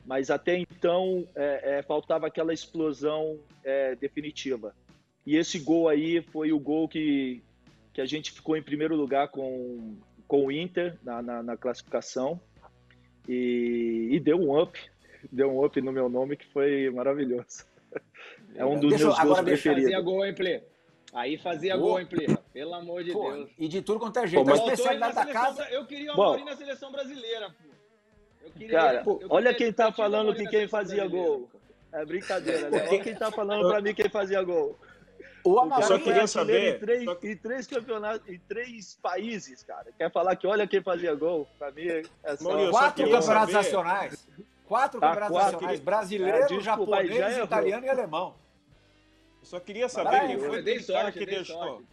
mas 0.05 0.29
até 0.29 0.57
então 0.57 1.27
é, 1.35 1.79
é, 1.79 1.83
faltava 1.83 2.27
aquela 2.27 2.53
explosão 2.53 3.39
é, 3.63 3.95
definitiva. 3.95 4.73
E 5.29 5.37
esse 5.37 5.59
gol 5.59 5.87
aí 5.87 6.23
foi 6.23 6.51
o 6.51 6.57
gol 6.57 6.89
que, 6.89 7.43
que 7.93 8.01
a 8.01 8.05
gente 8.07 8.31
ficou 8.31 8.57
em 8.57 8.63
primeiro 8.63 8.95
lugar 8.95 9.27
com, 9.27 9.95
com 10.27 10.47
o 10.47 10.51
Inter 10.51 10.97
na, 11.03 11.21
na, 11.21 11.43
na 11.43 11.55
classificação 11.55 12.41
e, 13.27 14.09
e, 14.09 14.19
deu 14.19 14.37
um 14.37 14.59
up, 14.59 14.79
deu 15.31 15.51
um 15.51 15.63
up 15.63 15.79
no 15.81 15.91
meu 15.91 16.09
nome 16.09 16.35
que 16.35 16.47
foi 16.47 16.89
maravilhoso. 16.89 17.63
É 18.55 18.65
um 18.65 18.79
dos 18.79 18.89
deixa, 18.89 19.05
meus 19.05 19.19
gols 19.19 19.41
preferidos. 19.41 19.83
Fazia 19.83 20.01
gol, 20.01 20.25
hein, 20.25 20.33
Plê? 20.33 20.63
Aí 21.13 21.37
fazia 21.37 21.75
Pô. 21.75 21.81
gol, 21.81 21.99
hein, 21.99 22.07
Plê? 22.07 22.25
Pelo 22.51 22.73
amor 22.73 23.03
de 23.03 23.11
pô, 23.11 23.31
Deus. 23.31 23.51
E 23.59 23.67
de 23.67 23.83
tudo 23.83 23.99
quanto 23.99 24.17
é 24.17 24.25
jeito. 24.25 24.43
Pô, 24.43 24.49
mas... 24.49 24.59
especialidade 24.61 25.13
da 25.13 25.25
casa... 25.27 25.69
Eu 25.69 25.85
queria 25.85 26.09
o 26.09 26.13
Amorim 26.13 26.43
na 26.43 26.55
seleção 26.55 26.91
brasileira, 26.91 27.51
pô. 27.51 28.49
Queria, 28.57 28.79
Cara, 28.79 29.03
eu 29.05 29.27
olha 29.29 29.53
quem 29.53 29.71
tá 29.71 29.91
falando 29.91 30.33
que 30.33 30.47
quem 30.47 30.67
fazia 30.67 31.05
gol. 31.05 31.47
É 31.93 32.03
brincadeira, 32.03 32.71
né? 32.71 32.87
Olha 32.89 33.03
quem 33.03 33.13
tá 33.13 33.31
falando 33.31 33.69
pra 33.69 33.79
mim 33.79 33.93
quem 33.93 34.09
fazia 34.09 34.41
gol. 34.41 34.75
O 35.43 35.81
só 35.81 35.97
queria 35.97 36.27
saber. 36.27 36.75
Em 36.75 36.79
três, 36.79 37.23
em 37.23 37.37
três, 37.37 37.67
campeonatos, 37.67 38.27
em 38.27 38.39
três 38.39 38.97
países, 39.01 39.63
cara. 39.63 39.87
Quer 39.97 40.11
falar 40.11 40.35
que 40.35 40.45
olha 40.45 40.67
quem 40.67 40.81
fazia 40.81 41.13
gol? 41.15 41.47
Pra 41.57 41.71
mim 41.71 41.87
é 42.23 42.35
só. 42.35 42.49
Maurício, 42.49 42.71
quatro 42.71 43.03
campeonatos 43.03 43.25
saber... 43.25 43.53
nacionais. 43.53 44.27
Quatro 44.65 44.99
tá, 44.99 45.07
campeonatos 45.07 45.37
quatro, 45.37 45.53
nacionais: 45.53 45.79
brasileiro, 45.79 46.37
é, 46.37 46.45
desculpa, 46.45 46.63
japonês, 46.63 47.37
italiano 47.37 47.85
e 47.85 47.89
alemão. 47.89 48.35
Eu 49.41 49.45
só 49.45 49.59
queria 49.59 49.89
saber 49.89 50.27
quem 50.27 50.39
foi 50.39 50.59
aquele 50.59 50.79
sorte, 50.81 50.99
cara 50.99 51.11
que 51.11 51.25
deixou. 51.25 51.57
Sorte. 51.57 51.85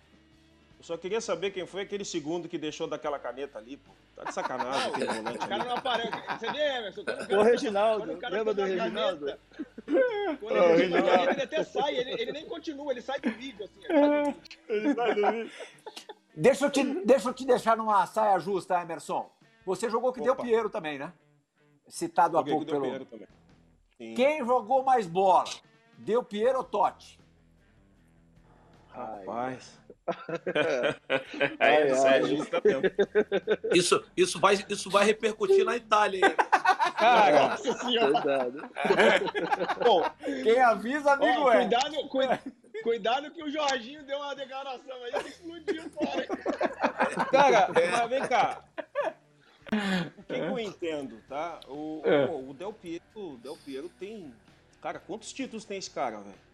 Eu 0.79 0.85
só 0.85 0.97
queria 0.97 1.21
saber 1.21 1.51
quem 1.51 1.67
foi 1.67 1.83
aquele 1.83 2.05
segundo 2.05 2.49
que 2.49 2.59
deixou 2.59 2.87
daquela 2.87 3.19
caneta 3.19 3.59
ali, 3.59 3.77
pô. 3.79 3.93
Tá 4.15 4.25
de 4.25 4.35
sacanagem 4.35 4.91
aquele 4.91 5.07
volante. 5.07 5.37
O 5.37 5.49
cara 5.49 5.65
não 5.65 5.77
aparece. 5.77 6.39
Você 6.39 6.53
vê, 6.53 6.77
Emerson? 6.79 7.01
O, 7.01 7.35
o 7.35 7.43
Reginaldo. 7.43 8.19
Lembra 8.31 8.55
do 8.55 8.63
Reginaldo? 8.63 9.39
Quando 10.41 10.57
ele, 10.57 10.77
Reginaldo. 10.77 11.09
Caneta, 11.09 11.33
ele 11.33 11.43
até 11.43 11.65
sai, 11.65 11.97
ele, 11.97 12.11
ele, 12.13 12.33
nem 12.33 12.47
continua, 12.47 12.93
ele 12.93 13.03
sai 13.03 13.21
do 13.21 13.31
vídeo, 13.31 13.65
assim. 13.65 13.81
Ele 14.69 14.95
sai 14.95 15.15
do 15.15 15.33
vídeo. 15.33 15.53
Deixa 16.37 16.67
eu, 16.67 16.71
te, 16.71 16.85
deixa 17.07 17.29
eu 17.31 17.35
te 17.35 17.47
deixar 17.47 17.77
numa 17.77 18.07
saia 18.07 18.39
justa, 18.39 18.81
Emerson. 18.81 19.31
Você 19.65 19.89
jogou 19.89 20.13
que 20.13 20.21
Opa. 20.21 20.35
deu 20.35 20.37
Piero 20.37 20.69
também, 20.69 20.99
né? 20.99 21.13
Citado 21.89 22.37
há 22.37 22.45
pouco 22.45 22.67
pelo. 22.67 23.05
Também. 23.07 23.27
Quem 24.15 24.45
jogou 24.45 24.85
mais 24.85 25.07
bola? 25.07 25.45
Deu 25.97 26.23
Piero 26.23 26.59
ou 26.59 26.65
Totti? 26.65 27.19
Rapaz. 28.89 29.79
Aí, 31.59 31.91
ai, 31.91 32.23
é 32.23 33.77
Isso, 33.77 34.05
isso, 34.17 34.39
vai, 34.39 34.55
isso 34.69 34.89
vai 34.89 35.05
repercutir 35.05 35.65
na 35.65 35.77
Itália. 35.77 36.25
Hein? 36.25 36.35
Cara, 36.97 37.49
Nossa 37.49 37.73
senhora. 37.79 38.53
Bom, 39.85 40.05
quem 40.43 40.61
avisa, 40.61 41.13
amigo 41.13 41.43
oh, 41.43 41.53
é. 41.53 41.57
Cuidado, 41.63 42.09
cuidado, 42.09 42.53
cuidado 42.83 43.31
que 43.33 43.43
o 43.43 43.51
Jorginho 43.51 44.05
deu 44.05 44.19
uma 44.19 44.35
declaração 44.35 44.97
aí 45.03 45.27
explodiu 45.27 45.91
fora. 45.91 46.27
Cara, 47.31 47.69
mas 47.73 48.11
vem 48.11 48.29
cá. 48.29 48.65
O 50.19 50.23
que, 50.23 50.35
que 50.35 50.41
eu 50.41 50.59
entendo, 50.59 51.21
tá? 51.29 51.59
O, 51.67 52.03
é. 52.05 52.27
o, 52.27 52.51
o 52.51 52.55
Del 52.55 52.73
Piero, 52.73 53.03
o 53.17 53.37
Del 53.39 53.57
Piero 53.65 53.89
tem. 53.99 54.33
Cara, 54.81 55.01
quantos 55.01 55.33
títulos 55.33 55.65
tem 55.65 55.79
esse 55.79 55.91
cara, 55.91 56.19
velho? 56.19 56.47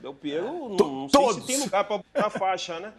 Del 0.00 0.14
Piero, 0.14 0.68
não, 0.68 1.08
não 1.08 1.08
sei 1.08 1.32
se 1.32 1.46
tem 1.46 1.58
lugar 1.60 1.84
para 1.84 1.98
botar 1.98 2.30
faixa, 2.30 2.78
né? 2.78 2.92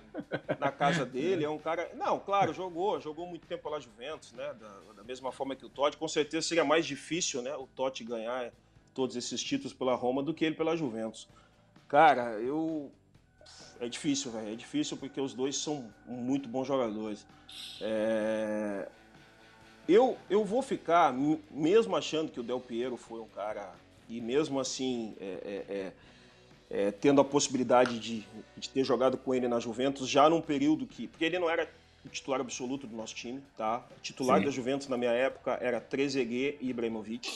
Na 0.60 0.72
casa 0.72 1.06
dele, 1.06 1.45
é 1.45 1.50
um 1.50 1.60
cara. 1.60 1.91
Não, 1.95 2.20
claro, 2.20 2.54
jogou, 2.54 3.00
jogou 3.00 3.28
muito 3.28 3.45
tempo 3.45 3.64
pela 3.64 3.80
Juventus, 3.80 4.34
né? 4.34 4.54
Da, 4.60 4.93
da, 4.95 5.04
mesma 5.04 5.32
forma 5.32 5.56
que 5.56 5.66
o 5.66 5.70
Totti. 5.70 5.95
Com 5.95 6.08
certeza 6.08 6.48
seria 6.48 6.66
mais 6.66 6.86
difícil, 6.86 7.41
né? 7.41 7.56
O 7.56 7.68
Totti 7.68 8.04
ganhar 8.04 8.52
todos 8.93 9.16
esses 9.16 9.43
títulos 9.43 9.74
pela 9.74 9.93
Roma 9.93 10.24
do 10.24 10.34
que 10.34 10.43
ele 10.43 10.56
pela 10.56 10.76
Juventus. 10.76 11.30
Cara, 11.88 12.39
eu. 12.39 12.91
É 13.80 13.88
difícil, 13.88 14.32
velho. 14.32 14.52
É 14.52 14.56
difícil 14.56 14.98
porque 14.98 15.22
os 15.22 15.34
dois 15.34 15.56
são 15.56 15.93
muito 16.06 16.50
bons 16.50 16.66
jogadores. 16.66 17.28
É... 17.80 18.88
Eu, 19.88 20.18
eu 20.30 20.43
vou 20.43 20.62
ficar, 20.62 21.14
mesmo 21.50 21.95
achando 21.95 22.32
que 22.32 22.39
o 22.39 22.43
Del 22.43 22.60
Piero 22.60 22.98
foi 22.98 23.20
um 23.20 23.28
cara. 23.28 23.72
E 24.10 24.20
mesmo 24.20 24.60
assim. 24.60 25.16
É, 25.20 25.64
é, 25.70 25.93
é 26.70 26.91
tendo 26.91 27.22
a 27.22 27.26
possibilidade 27.26 27.99
de, 27.99 28.26
de 28.57 28.70
ter 28.70 28.84
jogado 28.84 29.18
com 29.18 29.34
ele 29.34 29.47
na 29.47 29.59
Juventus 29.59 30.07
já 30.09 30.30
num 30.30 30.41
período 30.41 30.86
que. 30.86 31.07
Porque 31.07 31.26
ele 31.26 31.39
não 31.39 31.49
era 31.49 31.70
o 32.05 32.09
titular 32.09 32.41
absoluto 32.41 32.88
do 32.88 32.95
nosso 32.95 33.15
time, 33.15 33.41
tá? 33.57 33.84
O 33.97 34.01
titular 34.01 34.39
Sim. 34.39 34.45
da 34.45 34.51
Juventus 34.51 34.88
na 34.88 34.97
minha 34.97 35.11
época 35.11 35.57
era 35.61 35.80
Trezeguet 35.80 36.57
e 36.61 36.70
Ibrahimovic. 36.70 37.30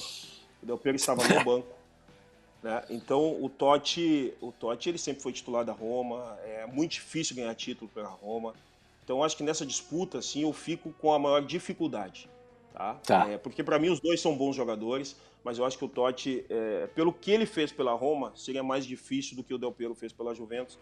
O 0.62 0.66
Del 0.66 0.78
Piero 0.78 0.96
estava 0.96 1.28
no 1.28 1.44
banco. 1.44 1.82
Né? 2.62 2.84
Então 2.90 3.44
o 3.44 3.50
Totti, 3.50 4.34
o 4.40 4.52
Totti 4.52 4.90
ele 4.90 4.98
sempre 4.98 5.22
foi 5.22 5.32
titular 5.32 5.66
da 5.66 5.74
Roma. 5.74 6.38
É 6.44 6.66
muito 6.66 6.92
difícil 6.92 7.36
ganhar 7.36 7.54
título 7.56 7.90
pela 7.94 8.10
Roma. 8.10 8.54
Então 9.04 9.24
acho 9.24 9.36
que 9.36 9.44
nessa 9.44 9.66
disputa 9.66 10.20
assim 10.20 10.44
eu 10.44 10.54
fico 10.54 10.94
com 11.00 11.12
a 11.12 11.20
maior 11.20 11.42
dificuldade, 11.42 12.30
tá? 12.74 12.94
tá. 13.06 13.30
É, 13.30 13.38
porque 13.38 13.64
para 13.64 13.78
mim 13.80 13.90
os 13.90 14.00
dois 14.00 14.20
são 14.20 14.36
bons 14.36 14.56
jogadores 14.56 15.16
mas 15.44 15.58
eu 15.58 15.66
acho 15.66 15.78
que 15.78 15.86
o 15.86 15.90
Totti, 15.90 16.46
é, 16.50 16.88
pelo 16.94 17.12
que 17.12 17.32
ele 17.32 17.46
fez 17.46 17.72
pela 17.72 17.94
Roma, 17.94 18.32
seria 18.36 18.62
mais 18.62 18.86
difícil 18.86 19.36
do 19.36 19.44
que 19.44 19.54
o 19.54 19.58
Del 19.58 19.72
Piero 19.72 19.96
fez 19.96 20.14
pela 20.14 20.36
Juventus, 20.36 20.78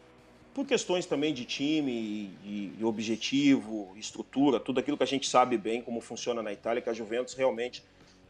por 0.53 0.65
questões 0.65 1.05
também 1.05 1.33
de 1.33 1.45
time, 1.45 2.27
de, 2.43 2.67
de 2.69 2.85
objetivo, 2.85 3.93
estrutura, 3.95 4.59
tudo 4.59 4.79
aquilo 4.79 4.97
que 4.97 5.03
a 5.03 5.07
gente 5.07 5.29
sabe 5.29 5.57
bem 5.57 5.81
como 5.81 6.01
funciona 6.01 6.43
na 6.43 6.51
Itália, 6.51 6.81
que 6.81 6.89
a 6.89 6.93
Juventus 6.93 7.33
realmente, 7.35 7.83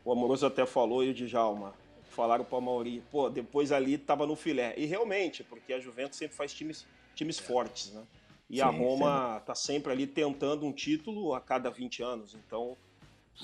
o 0.05 0.11
Amoroso 0.11 0.45
até 0.45 0.65
falou 0.65 1.03
e 1.03 1.09
o 1.09 1.13
Djalma, 1.13 1.73
falaram 2.11 2.43
para 2.43 2.57
o 2.57 2.61
Mauri, 2.61 3.01
pô, 3.09 3.29
depois 3.29 3.71
ali 3.71 3.95
estava 3.95 4.27
no 4.27 4.35
filé. 4.35 4.73
E 4.77 4.85
realmente, 4.85 5.43
porque 5.43 5.73
a 5.73 5.79
Juventus 5.79 6.17
sempre 6.17 6.35
faz 6.35 6.53
times, 6.53 6.85
times 7.15 7.39
fortes, 7.39 7.91
né? 7.93 8.03
E 8.49 8.55
sim, 8.55 8.61
a 8.61 8.67
Roma 8.67 9.37
está 9.39 9.53
sempre 9.53 9.91
ali 9.91 10.05
tentando 10.05 10.65
um 10.65 10.71
título 10.71 11.33
a 11.35 11.39
cada 11.39 11.69
20 11.69 12.01
anos. 12.01 12.35
Então, 12.35 12.75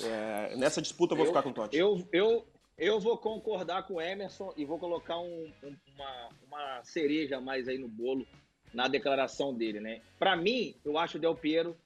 é, 0.01 0.55
nessa 0.55 0.81
disputa 0.81 1.13
eu 1.13 1.17
vou 1.17 1.25
eu, 1.25 1.31
ficar 1.31 1.43
com 1.43 1.49
o 1.49 1.53
Totti. 1.53 1.77
Eu, 1.77 2.07
eu, 2.11 2.45
eu 2.77 2.99
vou 2.99 3.17
concordar 3.17 3.83
com 3.83 3.95
o 3.95 4.01
Emerson 4.01 4.53
e 4.57 4.65
vou 4.65 4.77
colocar 4.77 5.17
um, 5.17 5.51
um, 5.63 5.75
uma, 5.95 6.29
uma 6.47 6.83
cereja 6.83 7.39
mais 7.39 7.67
aí 7.67 7.77
no 7.77 7.87
bolo 7.87 8.25
na 8.73 8.87
declaração 8.87 9.53
dele, 9.53 9.79
né? 9.79 10.01
Para 10.19 10.35
mim, 10.35 10.75
eu 10.83 10.97
acho 10.97 11.17
o 11.17 11.19
Del 11.19 11.35
Piero 11.35 11.77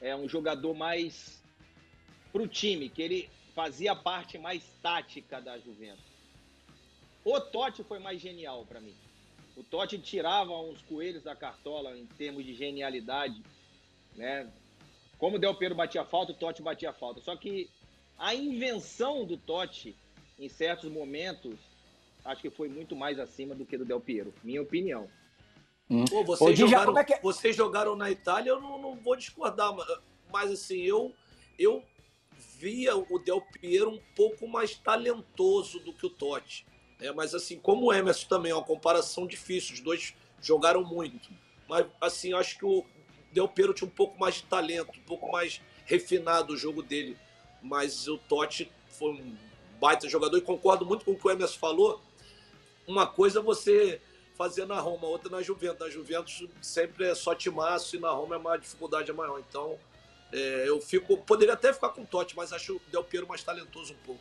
é 0.00 0.16
um 0.16 0.26
jogador 0.26 0.74
mais 0.74 1.42
pro 2.32 2.48
time, 2.48 2.88
que 2.88 3.02
ele 3.02 3.28
fazia 3.54 3.94
parte 3.94 4.38
mais 4.38 4.64
tática 4.82 5.40
da 5.40 5.58
Juventus. 5.58 6.04
O 7.24 7.38
Totti 7.38 7.84
foi 7.84 7.98
mais 7.98 8.20
genial 8.20 8.64
para 8.64 8.80
mim. 8.80 8.94
O 9.54 9.62
Totti 9.62 9.98
tirava 9.98 10.58
uns 10.58 10.80
coelhos 10.82 11.22
da 11.22 11.36
cartola 11.36 11.96
em 11.96 12.06
termos 12.06 12.44
de 12.44 12.54
genialidade, 12.54 13.42
né? 14.16 14.50
Como 15.22 15.36
o 15.36 15.38
Del 15.38 15.54
Piero 15.54 15.72
batia 15.72 16.04
falta, 16.04 16.32
o 16.32 16.34
Totti 16.34 16.62
batia 16.62 16.92
falta. 16.92 17.20
Só 17.20 17.36
que 17.36 17.70
a 18.18 18.34
invenção 18.34 19.24
do 19.24 19.36
Totti 19.36 19.96
em 20.36 20.48
certos 20.48 20.90
momentos, 20.90 21.60
acho 22.24 22.42
que 22.42 22.50
foi 22.50 22.68
muito 22.68 22.96
mais 22.96 23.20
acima 23.20 23.54
do 23.54 23.64
que 23.64 23.78
do 23.78 23.84
Del 23.84 24.00
Piero, 24.00 24.34
minha 24.42 24.60
opinião. 24.60 25.08
Hum. 25.88 26.04
Pô, 26.06 26.24
vocês, 26.24 26.50
Ô, 26.50 26.66
jogaram, 26.66 26.98
é 26.98 27.04
que... 27.04 27.14
É? 27.14 27.20
vocês 27.20 27.54
jogaram 27.54 27.94
na 27.94 28.10
Itália, 28.10 28.50
eu 28.50 28.60
não, 28.60 28.82
não 28.82 28.96
vou 28.96 29.14
discordar, 29.14 29.72
mas, 30.32 30.50
assim, 30.50 30.80
eu, 30.80 31.14
eu 31.56 31.84
via 32.58 32.96
o 32.96 33.16
Del 33.20 33.42
Piero 33.42 33.90
um 33.90 34.00
pouco 34.16 34.48
mais 34.48 34.74
talentoso 34.74 35.78
do 35.84 35.92
que 35.92 36.04
o 36.04 36.10
Totti. 36.10 36.66
É, 37.00 37.12
mas 37.12 37.32
assim, 37.32 37.60
como 37.60 37.86
o 37.86 37.92
Emerson 37.92 38.26
também, 38.26 38.50
é 38.50 38.54
uma 38.56 38.64
comparação 38.64 39.24
difícil, 39.24 39.74
os 39.74 39.80
dois 39.80 40.14
jogaram 40.40 40.82
muito. 40.82 41.30
Mas 41.68 41.86
assim, 42.00 42.32
acho 42.32 42.58
que 42.58 42.64
o 42.64 42.84
Piero 43.48 43.74
tinha 43.74 43.88
um 43.88 43.90
pouco 43.90 44.18
mais 44.18 44.36
de 44.36 44.44
talento, 44.44 44.98
um 44.98 45.04
pouco 45.04 45.30
mais 45.30 45.60
refinado 45.84 46.52
o 46.52 46.56
jogo 46.56 46.82
dele. 46.82 47.16
Mas 47.62 48.08
o 48.08 48.18
Totti 48.18 48.70
foi 48.88 49.12
um 49.12 49.36
baita 49.80 50.08
jogador 50.08 50.36
e 50.36 50.40
concordo 50.40 50.84
muito 50.84 51.04
com 51.04 51.12
o 51.12 51.18
que 51.18 51.26
o 51.26 51.30
Emerson 51.30 51.58
falou. 51.58 52.00
Uma 52.86 53.06
coisa 53.06 53.38
é 53.38 53.42
você 53.42 54.00
fazer 54.36 54.66
na 54.66 54.80
Roma, 54.80 55.06
outra 55.06 55.30
na 55.30 55.42
Juventus. 55.42 55.80
Na 55.80 55.90
Juventus 55.90 56.48
sempre 56.60 57.06
é 57.06 57.14
só 57.14 57.34
timaço 57.34 57.96
e 57.96 58.00
na 58.00 58.10
Roma 58.10 58.34
é 58.34 58.38
uma 58.38 58.56
dificuldade 58.56 59.12
maior. 59.12 59.40
Então, 59.40 59.78
é, 60.32 60.68
eu 60.68 60.80
fico. 60.80 61.16
Poderia 61.18 61.54
até 61.54 61.72
ficar 61.72 61.90
com 61.90 62.02
o 62.02 62.06
Totti, 62.06 62.36
mas 62.36 62.52
acho 62.52 62.76
o 62.76 62.82
Del 62.90 63.04
Piero 63.04 63.26
mais 63.26 63.42
talentoso 63.42 63.92
um 63.92 63.98
pouco. 64.04 64.20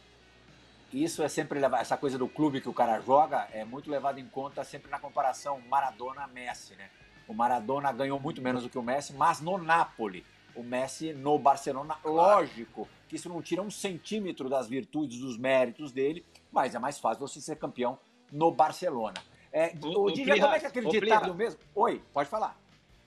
Isso 0.93 1.23
é 1.23 1.29
sempre 1.29 1.59
essa 1.79 1.95
coisa 1.95 2.17
do 2.17 2.27
clube 2.27 2.59
que 2.59 2.67
o 2.67 2.73
cara 2.73 2.99
joga 2.99 3.47
é 3.53 3.63
muito 3.63 3.89
levado 3.89 4.19
em 4.19 4.27
conta 4.27 4.61
sempre 4.63 4.91
na 4.91 4.99
comparação 4.99 5.61
Maradona-Messi, 5.69 6.75
né? 6.75 6.89
O 7.27 7.33
Maradona 7.33 7.91
ganhou 7.91 8.19
muito 8.19 8.41
menos 8.41 8.63
do 8.63 8.69
que 8.69 8.77
o 8.77 8.83
Messi, 8.83 9.13
mas 9.13 9.41
no 9.41 9.57
Napoli. 9.57 10.25
O 10.55 10.63
Messi 10.63 11.13
no 11.13 11.39
Barcelona, 11.39 11.97
lógico 12.03 12.87
que 13.07 13.15
isso 13.15 13.29
não 13.29 13.41
tira 13.41 13.61
um 13.61 13.71
centímetro 13.71 14.49
das 14.49 14.67
virtudes, 14.67 15.19
dos 15.19 15.37
méritos 15.37 15.91
dele, 15.91 16.25
mas 16.51 16.75
é 16.75 16.79
mais 16.79 16.99
fácil 16.99 17.25
você 17.25 17.39
ser 17.39 17.57
campeão 17.57 17.97
no 18.31 18.51
Barcelona. 18.51 19.15
É, 19.51 19.73
o, 19.81 20.03
o 20.05 20.11
Dija, 20.11 20.33
como 20.39 20.53
é 20.53 20.59
que 20.59 20.65
é 20.65 20.69
aquele 20.69 20.89
ditado 20.89 21.33
mesmo? 21.35 21.59
Oi, 21.75 22.01
pode 22.13 22.29
falar. 22.29 22.57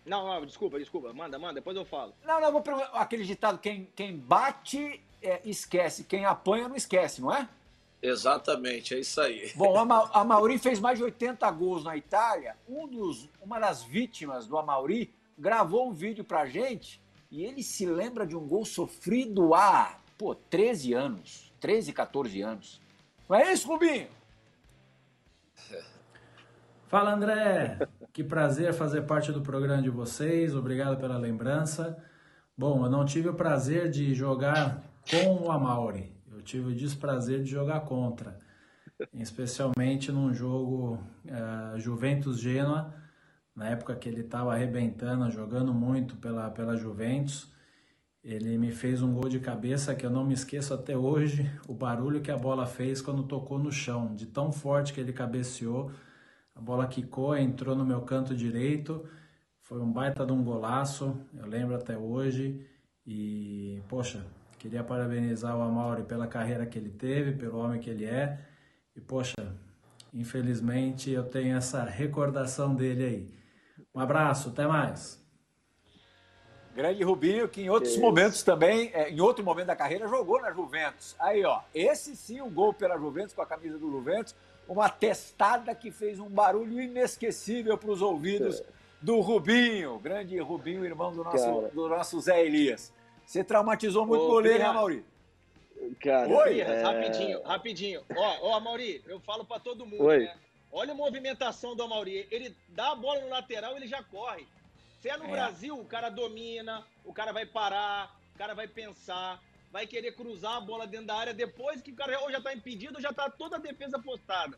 Não, 0.04 0.26
não, 0.26 0.44
desculpa, 0.44 0.78
desculpa. 0.78 1.12
Manda, 1.12 1.38
manda, 1.38 1.54
depois 1.54 1.76
eu 1.76 1.84
falo. 1.84 2.12
Não, 2.22 2.40
não, 2.40 2.52
vou 2.52 2.60
perguntar. 2.60 2.90
Aquele 2.92 3.24
ditado, 3.24 3.58
quem, 3.58 3.88
quem 3.96 4.16
bate, 4.16 5.02
é, 5.22 5.40
esquece. 5.44 6.04
Quem 6.04 6.26
apanha, 6.26 6.68
não 6.68 6.76
esquece, 6.76 7.22
não 7.22 7.34
é? 7.34 7.48
Exatamente, 8.04 8.94
é 8.94 9.00
isso 9.00 9.18
aí. 9.18 9.50
Bom, 9.56 9.78
a, 9.78 9.84
Ma 9.84 10.10
a 10.12 10.22
Mauri 10.22 10.58
fez 10.58 10.78
mais 10.78 10.98
de 10.98 11.04
80 11.04 11.50
gols 11.52 11.84
na 11.84 11.96
Itália. 11.96 12.54
Um 12.68 12.86
dos, 12.86 13.30
uma 13.40 13.58
das 13.58 13.82
vítimas 13.82 14.46
do 14.46 14.58
Amauri 14.58 15.10
gravou 15.38 15.88
um 15.88 15.92
vídeo 15.94 16.22
pra 16.22 16.44
gente 16.44 17.00
e 17.30 17.42
ele 17.42 17.62
se 17.62 17.86
lembra 17.86 18.26
de 18.26 18.36
um 18.36 18.46
gol 18.46 18.66
sofrido 18.66 19.54
há, 19.54 19.98
pô, 20.18 20.34
13 20.34 20.92
anos. 20.92 21.50
13, 21.60 21.94
14 21.94 22.42
anos. 22.42 22.78
Não 23.26 23.36
é 23.36 23.50
isso, 23.50 23.66
Rubinho? 23.66 24.08
Fala 26.88 27.14
André, 27.14 27.88
que 28.12 28.22
prazer 28.22 28.74
fazer 28.74 29.06
parte 29.06 29.32
do 29.32 29.40
programa 29.40 29.80
de 29.80 29.88
vocês, 29.88 30.54
obrigado 30.54 31.00
pela 31.00 31.16
lembrança. 31.16 31.96
Bom, 32.56 32.84
eu 32.84 32.90
não 32.90 33.06
tive 33.06 33.30
o 33.30 33.34
prazer 33.34 33.90
de 33.90 34.14
jogar 34.14 34.82
com 35.10 35.46
o 35.46 35.50
Amauri, 35.50 36.13
tive 36.44 36.70
o 36.70 36.74
desprazer 36.74 37.42
de 37.42 37.50
jogar 37.50 37.80
contra, 37.80 38.38
especialmente 39.14 40.12
num 40.12 40.32
jogo 40.32 40.98
uh, 41.24 41.78
Juventus-Genoa, 41.78 42.94
na 43.56 43.68
época 43.68 43.96
que 43.96 44.08
ele 44.08 44.20
estava 44.20 44.52
arrebentando, 44.52 45.30
jogando 45.30 45.72
muito 45.72 46.16
pela, 46.16 46.50
pela 46.50 46.76
Juventus. 46.76 47.52
Ele 48.22 48.56
me 48.56 48.70
fez 48.70 49.02
um 49.02 49.12
gol 49.12 49.28
de 49.28 49.38
cabeça 49.38 49.94
que 49.94 50.06
eu 50.06 50.10
não 50.10 50.24
me 50.24 50.34
esqueço 50.34 50.72
até 50.72 50.96
hoje, 50.96 51.50
o 51.68 51.74
barulho 51.74 52.20
que 52.20 52.30
a 52.30 52.36
bola 52.36 52.66
fez 52.66 53.02
quando 53.02 53.22
tocou 53.24 53.58
no 53.58 53.70
chão, 53.72 54.14
de 54.14 54.26
tão 54.26 54.50
forte 54.52 54.92
que 54.92 55.00
ele 55.00 55.12
cabeceou 55.12 55.90
a 56.54 56.60
bola 56.60 56.86
quicou, 56.86 57.36
entrou 57.36 57.74
no 57.74 57.84
meu 57.84 58.02
canto 58.02 58.34
direito. 58.34 59.04
Foi 59.62 59.80
um 59.80 59.92
baita 59.92 60.24
de 60.24 60.32
um 60.32 60.44
golaço, 60.44 61.20
eu 61.34 61.46
lembro 61.46 61.74
até 61.74 61.98
hoje. 61.98 62.64
E, 63.06 63.82
poxa, 63.88 64.24
queria 64.64 64.82
parabenizar 64.82 65.54
o 65.54 65.60
Amauri 65.60 66.04
pela 66.04 66.26
carreira 66.26 66.64
que 66.64 66.78
ele 66.78 66.88
teve, 66.88 67.32
pelo 67.32 67.58
homem 67.58 67.78
que 67.78 67.90
ele 67.90 68.06
é. 68.06 68.38
E, 68.96 69.00
poxa, 69.00 69.34
infelizmente 70.10 71.10
eu 71.10 71.22
tenho 71.22 71.54
essa 71.54 71.84
recordação 71.84 72.74
dele 72.74 73.04
aí. 73.04 73.34
Um 73.94 74.00
abraço, 74.00 74.48
até 74.48 74.66
mais. 74.66 75.22
Grande 76.74 77.04
Rubinho, 77.04 77.46
que 77.46 77.60
em 77.60 77.68
outros 77.68 77.98
momentos 77.98 78.42
também, 78.42 78.90
é, 78.94 79.10
em 79.10 79.20
outro 79.20 79.44
momento 79.44 79.66
da 79.66 79.76
carreira, 79.76 80.08
jogou 80.08 80.40
na 80.40 80.50
Juventus. 80.50 81.14
Aí, 81.18 81.44
ó, 81.44 81.60
esse 81.74 82.16
sim, 82.16 82.40
um 82.40 82.50
gol 82.50 82.72
pela 82.72 82.96
Juventus, 82.96 83.34
com 83.34 83.42
a 83.42 83.46
camisa 83.46 83.78
do 83.78 83.90
Juventus 83.90 84.34
uma 84.66 84.88
testada 84.88 85.74
que 85.74 85.90
fez 85.90 86.18
um 86.18 86.30
barulho 86.30 86.80
inesquecível 86.80 87.76
para 87.76 87.90
os 87.90 88.00
ouvidos 88.00 88.60
é. 88.60 88.64
do 89.02 89.20
Rubinho, 89.20 89.98
grande 89.98 90.38
Rubinho, 90.38 90.86
irmão 90.86 91.12
do 91.12 91.22
nosso, 91.22 91.68
do 91.74 91.86
nosso 91.86 92.18
Zé 92.18 92.42
Elias. 92.42 92.90
Você 93.26 93.42
traumatizou 93.42 94.06
muito 94.06 94.24
o 94.24 94.28
goleiro, 94.28 94.58
né, 94.58 94.72
Mauri? 94.72 95.04
Cara, 96.00 96.28
Oi, 96.28 96.60
é... 96.60 96.82
rapidinho, 96.82 97.42
rapidinho. 97.42 98.04
Ó, 98.16 98.56
ó, 98.56 98.60
Mauri, 98.60 99.02
eu 99.06 99.20
falo 99.20 99.44
para 99.44 99.60
todo 99.60 99.86
mundo, 99.86 100.04
Oi. 100.04 100.24
né? 100.24 100.36
Olha 100.72 100.92
a 100.92 100.96
movimentação 100.96 101.76
do 101.76 101.82
Amauri. 101.82 102.26
Ele 102.30 102.54
dá 102.68 102.92
a 102.92 102.94
bola 102.96 103.20
no 103.20 103.28
lateral, 103.28 103.76
ele 103.76 103.86
já 103.86 104.02
corre. 104.02 104.46
Se 105.00 105.08
é 105.08 105.16
no 105.16 105.26
é. 105.26 105.28
Brasil, 105.28 105.78
o 105.78 105.84
cara 105.84 106.08
domina, 106.08 106.84
o 107.04 107.12
cara 107.12 107.32
vai 107.32 107.46
parar, 107.46 108.16
o 108.34 108.38
cara 108.38 108.54
vai 108.54 108.66
pensar 108.66 109.40
vai 109.74 109.88
querer 109.88 110.12
cruzar 110.12 110.52
a 110.52 110.60
bola 110.60 110.86
dentro 110.86 111.08
da 111.08 111.16
área 111.16 111.34
depois 111.34 111.82
que 111.82 111.90
o 111.90 111.96
cara 111.96 112.20
ou 112.20 112.30
já 112.30 112.38
está 112.38 112.54
impedido 112.54 112.94
ou 112.94 113.02
já 113.02 113.10
está 113.10 113.28
toda 113.28 113.56
a 113.56 113.58
defesa 113.58 113.98
postada. 113.98 114.56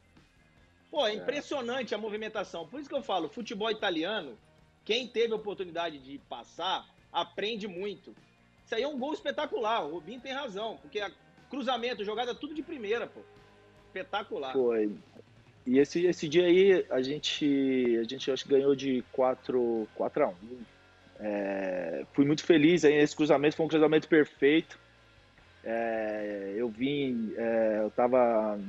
Pô, 0.90 1.06
é, 1.06 1.12
é 1.12 1.14
impressionante 1.14 1.94
a 1.94 1.98
movimentação. 1.98 2.68
Por 2.68 2.78
isso 2.78 2.88
que 2.90 2.94
eu 2.94 3.02
falo, 3.02 3.30
futebol 3.30 3.70
italiano, 3.70 4.36
quem 4.84 5.08
teve 5.08 5.32
a 5.32 5.36
oportunidade 5.36 5.98
de 6.00 6.18
passar, 6.28 6.86
aprende 7.10 7.66
muito. 7.66 8.14
Isso 8.66 8.74
aí 8.74 8.82
é 8.82 8.88
um 8.88 8.98
gol 8.98 9.14
espetacular. 9.14 9.86
O 9.86 9.92
Rubinho 9.92 10.20
tem 10.20 10.32
razão, 10.32 10.76
porque 10.82 11.00
cruzamento, 11.48 12.04
jogada 12.04 12.34
tudo 12.34 12.52
de 12.52 12.62
primeira, 12.62 13.06
pô. 13.06 13.20
Espetacular. 13.86 14.52
Foi. 14.52 14.90
E 15.64 15.78
esse, 15.78 16.04
esse 16.04 16.28
dia 16.28 16.44
aí 16.44 16.84
a 16.90 17.00
gente 17.00 17.96
a 17.98 18.02
gente 18.02 18.30
acho 18.30 18.44
que 18.44 18.50
ganhou 18.50 18.74
de 18.74 19.02
4 19.12 19.88
4 19.94 20.24
a 20.24 20.28
1. 20.28 20.34
É, 21.18 22.04
fui 22.12 22.26
muito 22.26 22.44
feliz 22.44 22.84
aí 22.84 22.94
esse 22.94 23.16
cruzamento, 23.16 23.56
foi 23.56 23.66
um 23.66 23.68
cruzamento 23.68 24.08
perfeito. 24.08 24.78
É, 25.64 26.54
eu 26.56 26.68
vim, 26.68 27.32
é, 27.36 27.80
eu 27.82 27.90
tava 27.90 28.60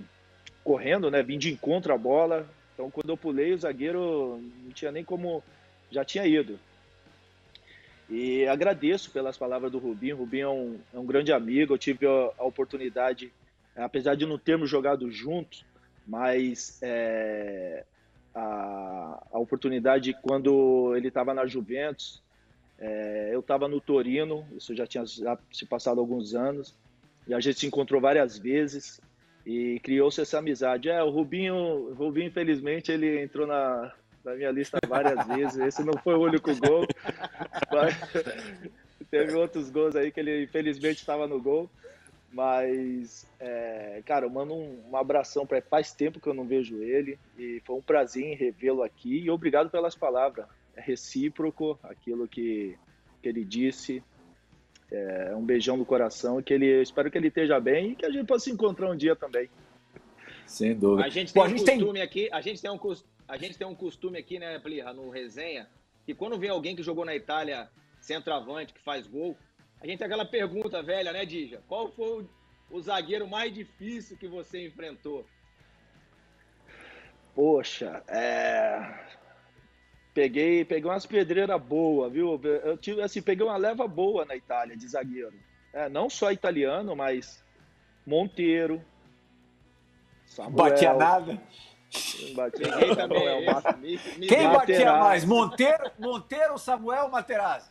correndo, 0.64 1.10
né? 1.10 1.24
Vim 1.24 1.38
de 1.38 1.52
encontro 1.52 1.94
à 1.94 1.98
bola. 1.98 2.48
Então, 2.74 2.92
quando 2.92 3.10
eu 3.10 3.18
pulei, 3.18 3.54
o 3.54 3.58
zagueiro 3.58 4.40
não 4.64 4.72
tinha 4.72 4.92
nem 4.92 5.04
como. 5.04 5.44
Já 5.90 6.06
tinha 6.06 6.26
ido. 6.28 6.60
E 8.10 8.48
agradeço 8.48 9.12
pelas 9.12 9.38
palavras 9.38 9.72
do 9.72 9.80
Rubinho. 9.80 10.16
O 10.16 10.20
Rubinho 10.20 10.46
é 10.46 10.50
um, 10.50 10.80
é 10.94 11.00
um 11.00 11.06
grande 11.06 11.34
amigo. 11.34 11.74
Eu 11.74 11.78
tive 11.78 12.08
a, 12.08 12.32
a, 12.38 12.46
oportunidade, 12.46 13.34
apesar 13.76 14.16
de 14.16 14.26
não 14.26 14.38
termos 14.38 14.70
jogado 14.70 15.12
juntos, 15.12 15.66
mas 16.08 16.80
é, 16.82 17.84
a, 18.34 19.28
a, 19.32 19.40
oportunidade 19.40 20.16
quando 20.22 20.96
ele 20.96 21.10
estava 21.10 21.34
na 21.34 21.46
Juventus, 21.46 22.24
é, 22.80 23.32
eu 23.34 23.42
estava 23.42 23.68
no 23.68 23.82
Torino, 23.82 24.48
isso 24.56 24.74
já 24.74 24.88
tinha 24.88 25.06
já 25.06 25.38
se 25.52 25.66
passado 25.66 26.00
alguns 26.00 26.34
anos. 26.34 26.74
E 27.28 27.34
a 27.34 27.40
gente 27.42 27.60
se 27.60 27.68
encontrou 27.68 28.00
várias 28.00 28.38
vezes 28.38 29.02
e 29.46 29.82
criou-se 29.82 30.22
essa 30.22 30.40
amizade. 30.40 30.90
É, 30.90 31.04
o 31.04 31.10
Rubinho, 31.10 31.56
o 31.56 31.94
Rubinho, 31.94 32.28
infelizmente, 32.28 32.90
ele 32.90 33.22
entrou 33.22 33.46
na, 33.46 33.94
na 34.28 34.36
minha 34.36 34.52
lista 34.52 34.78
várias 34.86 35.26
vezes. 35.26 35.58
Esse 35.58 35.84
não 35.84 35.94
foi 35.94 36.16
o 36.16 36.22
único 36.22 36.54
gol. 36.58 36.86
teve 39.10 39.34
outros 39.34 39.70
gols 39.70 39.96
aí 39.96 40.12
que 40.12 40.20
ele, 40.20 40.44
infelizmente, 40.44 40.98
estava 40.98 41.28
no 41.28 41.42
gol. 41.42 41.70
Mas, 42.32 43.26
é, 43.40 44.02
cara, 44.06 44.26
eu 44.26 44.30
mando 44.30 44.54
um, 44.54 44.84
um 44.92 44.98
abração 44.98 45.46
para 45.46 45.62
Faz 45.62 45.94
tempo 45.94 46.20
que 46.20 46.28
eu 46.28 46.34
não 46.34 46.46
vejo 46.46 46.84
ele 46.84 47.18
e 47.38 47.62
foi 47.66 47.78
um 47.78 47.82
prazer 47.82 48.24
em 48.24 48.36
revê-lo 48.36 48.84
aqui. 48.84 49.20
E 49.20 49.30
obrigado 49.30 49.70
pelas 49.70 49.96
palavras. 49.96 50.46
É 50.76 50.82
recíproco 50.82 51.80
aquilo 51.82 52.28
que, 52.28 52.78
que 53.22 53.30
ele 53.30 53.46
disse. 53.46 54.04
É, 54.92 55.34
um 55.36 55.44
beijão 55.44 55.76
no 55.76 55.86
coração, 55.86 56.42
que 56.42 56.54
ele 56.54 56.82
espero 56.82 57.10
que 57.10 57.18
ele 57.18 57.28
esteja 57.28 57.60
bem 57.60 57.92
e 57.92 57.96
que 57.96 58.06
a 58.06 58.10
gente 58.10 58.26
possa 58.26 58.46
se 58.46 58.52
encontrar 58.52 58.90
um 58.90 58.96
dia 58.96 59.16
também. 59.16 59.50
Sem 60.46 60.74
dúvida. 60.74 61.06
A 61.06 61.10
gente 61.10 61.34
tem 61.34 61.44
Pô, 61.44 61.48
um 61.48 61.52
costume 61.52 61.94
tem... 61.94 62.02
aqui, 62.02 62.30
a 62.32 62.40
gente 62.40 62.62
tem 62.62 62.72
um 62.72 62.78
a 63.28 63.38
gente 63.38 63.58
tem 63.58 63.68
um 63.68 63.76
costume 63.76 64.18
aqui, 64.18 64.40
né, 64.40 64.58
Plirra, 64.60 64.94
no 64.94 65.10
resenha, 65.10 65.68
que 66.06 66.14
quando 66.14 66.38
vem 66.38 66.50
alguém 66.50 66.76
que 66.76 66.84
jogou 66.84 67.06
na 67.06 67.16
Itália, 67.16 67.70
centroavante, 68.00 68.74
que 68.74 68.80
faz 68.82 69.06
gol, 69.08 69.38
a 69.82 69.86
gente 69.86 70.00
tem 70.00 70.06
aquela 70.06 70.26
pergunta 70.26 70.82
velha, 70.82 71.12
né, 71.12 71.26
Dija? 71.26 71.62
Qual 71.68 71.92
foi 71.92 72.24
o, 72.24 72.30
o 72.72 72.82
zagueiro 72.82 73.28
mais 73.28 73.54
difícil 73.54 74.18
que 74.18 74.28
você 74.28 74.66
enfrentou? 74.66 75.26
Poxa, 77.36 78.04
é 78.08 79.06
Peguei, 80.18 80.66
peguei 80.66 80.90
umas 80.90 81.06
pedreiras 81.06 81.62
boas, 81.62 82.12
viu? 82.12 82.42
Eu 82.44 82.76
tive, 82.76 83.04
assim, 83.04 83.22
peguei 83.22 83.46
uma 83.46 83.56
leva 83.56 83.88
boa 83.88 84.26
na 84.26 84.36
Itália 84.36 84.76
de 84.76 84.88
zagueiro. 84.88 85.40
É, 85.72 85.88
não 85.88 86.10
só 86.10 86.32
italiano, 86.32 86.96
mas 86.96 87.46
Monteiro. 88.04 88.84
Samuel, 90.26 90.56
Batia 90.56 90.96
nada. 90.96 91.40
Batia, 92.34 92.68
também 93.62 93.98
Quem 94.28 94.50
batia 94.50 94.94
mais? 94.94 95.26
Monteiro, 95.26 95.92
Monteiro 95.98 96.54
ou 96.54 96.58
Samuel 96.58 97.10
Materazzi? 97.10 97.70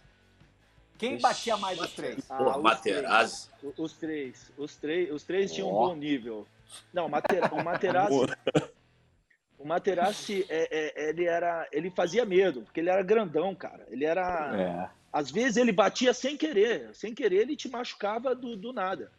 Quem 0.98 1.18
batia 1.18 1.56
mais 1.56 1.78
dos 1.78 1.92
três? 1.92 2.30
Ah, 2.30 2.36
Pô, 2.36 2.58
Materazzi. 2.60 3.48
Os 3.76 3.92
três. 3.92 4.50
Os 4.56 4.76
três, 4.76 5.12
os 5.12 5.22
três 5.22 5.52
tinham 5.52 5.68
oh. 5.68 5.84
um 5.84 5.88
bom 5.88 5.94
nível. 5.94 6.46
Não, 6.92 7.06
o 7.06 7.64
Materazzi. 7.64 8.16
o 9.58 9.66
Materazzi, 9.66 10.46
é, 10.48 10.68
é, 10.70 11.08
ele 11.08 11.26
era. 11.26 11.68
Ele 11.70 11.90
fazia 11.90 12.24
medo, 12.24 12.62
porque 12.62 12.80
ele 12.80 12.90
era 12.90 13.02
grandão, 13.02 13.54
cara. 13.54 13.86
Ele 13.90 14.04
era. 14.04 14.90
É. 14.90 14.96
Às 15.12 15.30
vezes 15.30 15.56
ele 15.56 15.72
batia 15.72 16.12
sem 16.12 16.36
querer. 16.36 16.94
Sem 16.94 17.14
querer, 17.14 17.42
ele 17.42 17.56
te 17.56 17.68
machucava 17.68 18.34
do, 18.34 18.56
do 18.56 18.72
nada. 18.72 19.10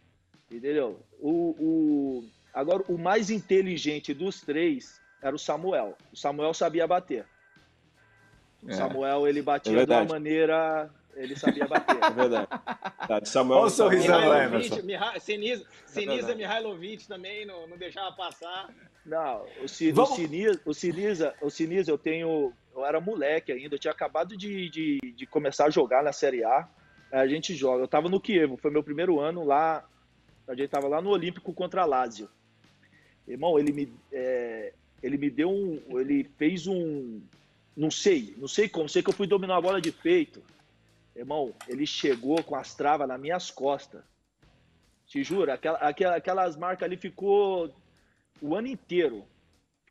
Entendeu? 0.49 0.99
O, 1.19 1.55
o, 1.59 2.29
agora, 2.59 2.83
o 2.87 2.97
mais 2.97 3.29
inteligente 3.29 4.13
dos 4.13 4.41
três 4.41 5.01
era 5.21 5.35
o 5.35 5.39
Samuel. 5.39 5.97
O 6.11 6.15
Samuel 6.15 6.53
sabia 6.53 6.87
bater. 6.87 7.25
O 8.63 8.69
é. 8.69 8.73
Samuel, 8.73 9.27
ele 9.27 9.41
batia 9.41 9.81
é 9.81 9.85
de 9.85 9.91
uma 9.91 10.05
maneira 10.05 10.89
ele 11.17 11.35
sabia 11.35 11.67
bater. 11.67 11.97
É 11.97 12.11
verdade. 12.11 12.47
Tá, 13.07 13.25
Samuel, 13.25 13.59
Olha 13.59 13.67
o 13.67 13.69
sorrisão 13.69 14.27
lá, 14.27 14.43
Emerson. 14.45 14.75
Sinisa, 15.19 15.65
Sinisa 15.85 16.31
é 16.31 16.35
Mihailovic 16.35 17.07
também 17.07 17.45
não, 17.45 17.67
não 17.67 17.77
deixava 17.77 18.15
passar. 18.15 18.69
Não, 19.05 19.45
o, 19.63 19.67
Sinisa, 19.67 20.61
o, 20.65 20.73
Sinisa, 20.73 21.33
o 21.41 21.49
Sinisa, 21.49 21.91
eu 21.91 21.97
tenho. 21.97 22.53
Eu 22.75 22.85
era 22.85 23.01
moleque 23.01 23.51
ainda, 23.51 23.75
eu 23.75 23.79
tinha 23.79 23.91
acabado 23.91 24.37
de, 24.37 24.69
de, 24.69 24.99
de 25.15 25.25
começar 25.25 25.65
a 25.65 25.69
jogar 25.69 26.03
na 26.03 26.13
Série 26.13 26.43
A. 26.43 26.67
A 27.11 27.25
gente 27.25 27.55
joga. 27.55 27.83
Eu 27.83 27.87
tava 27.87 28.09
no 28.09 28.21
Kievo, 28.21 28.57
foi 28.57 28.69
meu 28.69 28.83
primeiro 28.83 29.19
ano 29.19 29.43
lá. 29.43 29.83
A 30.47 30.53
gente 30.53 30.69
tava 30.69 30.87
lá 30.87 31.01
no 31.01 31.09
Olímpico 31.09 31.53
contra 31.53 31.81
a 31.81 31.85
Lazio. 31.85 32.29
Irmão, 33.27 33.59
ele 33.59 33.73
me, 33.73 33.93
é, 34.11 34.73
ele 35.03 35.17
me 35.17 35.29
deu 35.29 35.49
um. 35.49 35.99
Ele 35.99 36.23
fez 36.37 36.65
um. 36.65 37.21
Não 37.75 37.91
sei, 37.91 38.33
não 38.37 38.47
sei 38.47 38.67
como, 38.67 38.89
sei 38.89 39.03
que 39.03 39.09
eu 39.09 39.13
fui 39.13 39.27
dominar 39.27 39.57
a 39.57 39.61
bola 39.61 39.81
de 39.81 39.91
peito. 39.91 40.41
Irmão, 41.15 41.53
ele 41.67 41.85
chegou 41.85 42.41
com 42.43 42.55
as 42.55 42.73
travas 42.73 43.07
nas 43.07 43.19
minhas 43.19 43.51
costas. 43.51 44.01
Te 45.05 45.23
juro, 45.23 45.51
aquela, 45.51 45.77
aquelas 45.77 46.55
marcas 46.55 46.85
ali 46.85 46.97
ficou 46.97 47.73
o 48.41 48.55
ano 48.55 48.67
inteiro. 48.67 49.23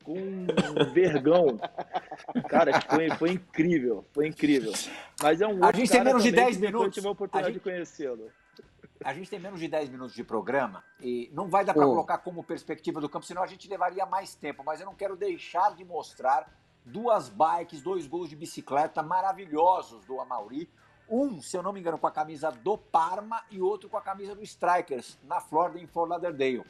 Com 0.03 0.18
um 0.20 0.93
vergão. 0.93 1.59
Cara, 2.49 2.80
foi, 2.82 3.11
foi 3.11 3.30
incrível. 3.30 4.05
Foi 4.12 4.28
incrível. 4.28 4.72
Mas 5.20 5.41
é 5.41 5.49
um 5.49 5.64
A 5.64 5.72
gente 5.72 5.91
tem 5.91 6.05
menos 6.05 6.22
de 6.22 6.30
10 6.30 6.59
minutos. 6.59 6.87
Eu 6.87 6.93
tive 6.93 7.09
a 7.09 7.11
oportunidade 7.11 7.55
gente... 7.55 7.62
de 7.62 7.70
conhecê-lo. 7.70 8.30
A 9.07 9.14
gente 9.14 9.30
tem 9.30 9.38
menos 9.38 9.61
de 9.61 9.68
10 9.68 9.88
minutos 9.88 10.16
de 10.16 10.24
programa 10.24 10.82
e 11.00 11.30
não 11.32 11.48
vai 11.48 11.64
dar 11.64 11.72
para 11.72 11.86
oh. 11.86 11.90
colocar 11.90 12.18
como 12.18 12.42
perspectiva 12.42 13.00
do 13.00 13.09
campo, 13.09 13.24
senão 13.24 13.40
a 13.40 13.46
gente 13.46 13.68
levaria 13.68 14.04
mais 14.04 14.34
tempo. 14.34 14.64
Mas 14.66 14.80
eu 14.80 14.86
não 14.86 14.96
quero 14.96 15.14
deixar 15.14 15.76
de 15.76 15.84
mostrar 15.84 16.52
duas 16.84 17.28
bikes, 17.28 17.80
dois 17.80 18.09
gols 18.09 18.28
de 18.28 18.34
bicicleta 18.34 19.04
maravilhosos 19.04 20.04
do 20.07 20.20
Amauri. 20.20 20.68
Um, 21.09 21.40
se 21.40 21.57
eu 21.57 21.62
não 21.62 21.72
me 21.72 21.78
engano, 21.78 21.98
com 21.98 22.09
a 22.09 22.11
camisa 22.11 22.50
do 22.50 22.76
Parma 22.76 23.44
e 23.48 23.62
outro 23.62 23.88
com 23.88 23.96
a 23.96 24.02
camisa 24.02 24.34
do 24.34 24.42
Strikers, 24.42 25.16
na 25.22 25.40
Florida, 25.40 25.78
em 25.78 25.86
Fort 25.86 26.11
Lauderdale. 26.11 26.64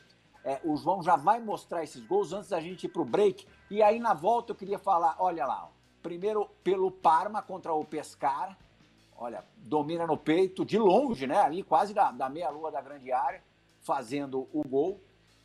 É, 0.45 0.61
o 0.62 0.76
João 0.76 1.03
já 1.03 1.16
vai 1.16 1.41
mostrar 1.41 1.84
esses 1.84 2.05
gols 2.05 2.34
antes 2.34 2.51
da 2.51 2.61
gente 2.61 2.84
ir 2.84 2.91
para 2.91 3.01
o 3.01 3.07
break. 3.07 3.47
E 3.70 3.82
aí, 3.82 3.99
na 3.99 4.12
volta, 4.12 4.53
eu 4.53 4.57
queria 4.57 4.78
falar: 4.78 5.16
olha 5.18 5.47
lá, 5.47 5.64
ó, 5.64 5.68
primeiro 6.03 6.51
pelo 6.62 6.91
Parma 6.91 7.41
contra 7.41 7.72
o 7.72 7.82
Pescar. 7.82 8.59
Olha, 9.19 9.45
domina 9.57 10.07
no 10.07 10.17
peito, 10.17 10.64
de 10.64 10.79
longe, 10.79 11.27
né? 11.27 11.41
Ali, 11.41 11.62
quase 11.62 11.95
da, 11.95 12.11
da 12.11 12.29
meia-lua 12.29 12.71
da 12.71 12.81
grande 12.81 13.11
área, 13.12 13.43
fazendo 13.81 14.49
o 14.53 14.62
gol. 14.67 15.01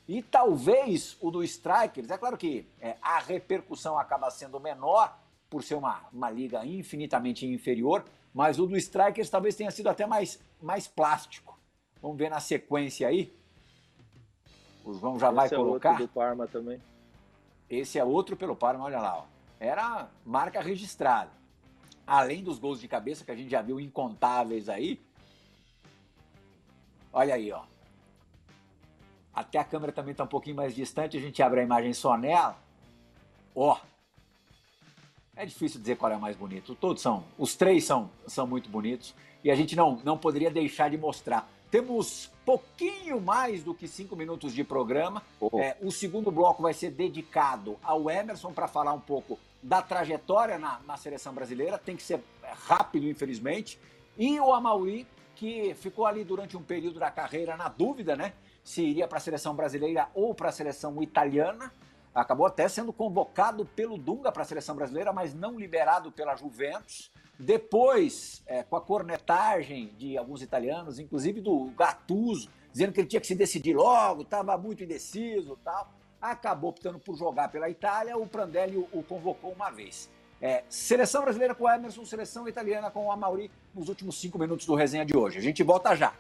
E 0.08 0.22
talvez 0.22 1.18
o 1.22 1.32
do 1.32 1.44
Strikers, 1.44 2.10
é 2.10 2.18
claro 2.18 2.38
que 2.38 2.68
é, 2.82 2.98
a 3.02 3.20
repercussão 3.20 3.98
acaba 3.98 4.30
sendo 4.30 4.60
menor, 4.60 5.18
por 5.50 5.64
ser 5.64 5.76
uma, 5.76 6.02
uma 6.14 6.30
liga 6.30 6.66
infinitamente 6.66 7.46
inferior, 7.46 8.06
mas 8.34 8.58
o 8.58 8.66
do 8.66 8.78
Strikers 8.78 9.30
talvez 9.30 9.56
tenha 9.56 9.70
sido 9.70 9.88
até 9.88 10.06
mais, 10.06 10.40
mais 10.62 10.88
plástico. 10.88 11.60
Vamos 12.02 12.18
ver 12.18 12.30
na 12.30 12.40
sequência 12.40 13.08
aí. 13.08 13.34
O 14.84 14.94
João 14.94 15.20
já 15.20 15.28
Esse 15.28 15.36
vai 15.36 15.48
é 15.48 15.50
colocar. 15.50 15.90
Outro 15.92 16.08
do 16.08 16.14
Parma 16.14 16.48
também. 16.48 16.82
Esse 17.70 18.00
é 18.00 18.04
outro 18.04 18.36
pelo 18.36 18.56
Parma, 18.56 18.86
olha 18.86 19.00
lá. 19.00 19.18
Ó. 19.20 19.26
Era 19.60 20.10
marca 20.26 20.62
registrada. 20.62 21.41
Além 22.12 22.44
dos 22.44 22.60
gols 22.60 22.82
de 22.82 22.90
cabeça 22.90 23.24
que 23.24 23.32
a 23.32 23.36
gente 23.38 23.50
já 23.50 23.62
viu 23.62 23.80
incontáveis 23.80 24.68
aí. 24.68 25.00
Olha 27.14 27.36
aí, 27.36 27.50
ó. 27.54 27.64
Até 29.34 29.58
a 29.58 29.64
câmera 29.64 29.94
também 29.94 30.12
está 30.12 30.26
um 30.26 30.28
pouquinho 30.28 30.58
mais 30.58 30.76
distante, 30.76 31.16
a 31.16 31.22
gente 31.22 31.42
abre 31.42 31.62
a 31.62 31.64
imagem 31.64 31.94
só 31.94 32.18
nela. 32.18 32.62
Ó, 33.56 33.80
é 35.38 35.46
difícil 35.46 35.80
dizer 35.80 35.96
qual 35.96 36.12
é 36.12 36.18
o 36.18 36.20
mais 36.20 36.36
bonito. 36.36 36.76
Todos 36.76 37.02
são, 37.02 37.24
os 37.38 37.56
três 37.56 37.86
são, 37.86 38.10
são 38.28 38.46
muito 38.46 38.70
bonitos 38.70 39.16
e 39.42 39.50
a 39.50 39.56
gente 39.56 39.74
não, 39.74 40.02
não 40.04 40.18
poderia 40.18 40.52
deixar 40.52 40.90
de 40.90 40.98
mostrar. 40.98 41.50
Temos 41.72 42.30
pouquinho 42.44 43.22
mais 43.22 43.64
do 43.64 43.74
que 43.74 43.88
cinco 43.88 44.18
minutos 44.18 44.54
de 44.54 44.66
programa. 44.66 45.24
Oh. 45.40 45.58
É, 45.58 45.78
o 45.82 45.90
segundo 45.90 46.30
bloco 46.30 46.62
vai 46.62 46.74
ser 46.74 46.92
dedicado 46.92 47.78
ao 47.82 48.10
Emerson 48.12 48.52
para 48.52 48.68
falar 48.68 48.92
um 48.92 49.00
pouco 49.00 49.40
da 49.62 49.82
trajetória 49.82 50.58
na, 50.58 50.80
na, 50.86 50.98
seleção 50.98 51.34
brasileira. 51.34 51.78
Tem 51.78 51.96
que 51.96 52.04
ser 52.04 52.22
rápido, 52.68 53.08
infelizmente. 53.08 53.80
E 54.18 54.40
o 54.40 54.54
Amauri, 54.54 55.08
que 55.36 55.74
ficou 55.76 56.06
ali 56.06 56.24
durante 56.24 56.58
um 56.58 56.64
período 56.64 57.00
da 57.00 57.12
carreira 57.12 57.56
na 57.56 57.68
dúvida, 57.68 58.16
né? 58.16 58.34
Se 58.64 58.82
iria 58.84 59.08
para 59.08 59.18
a 59.18 59.22
seleção 59.22 59.56
brasileira 59.56 60.10
ou 60.14 60.36
para 60.36 60.50
a 60.50 60.52
seleção 60.52 61.02
italiana 61.02 61.72
acabou 62.14 62.46
até 62.46 62.68
sendo 62.68 62.92
convocado 62.92 63.66
pelo 63.66 63.98
Dunga 63.98 64.32
para 64.32 64.44
a 64.44 64.46
seleção 64.46 64.76
brasileira, 64.76 65.14
mas 65.14 65.34
não 65.34 65.58
liberado 65.58 66.12
pela 66.12 66.36
Juventus. 66.36 67.10
Depois, 67.40 68.44
é, 68.46 68.64
com 68.64 68.76
a 68.76 68.82
cornetagem 68.82 69.88
de 69.98 70.18
alguns 70.18 70.42
italianos, 70.42 71.00
inclusive 71.00 71.42
do 71.42 71.72
Gattuso, 71.78 72.50
dizendo 72.72 72.94
que 72.94 73.00
ele 73.00 73.08
tinha 73.08 73.22
que 73.22 73.28
se 73.28 73.36
decidir 73.36 73.76
logo, 73.76 74.22
estava 74.22 74.58
muito 74.58 74.84
indeciso 74.84 75.58
tal, 75.64 75.92
acabou 76.22 76.70
optando 76.70 77.00
por 77.00 77.18
jogar 77.18 77.50
pela 77.50 77.70
Itália, 77.70 78.18
o 78.18 78.28
Prandelli 78.28 78.78
o, 78.78 78.88
o 78.94 79.04
convocou 79.04 79.52
uma 79.52 79.72
vez. 79.72 80.10
É, 80.42 80.64
seleção 80.70 81.22
brasileira 81.22 81.54
com 81.54 81.66
o 81.66 81.70
Emerson, 81.70 82.04
seleção 82.06 82.48
italiana 82.48 82.90
com 82.90 83.06
o 83.06 83.12
Amauri 83.12 83.52
nos 83.76 83.90
últimos 83.90 84.20
cinco 84.20 84.40
minutos 84.40 84.66
do 84.66 84.76
resenha 84.76 85.06
de 85.06 85.16
hoje. 85.16 85.38
A 85.38 85.42
gente 85.42 85.62
volta 85.64 85.96
já. 85.96 86.14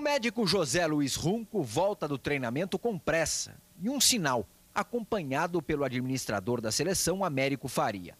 Médico 0.00 0.46
José 0.46 0.86
Luiz 0.86 1.14
Runco 1.14 1.62
volta 1.62 2.08
do 2.08 2.16
treinamento 2.16 2.78
com 2.78 2.98
pressa 2.98 3.56
e 3.80 3.90
um 3.90 4.00
sinal, 4.00 4.46
acompanhado 4.74 5.60
pelo 5.60 5.84
administrador 5.84 6.60
da 6.60 6.72
seleção, 6.72 7.22
Américo 7.22 7.68
Faria. 7.68 8.16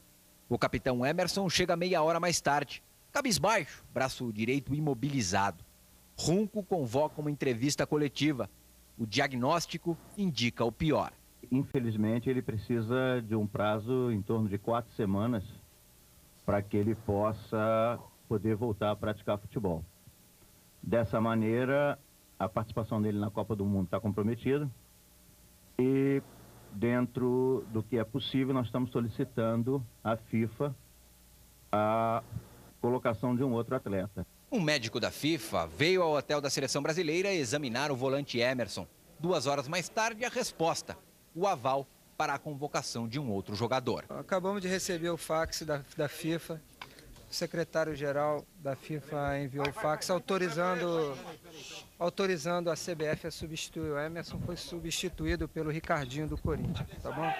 O 0.49 0.59
capitão 0.59 1.05
Emerson 1.07 1.49
chega 1.49 1.77
meia 1.77 2.03
hora 2.03 2.21
mais 2.21 2.41
tarde, 2.41 2.83
cabisbaixo, 3.11 3.83
braço 3.95 4.31
direito 4.33 4.75
imobilizado. 4.75 5.65
Runco 6.19 6.63
convoca 6.63 7.21
uma 7.21 7.31
entrevista 7.31 7.87
coletiva. 7.87 8.51
O 8.99 9.07
diagnóstico 9.07 9.97
indica 10.19 10.65
o 10.65 10.71
pior. 10.71 11.13
Infelizmente, 11.51 12.29
ele 12.29 12.43
precisa 12.43 13.23
de 13.27 13.35
um 13.35 13.47
prazo 13.47 14.11
em 14.13 14.21
torno 14.21 14.49
de 14.49 14.59
quatro 14.59 14.93
semanas 14.95 15.43
para 16.45 16.61
que 16.61 16.77
ele 16.77 16.95
possa 16.95 17.99
poder 18.29 18.55
voltar 18.55 18.91
a 18.91 18.97
praticar 18.97 19.39
futebol. 19.39 19.83
Dessa 20.83 21.21
maneira, 21.21 21.99
a 22.39 22.49
participação 22.49 23.01
dele 23.01 23.19
na 23.19 23.31
Copa 23.31 23.55
do 23.55 23.65
Mundo 23.65 23.85
está 23.85 24.01
comprometida 24.01 24.71
e 25.79 26.23
dentro 26.73 27.65
do 27.73 27.83
que 27.83 27.99
é 27.99 28.05
possível, 28.05 28.55
nós 28.55 28.67
estamos 28.67 28.91
solicitando 28.91 29.85
à 30.03 30.17
FIFA 30.17 30.75
a 31.73 32.23
colocação 32.81 33.35
de 33.35 33.43
um 33.43 33.53
outro 33.53 33.77
atleta. 33.77 34.27
Um 34.51 34.61
médico 34.61 34.99
da 34.99 35.11
FIFA 35.11 35.67
veio 35.67 36.03
ao 36.03 36.15
hotel 36.15 36.41
da 36.41 36.51
seleção 36.51 36.83
brasileira 36.83 37.33
examinar 37.33 37.91
o 37.91 37.97
volante 37.97 38.39
Emerson. 38.39 38.87
Duas 39.19 39.47
horas 39.47 39.69
mais 39.69 39.89
tarde, 39.89 40.25
a 40.25 40.29
resposta: 40.29 40.97
o 41.35 41.47
aval 41.47 41.87
para 42.17 42.35
a 42.35 42.39
convocação 42.39 43.09
de 43.09 43.19
um 43.19 43.31
outro 43.31 43.55
jogador. 43.55 44.05
Acabamos 44.09 44.61
de 44.61 44.69
receber 44.69 45.09
o 45.11 45.17
fax 45.17 45.63
da, 45.63 45.83
da 45.97 46.09
FIFA 46.09 46.61
secretário-geral 47.31 48.45
da 48.57 48.75
FIFA 48.75 49.39
enviou 49.39 49.69
o 49.69 49.73
fax 49.73 50.11
autorizando, 50.11 51.17
autorizando 51.99 52.71
a 52.71 52.75
CBF 52.75 53.29
a 53.29 53.31
substituir 53.31 53.93
o 53.93 53.99
Emerson, 53.99 54.39
foi 54.41 54.57
substituído 54.57 55.49
pelo 55.49 55.71
Ricardinho 55.71 56.27
do 56.27 56.37
Corinthians, 56.37 56.89
tá 57.03 57.11
bom? 57.13 57.33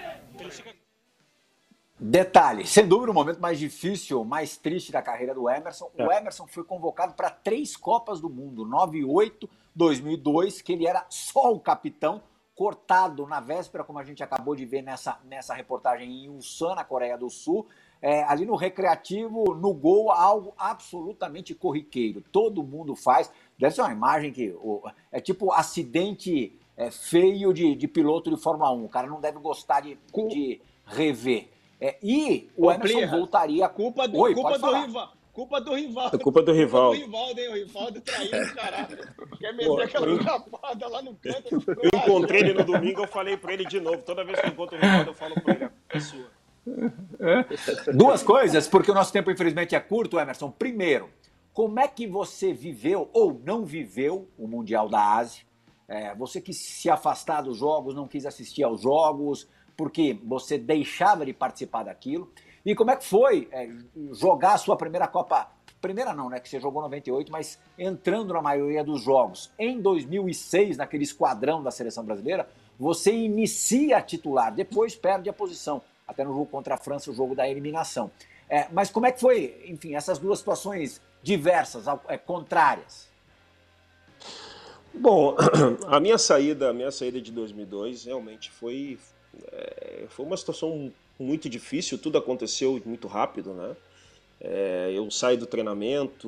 Detalhe, 2.03 2.65
sem 2.65 2.87
dúvida 2.87 3.11
o 3.11 3.13
momento 3.13 3.39
mais 3.39 3.59
difícil, 3.59 4.23
mais 4.23 4.57
triste 4.57 4.91
da 4.91 5.03
carreira 5.03 5.35
do 5.35 5.47
Emerson. 5.47 5.91
O 5.95 6.11
é. 6.11 6.17
Emerson 6.17 6.47
foi 6.47 6.63
convocado 6.63 7.13
para 7.13 7.29
três 7.29 7.77
Copas 7.77 8.19
do 8.19 8.27
Mundo, 8.27 8.65
98, 8.65 9.47
2002, 9.75 10.63
que 10.63 10.73
ele 10.73 10.87
era 10.87 11.05
só 11.09 11.53
o 11.53 11.59
capitão, 11.59 12.23
cortado 12.55 13.27
na 13.27 13.39
véspera, 13.39 13.83
como 13.83 13.99
a 13.99 14.03
gente 14.03 14.23
acabou 14.23 14.55
de 14.55 14.65
ver 14.65 14.81
nessa, 14.81 15.19
nessa 15.25 15.53
reportagem 15.53 16.25
em 16.25 16.29
Ulsan, 16.29 16.73
na 16.73 16.83
Coreia 16.83 17.17
do 17.17 17.29
Sul. 17.29 17.67
É, 18.01 18.23
ali 18.23 18.45
no 18.45 18.55
recreativo, 18.55 19.53
no 19.53 19.73
gol, 19.73 20.11
algo 20.11 20.53
absolutamente 20.57 21.53
corriqueiro. 21.53 22.23
Todo 22.31 22.63
mundo 22.63 22.95
faz. 22.95 23.31
Deve 23.59 23.75
ser 23.75 23.81
uma 23.81 23.91
imagem 23.91 24.31
que. 24.31 24.55
É 25.11 25.19
tipo 25.19 25.51
acidente 25.51 26.57
é, 26.75 26.89
feio 26.89 27.53
de, 27.53 27.75
de 27.75 27.87
piloto 27.87 28.29
de 28.29 28.41
Fórmula 28.41 28.71
1. 28.71 28.85
O 28.85 28.89
cara 28.89 29.07
não 29.07 29.21
deve 29.21 29.37
gostar 29.39 29.81
de, 29.81 29.99
de 30.29 30.59
rever. 30.85 31.49
É, 31.79 31.97
e 32.01 32.49
o 32.57 32.67
Ô, 32.67 32.71
Emerson 32.71 32.95
Plirra, 32.95 33.17
voltaria. 33.17 33.69
Culpa 33.69 34.07
do, 34.07 34.17
Oi, 34.17 34.33
culpa 34.33 34.57
do 34.57 34.81
rival. 34.81 35.13
Culpa 35.33 35.61
do 35.61 35.73
Rivaldo. 35.73 36.15
É 36.17 36.19
culpa 36.19 36.41
do 36.43 36.51
Rivaldo. 36.51 36.95
Culpa 36.99 37.11
do 37.21 37.21
Rivaldo, 37.21 37.39
hein? 37.39 37.49
O 37.49 37.53
Rivaldo 37.53 38.01
traiu 38.01 38.43
o 38.43 38.53
caralho. 38.53 38.97
Quer 39.39 39.53
meter 39.53 39.67
Pô, 39.67 39.79
aquela 39.79 40.07
eu... 40.07 40.89
lá 40.89 41.01
no 41.01 41.15
canto. 41.15 41.63
Eu 41.67 41.99
encontrei 41.99 42.41
ele 42.41 42.53
no 42.53 42.65
domingo, 42.65 43.01
eu 43.01 43.07
falei 43.07 43.37
pra 43.37 43.53
ele 43.53 43.65
de 43.65 43.79
novo. 43.79 44.03
Toda 44.03 44.25
vez 44.25 44.39
que 44.39 44.47
eu 44.47 44.51
encontro 44.51 44.77
o 44.77 44.79
Rivaldo, 44.81 45.11
eu 45.11 45.13
falo 45.13 45.35
pra 45.41 45.53
ele, 45.53 45.69
é 45.89 45.99
sua. 46.01 46.40
Duas 47.93 48.23
coisas, 48.23 48.67
porque 48.67 48.91
o 48.91 48.93
nosso 48.93 49.11
tempo, 49.11 49.31
infelizmente, 49.31 49.75
é 49.75 49.79
curto, 49.79 50.19
Emerson. 50.19 50.51
Primeiro, 50.51 51.09
como 51.53 51.79
é 51.79 51.87
que 51.87 52.07
você 52.07 52.53
viveu 52.53 53.09
ou 53.13 53.39
não 53.43 53.65
viveu 53.65 54.27
o 54.37 54.47
Mundial 54.47 54.87
da 54.87 55.15
Ásia? 55.15 55.43
É, 55.87 56.15
você 56.15 56.39
quis 56.39 56.57
se 56.57 56.89
afastar 56.89 57.41
dos 57.41 57.57
jogos, 57.57 57.93
não 57.93 58.07
quis 58.07 58.25
assistir 58.25 58.63
aos 58.63 58.81
jogos, 58.81 59.47
porque 59.75 60.17
você 60.23 60.57
deixava 60.57 61.25
de 61.25 61.33
participar 61.33 61.83
daquilo. 61.83 62.31
E 62.65 62.75
como 62.75 62.91
é 62.91 62.95
que 62.95 63.05
foi 63.05 63.49
é, 63.51 63.69
jogar 64.13 64.53
a 64.53 64.57
sua 64.57 64.77
primeira 64.77 65.07
Copa? 65.07 65.51
Primeira 65.81 66.13
não, 66.13 66.29
né? 66.29 66.39
Que 66.39 66.47
você 66.47 66.59
jogou 66.59 66.81
98, 66.83 67.31
mas 67.31 67.59
entrando 67.77 68.33
na 68.33 68.41
maioria 68.41 68.83
dos 68.83 69.01
jogos. 69.01 69.51
Em 69.57 69.81
2006, 69.81 70.77
naquele 70.77 71.03
esquadrão 71.03 71.63
da 71.63 71.71
seleção 71.71 72.05
brasileira, 72.05 72.47
você 72.79 73.11
inicia 73.11 74.01
titular, 74.01 74.53
depois 74.53 74.95
perde 74.95 75.29
a 75.29 75.33
posição. 75.33 75.81
Até 76.11 76.23
no 76.23 76.31
jogo 76.31 76.45
contra 76.45 76.75
a 76.75 76.77
França, 76.77 77.09
o 77.09 77.13
jogo 77.13 77.33
da 77.33 77.49
eliminação. 77.49 78.11
É, 78.49 78.67
mas 78.71 78.91
como 78.91 79.05
é 79.05 79.11
que 79.11 79.19
foi, 79.21 79.63
enfim, 79.65 79.95
essas 79.95 80.19
duas 80.19 80.39
situações 80.39 81.01
diversas, 81.23 81.85
é, 82.09 82.17
contrárias? 82.17 83.07
Bom, 84.93 85.37
a 85.87 85.99
minha 86.01 86.17
saída, 86.17 86.69
a 86.69 86.73
minha 86.73 86.91
saída 86.91 87.21
de 87.21 87.31
2002 87.31 88.03
realmente 88.03 88.51
foi, 88.51 88.99
é, 89.53 90.05
foi 90.09 90.25
uma 90.25 90.35
situação 90.35 90.91
muito 91.17 91.49
difícil, 91.49 91.97
tudo 91.97 92.17
aconteceu 92.17 92.81
muito 92.85 93.07
rápido, 93.07 93.53
né? 93.53 93.75
É, 94.43 94.91
eu 94.93 95.09
saio 95.09 95.37
do 95.37 95.45
treinamento, 95.45 96.27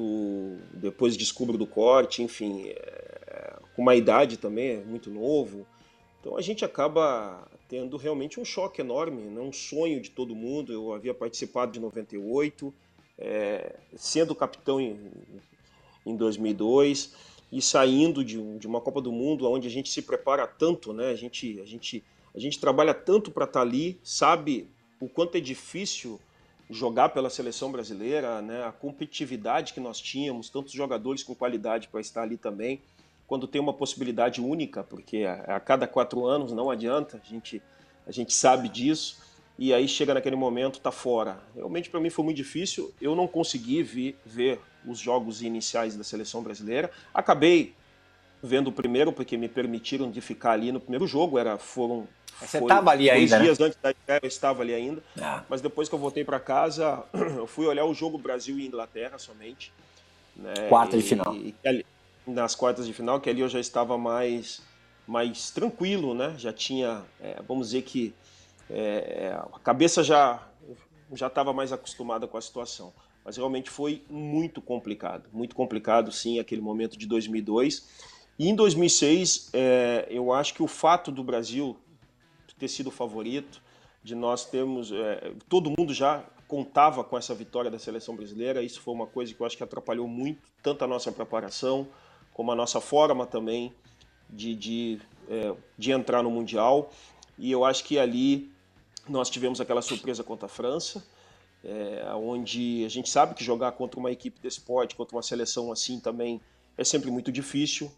depois 0.72 1.18
descubro 1.18 1.58
do 1.58 1.66
corte, 1.68 2.24
enfim, 2.24 2.68
é, 2.70 3.54
com 3.76 3.82
uma 3.82 3.96
idade 3.96 4.38
também, 4.38 4.76
é 4.76 4.78
muito 4.78 5.10
novo. 5.10 5.66
Então 6.22 6.38
a 6.38 6.42
gente 6.42 6.64
acaba 6.64 7.46
tendo 7.74 7.98
realmente 7.98 8.40
um 8.40 8.46
choque 8.46 8.82
enorme, 8.82 9.24
né? 9.24 9.42
um 9.42 9.52
sonho 9.52 10.00
de 10.00 10.12
todo 10.12 10.36
mundo. 10.36 10.72
Eu 10.72 10.94
havia 10.94 11.12
participado 11.12 11.72
de 11.72 11.80
98, 11.80 12.72
é, 13.18 13.78
sendo 13.96 14.36
capitão 14.36 14.80
em, 14.80 14.96
em 16.06 16.16
2002 16.16 17.16
e 17.52 17.60
saindo 17.64 18.24
de, 18.24 18.60
de, 18.60 18.68
uma 18.68 18.80
Copa 18.80 19.02
do 19.02 19.12
Mundo 19.12 19.50
onde 19.50 19.68
a 19.68 19.72
gente 19.72 19.90
se 19.90 20.04
prepara 20.04 20.46
tanto, 20.46 20.94
né? 20.94 21.08
A 21.08 21.16
gente, 21.16 21.60
a 21.62 21.66
gente, 21.66 22.04
a 22.36 22.40
gente 22.40 22.60
trabalha 22.60 22.94
tanto 22.94 23.32
para 23.32 23.46
estar 23.46 23.62
tá 23.62 23.66
ali, 23.66 24.00
sabe 24.04 24.68
o 25.00 25.10
quanto 25.10 25.36
é 25.36 25.42
difícil 25.42 26.20
jogar 26.70 27.10
pela 27.10 27.30
seleção 27.32 27.72
brasileira, 27.72 28.40
né? 28.40 28.64
a 28.64 28.72
competitividade 28.72 29.74
que 29.74 29.80
nós 29.80 30.00
tínhamos, 30.00 30.48
tantos 30.48 30.74
jogadores 30.74 31.24
com 31.24 31.34
qualidade 31.34 31.88
para 31.88 32.02
estar 32.02 32.22
ali 32.22 32.38
também, 32.38 32.80
quando 33.34 33.48
tem 33.48 33.60
uma 33.60 33.74
possibilidade 33.74 34.40
única, 34.40 34.84
porque 34.84 35.24
a, 35.24 35.56
a 35.56 35.60
cada 35.60 35.88
quatro 35.88 36.28
anos 36.28 36.52
não 36.52 36.70
adianta, 36.70 37.20
a 37.20 37.28
gente, 37.28 37.64
a 38.06 38.12
gente 38.12 38.32
sabe 38.32 38.70
disso, 38.70 39.18
e 39.58 39.74
aí 39.74 39.88
chega 39.88 40.14
naquele 40.14 40.36
momento, 40.36 40.80
tá 40.80 40.92
fora. 40.92 41.40
Realmente 41.56 41.90
para 41.90 42.00
mim 42.00 42.12
foi 42.12 42.26
muito 42.26 42.38
difícil, 42.38 42.94
eu 43.02 43.16
não 43.16 43.28
consegui 43.28 43.82
vi, 43.82 44.16
ver 44.24 44.60
os 44.86 45.00
jogos 45.00 45.42
iniciais 45.42 45.96
da 45.96 46.04
seleção 46.04 46.44
brasileira, 46.44 46.92
acabei 47.12 47.74
vendo 48.40 48.68
o 48.68 48.72
primeiro, 48.72 49.12
porque 49.12 49.36
me 49.36 49.50
permitiram 49.50 50.12
de 50.12 50.22
ficar 50.22 50.52
ali 50.52 50.72
no 50.72 50.80
primeiro 50.80 51.08
jogo, 51.08 51.40
era, 51.40 51.58
foram 51.58 52.08
você 52.40 52.60
estava 52.60 52.92
ali 52.92 53.10
ainda? 53.10 53.40
Dois 53.40 53.42
dias 53.42 53.58
né? 53.58 53.66
antes 53.66 53.80
da 53.82 53.90
estreia 53.90 54.20
eu 54.22 54.28
estava 54.28 54.62
ali 54.62 54.76
ainda. 54.76 55.02
Ah. 55.20 55.44
Mas 55.50 55.60
depois 55.60 55.90
que 55.90 55.96
eu 55.96 56.00
voltei 56.00 56.24
para 56.24 56.40
casa, 56.40 57.04
eu 57.36 57.48
fui 57.48 57.66
olhar 57.66 57.86
o 57.86 57.96
jogo 57.96 58.16
Brasil 58.16 58.60
e 58.60 58.68
Inglaterra 58.68 59.18
somente. 59.18 59.74
Né? 60.36 60.54
Quarta 60.70 60.98
de 60.98 61.04
final. 61.04 61.34
E, 61.36 61.56
ali, 61.66 61.86
nas 62.26 62.56
quartas 62.56 62.86
de 62.86 62.94
final, 62.94 63.20
que 63.20 63.30
ali 63.30 63.42
eu 63.42 63.50
já 63.50 63.60
estava 63.60 63.98
mais, 63.98 64.62
mais 65.08 65.52
tranquilo, 65.52 66.14
né? 66.14 66.36
Já 66.38 66.54
tinha, 66.54 67.04
é, 67.20 67.42
vamos 67.48 67.68
dizer 67.68 67.84
que 67.84 68.14
é, 68.70 69.38
a 69.54 69.60
cabeça 69.60 70.04
já 70.04 70.48
já 71.14 71.28
estava 71.28 71.54
mais 71.54 71.72
acostumada 71.72 72.28
com 72.28 72.38
a 72.38 72.42
situação. 72.42 72.92
Mas 73.24 73.38
realmente 73.38 73.70
foi 73.70 74.04
muito 74.10 74.62
complicado, 74.62 75.30
muito 75.32 75.56
complicado, 75.56 76.12
sim, 76.12 76.40
aquele 76.40 76.62
momento 76.62 76.98
de 76.98 77.06
2002. 77.06 77.88
E 78.40 78.50
em 78.50 78.56
2006, 78.56 79.52
é, 79.54 80.08
eu 80.10 80.34
acho 80.34 80.56
que 80.56 80.64
o 80.64 80.68
fato 80.68 81.12
do 81.12 81.24
Brasil 81.24 81.78
ter 82.64 82.68
sido 82.70 82.88
o 82.88 82.92
favorito, 82.92 83.62
de 84.04 84.16
nós 84.16 84.46
termos. 84.46 84.92
É, 84.92 85.34
todo 85.50 85.74
mundo 85.78 85.94
já 85.94 86.24
contava 86.48 87.04
com 87.04 87.18
essa 87.18 87.34
vitória 87.34 87.70
da 87.70 87.80
seleção 87.80 88.16
brasileira, 88.16 88.62
isso 88.62 88.80
foi 88.82 88.94
uma 88.94 89.08
coisa 89.08 89.34
que 89.34 89.42
eu 89.42 89.46
acho 89.46 89.58
que 89.58 89.64
atrapalhou 89.64 90.08
muito, 90.08 90.42
tanto 90.62 90.84
a 90.84 90.88
nossa 90.88 91.12
preparação, 91.12 91.88
como 92.34 92.52
a 92.52 92.56
nossa 92.56 92.82
forma 92.82 93.26
também 93.26 93.74
de, 94.30 94.56
de, 94.56 95.02
é, 95.30 95.54
de 95.78 95.92
entrar 95.92 96.24
no 96.24 96.32
Mundial. 96.32 96.92
E 97.38 97.52
eu 97.52 97.64
acho 97.66 97.84
que 97.84 98.00
ali 98.00 98.52
nós 99.08 99.30
tivemos 99.30 99.60
aquela 99.60 99.82
surpresa 99.82 100.24
contra 100.24 100.46
a 100.46 100.50
França, 100.50 101.06
é, 101.64 102.06
onde 102.16 102.84
a 102.86 102.90
gente 102.90 103.10
sabe 103.10 103.36
que 103.36 103.44
jogar 103.44 103.74
contra 103.74 104.00
uma 104.00 104.12
equipe 104.12 104.40
de 104.40 104.48
esporte, 104.48 104.96
contra 104.96 105.16
uma 105.16 105.24
seleção 105.24 105.72
assim 105.72 106.00
também 106.00 106.42
é 106.78 106.84
sempre 106.84 107.12
muito 107.12 107.32
difícil 107.32 107.92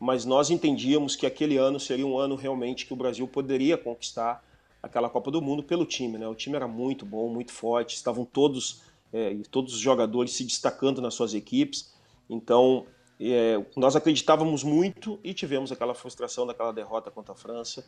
mas 0.00 0.24
nós 0.24 0.48
entendíamos 0.48 1.14
que 1.14 1.26
aquele 1.26 1.58
ano 1.58 1.78
seria 1.78 2.06
um 2.06 2.18
ano 2.18 2.34
realmente 2.34 2.86
que 2.86 2.92
o 2.94 2.96
Brasil 2.96 3.28
poderia 3.28 3.76
conquistar 3.76 4.42
aquela 4.82 5.10
Copa 5.10 5.30
do 5.30 5.42
Mundo 5.42 5.62
pelo 5.62 5.84
time. 5.84 6.16
Né? 6.16 6.26
O 6.26 6.34
time 6.34 6.56
era 6.56 6.66
muito 6.66 7.04
bom, 7.04 7.28
muito 7.28 7.52
forte, 7.52 7.96
estavam 7.96 8.24
todos, 8.24 8.80
é, 9.12 9.36
todos 9.50 9.74
os 9.74 9.78
jogadores 9.78 10.32
se 10.32 10.42
destacando 10.42 11.02
nas 11.02 11.12
suas 11.12 11.34
equipes. 11.34 11.92
Então, 12.30 12.86
é, 13.20 13.62
nós 13.76 13.94
acreditávamos 13.94 14.64
muito 14.64 15.20
e 15.22 15.34
tivemos 15.34 15.70
aquela 15.70 15.94
frustração 15.94 16.46
daquela 16.46 16.72
derrota 16.72 17.10
contra 17.10 17.34
a 17.34 17.36
França. 17.36 17.84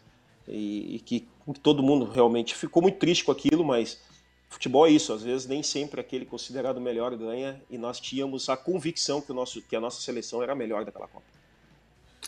E, 0.46 0.96
e 0.96 0.98
que 0.98 1.28
todo 1.62 1.82
mundo 1.82 2.04
realmente 2.04 2.54
ficou 2.54 2.82
muito 2.82 2.98
triste 2.98 3.24
com 3.24 3.30
aquilo, 3.30 3.64
mas 3.64 4.02
futebol 4.50 4.86
é 4.86 4.90
isso, 4.90 5.12
às 5.12 5.22
vezes 5.22 5.46
nem 5.46 5.62
sempre 5.62 6.00
aquele 6.00 6.26
considerado 6.26 6.80
melhor 6.80 7.16
ganha 7.16 7.62
e 7.70 7.78
nós 7.78 8.00
tínhamos 8.00 8.48
a 8.48 8.56
convicção 8.56 9.20
que, 9.20 9.30
o 9.30 9.34
nosso, 9.34 9.62
que 9.62 9.74
a 9.74 9.80
nossa 9.80 10.00
seleção 10.02 10.42
era 10.42 10.52
a 10.52 10.56
melhor 10.56 10.84
daquela 10.84 11.06
Copa. 11.06 11.24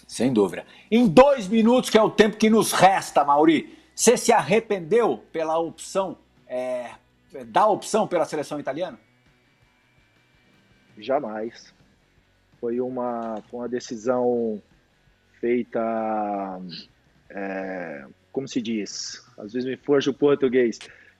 Sem 0.07 0.33
dúvida. 0.33 0.65
Em 0.91 1.07
dois 1.07 1.49
minutos, 1.49 1.91
que 1.91 1.99
é 1.99 2.03
o 2.03 2.11
tempo 2.11 2.37
que 2.37 2.49
nos 2.49 2.73
resta, 2.73 3.25
Mauri, 3.25 3.77
você 3.95 4.17
se 4.17 4.33
arrependeu 4.33 5.25
pela 5.33 5.59
opção, 5.59 6.17
é, 6.47 6.93
da 7.47 7.67
opção 7.67 8.07
pela 8.07 8.25
seleção 8.25 8.61
italiana? 8.61 8.99
Jamais. 10.97 11.74
Foi 12.65 12.81
uma, 12.81 13.43
foi 13.51 13.61
uma 13.61 13.69
decisão 13.69 14.59
feita, 15.39 15.79
é, 17.29 18.07
como 18.33 18.49
se 18.49 18.63
diz, 18.63 19.23
às 19.37 19.53
vezes 19.53 19.69
me 19.69 19.77
foge 19.77 20.09
o 20.09 20.15
português. 20.15 20.79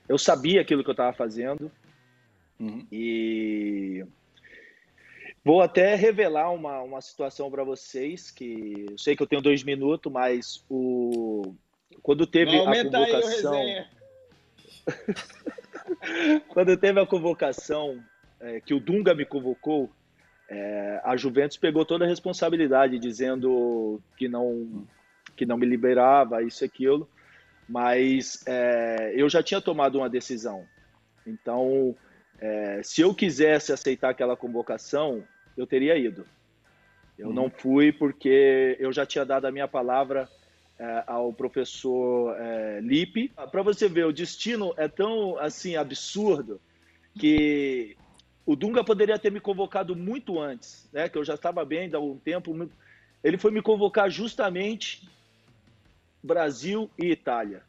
Eu 0.09 0.17
sabia 0.17 0.63
aquilo 0.63 0.83
que 0.83 0.89
eu 0.89 0.95
estava 0.95 1.13
fazendo 1.13 1.71
uhum. 2.59 2.87
e 2.91 4.07
Vou 5.45 5.61
até 5.61 5.95
revelar 5.97 6.51
uma, 6.51 6.81
uma 6.81 7.03
situação 7.03 7.51
para 7.51 7.63
vocês, 7.63 8.31
que 8.31 8.87
eu 8.89 8.97
sei 8.97 9.15
que 9.15 9.23
eu 9.23 9.27
tenho 9.27 9.43
dois 9.43 9.63
minutos, 9.63 10.11
mas 10.11 10.65
o 10.71 11.55
quando 12.01 12.27
teve 12.27 12.59
a 12.59 12.85
convocação. 12.85 13.85
quando 16.49 16.75
teve 16.79 16.99
a 16.99 17.07
convocação, 17.07 18.03
é, 18.41 18.63
que 18.63 18.73
o 18.73 18.81
Dunga 18.81 19.15
me 19.15 19.27
convocou, 19.27 19.91
é, 20.49 21.01
a 21.05 21.17
Juventus 21.17 21.57
pegou 21.57 21.85
toda 21.85 22.05
a 22.05 22.09
responsabilidade, 22.09 22.99
dizendo 22.99 24.01
que 24.17 24.29
não, 24.29 24.87
que 25.37 25.47
não 25.47 25.57
me 25.57 25.67
liberava, 25.67 26.43
isso 26.43 26.65
e 26.65 26.67
aquilo, 26.67 27.09
mas 27.69 28.43
é, 28.47 29.13
eu 29.17 29.29
já 29.29 29.43
tinha 29.43 29.61
tomado 29.61 29.99
uma 29.99 30.09
decisão. 30.09 30.65
Então, 31.27 31.97
É, 32.41 32.83
se 32.83 33.01
eu 33.01 33.15
quisesse 33.15 33.73
aceitar 33.73 34.11
aquela 34.11 34.37
convocação, 34.37 35.23
eu 35.57 35.67
teria 35.67 35.97
ido. 35.97 36.27
Eu 37.17 37.33
não 37.33 37.49
fui 37.49 37.93
porque 37.93 38.77
eu 38.81 38.93
já 38.93 39.07
tinha 39.07 39.25
dado 39.25 39.47
a 39.47 39.53
minha 39.53 39.69
palavra 39.69 40.29
é, 40.77 41.05
ao 41.07 41.33
professor 41.33 42.37
é, 42.37 42.81
Lipe. 42.83 43.31
Para 43.53 43.63
você 43.63 43.89
ver, 43.89 44.05
o 44.05 44.13
destino 44.13 44.75
é 44.77 44.89
tão 44.89 45.39
assim 45.39 45.77
absurdo 45.77 46.61
que 47.17 47.97
o 48.47 48.55
Dunga 48.55 48.85
poderia 48.85 49.19
ter 49.19 49.33
me 49.33 49.41
convocado 49.41 49.97
muito 49.97 50.41
antes, 50.41 50.89
né? 50.93 51.09
Que 51.09 51.19
eu 51.19 51.25
já 51.25 51.35
estava 51.35 51.65
bem 51.65 51.91
há 51.93 51.99
um 51.99 52.19
tempo. 52.19 52.69
Ele 53.23 53.39
foi 53.39 53.51
me 53.51 53.63
convocar 53.63 54.11
justamente 54.11 55.09
Brasil 56.23 56.91
e 56.99 57.11
Itália, 57.11 57.63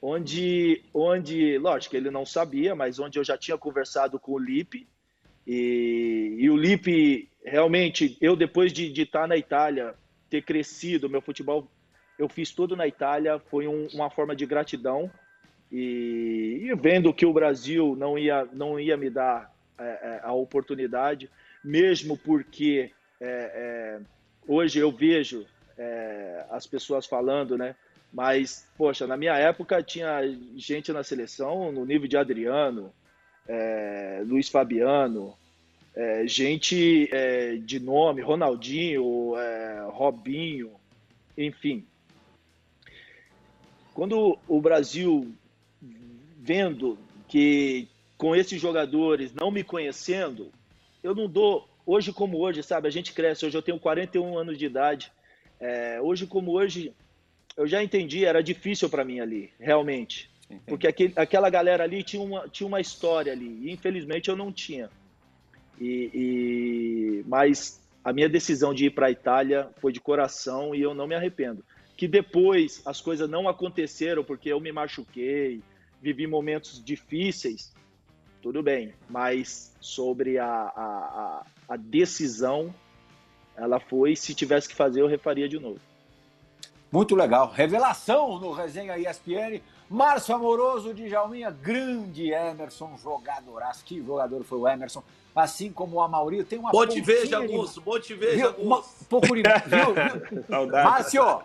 onde, 0.00 0.82
onde, 0.92 1.58
lógico, 1.58 1.96
ele 1.96 2.10
não 2.10 2.26
sabia, 2.26 2.74
mas 2.74 2.98
onde 2.98 3.18
eu 3.18 3.24
já 3.24 3.38
tinha 3.38 3.56
conversado 3.56 4.18
com 4.18 4.32
o 4.32 4.38
Lipe 4.38 4.86
e, 5.46 6.36
e 6.38 6.50
o 6.50 6.56
Lipe 6.56 7.30
realmente, 7.44 8.18
eu 8.20 8.34
depois 8.34 8.72
de, 8.72 8.90
de 8.90 9.02
estar 9.02 9.28
na 9.28 9.36
Itália, 9.36 9.94
ter 10.28 10.42
crescido, 10.42 11.08
meu 11.08 11.20
futebol, 11.20 11.70
eu 12.18 12.28
fiz 12.28 12.50
tudo 12.50 12.74
na 12.74 12.86
Itália, 12.86 13.38
foi 13.38 13.68
um, 13.68 13.86
uma 13.94 14.10
forma 14.10 14.34
de 14.34 14.44
gratidão. 14.44 15.10
E, 15.70 16.60
e, 16.62 16.74
vendo 16.74 17.14
que 17.14 17.24
o 17.24 17.32
Brasil 17.32 17.94
não 17.96 18.18
ia, 18.18 18.44
não 18.52 18.78
ia 18.80 18.96
me 18.96 19.08
dar 19.08 19.52
é, 19.78 19.84
é, 19.84 20.20
a 20.22 20.32
oportunidade, 20.32 21.30
mesmo 21.62 22.16
porque 22.16 22.90
é, 23.20 23.26
é 23.28 24.00
hoje 24.46 24.78
eu 24.78 24.90
vejo 24.90 25.46
as 26.48 26.66
pessoas 26.66 27.04
falando, 27.04 27.58
né? 27.58 27.76
Mas, 28.10 28.66
poxa, 28.78 29.06
na 29.06 29.14
minha 29.14 29.34
época 29.34 29.82
tinha 29.82 30.22
gente 30.56 30.90
na 30.90 31.02
seleção 31.02 31.70
no 31.70 31.84
nível 31.84 32.08
de 32.08 32.16
Adriano, 32.16 32.90
Luiz 34.26 34.48
Fabiano, 34.48 35.36
gente 36.24 37.10
de 37.62 37.78
nome, 37.78 38.22
Ronaldinho, 38.22 39.34
Robinho, 39.90 40.72
enfim. 41.36 41.84
Quando 43.92 44.38
o 44.48 44.60
Brasil 44.62 45.30
vendo 46.38 46.96
que 47.28 47.88
com 48.16 48.34
esses 48.34 48.60
jogadores 48.60 49.32
não 49.34 49.50
me 49.50 49.62
conhecendo, 49.62 50.50
eu 51.02 51.14
não 51.14 51.28
dou, 51.28 51.68
hoje 51.84 52.12
como 52.12 52.38
hoje, 52.38 52.62
sabe? 52.62 52.88
A 52.88 52.90
gente 52.90 53.12
cresce, 53.12 53.46
hoje 53.46 53.56
eu 53.56 53.62
tenho 53.62 53.78
41 53.78 54.38
anos 54.38 54.58
de 54.58 54.66
idade. 54.66 55.12
É, 55.60 56.00
hoje 56.00 56.26
como 56.26 56.52
hoje, 56.52 56.92
eu 57.56 57.66
já 57.66 57.82
entendi, 57.82 58.24
era 58.24 58.42
difícil 58.42 58.88
para 58.88 59.04
mim 59.04 59.20
ali, 59.20 59.50
realmente. 59.58 60.30
Entendi. 60.46 60.62
Porque 60.66 60.86
aquele, 60.86 61.12
aquela 61.16 61.50
galera 61.50 61.84
ali 61.84 62.02
tinha 62.02 62.22
uma, 62.22 62.48
tinha 62.48 62.66
uma 62.66 62.80
história 62.80 63.32
ali, 63.32 63.68
e 63.68 63.72
infelizmente 63.72 64.28
eu 64.28 64.36
não 64.36 64.52
tinha. 64.52 64.90
E, 65.80 66.10
e, 66.14 67.24
mas 67.26 67.80
a 68.02 68.12
minha 68.12 68.28
decisão 68.28 68.72
de 68.72 68.86
ir 68.86 68.90
para 68.90 69.06
a 69.06 69.10
Itália 69.10 69.68
foi 69.80 69.92
de 69.92 70.00
coração 70.00 70.74
e 70.74 70.80
eu 70.80 70.94
não 70.94 71.06
me 71.06 71.14
arrependo. 71.14 71.64
Que 71.96 72.06
depois 72.06 72.82
as 72.86 73.00
coisas 73.00 73.28
não 73.28 73.48
aconteceram 73.48 74.22
porque 74.22 74.50
eu 74.50 74.60
me 74.60 74.70
machuquei, 74.70 75.60
vivi 76.00 76.26
momentos 76.26 76.82
difíceis, 76.84 77.74
tudo 78.46 78.62
bem. 78.62 78.94
Mas 79.10 79.74
sobre 79.80 80.38
a, 80.38 80.46
a, 80.46 81.42
a 81.68 81.76
decisão, 81.76 82.72
ela 83.56 83.80
foi, 83.80 84.14
se 84.14 84.36
tivesse 84.36 84.68
que 84.68 84.74
fazer, 84.76 85.00
eu 85.00 85.08
refaria 85.08 85.48
de 85.48 85.58
novo. 85.58 85.80
Muito 86.92 87.16
legal. 87.16 87.50
Revelação 87.50 88.38
no 88.38 88.52
Resenha 88.52 88.96
ESPN. 88.96 89.60
Márcio 89.90 90.32
Amoroso 90.32 90.94
de 90.94 91.08
Jalminha, 91.08 91.50
grande 91.50 92.30
Emerson, 92.30 92.96
jogadoraço. 92.96 93.84
Que 93.84 94.00
jogador 94.00 94.44
foi 94.44 94.58
o 94.58 94.68
Emerson 94.68 95.02
assim 95.34 95.70
como 95.70 95.96
o 95.96 96.00
Amaury, 96.00 96.42
tem 96.44 96.58
uma 96.58 96.70
Bom 96.70 96.86
te 96.86 96.98
ver, 97.02 97.26
Jagunço, 97.26 97.82
bom 97.82 98.00
te 98.00 98.14
ver, 98.14 98.38
Jagunço. 98.38 98.88
Um 99.02 99.04
pouco 99.04 99.36
de... 99.36 99.42
Viu? 99.42 100.66
Márcio, 100.72 101.42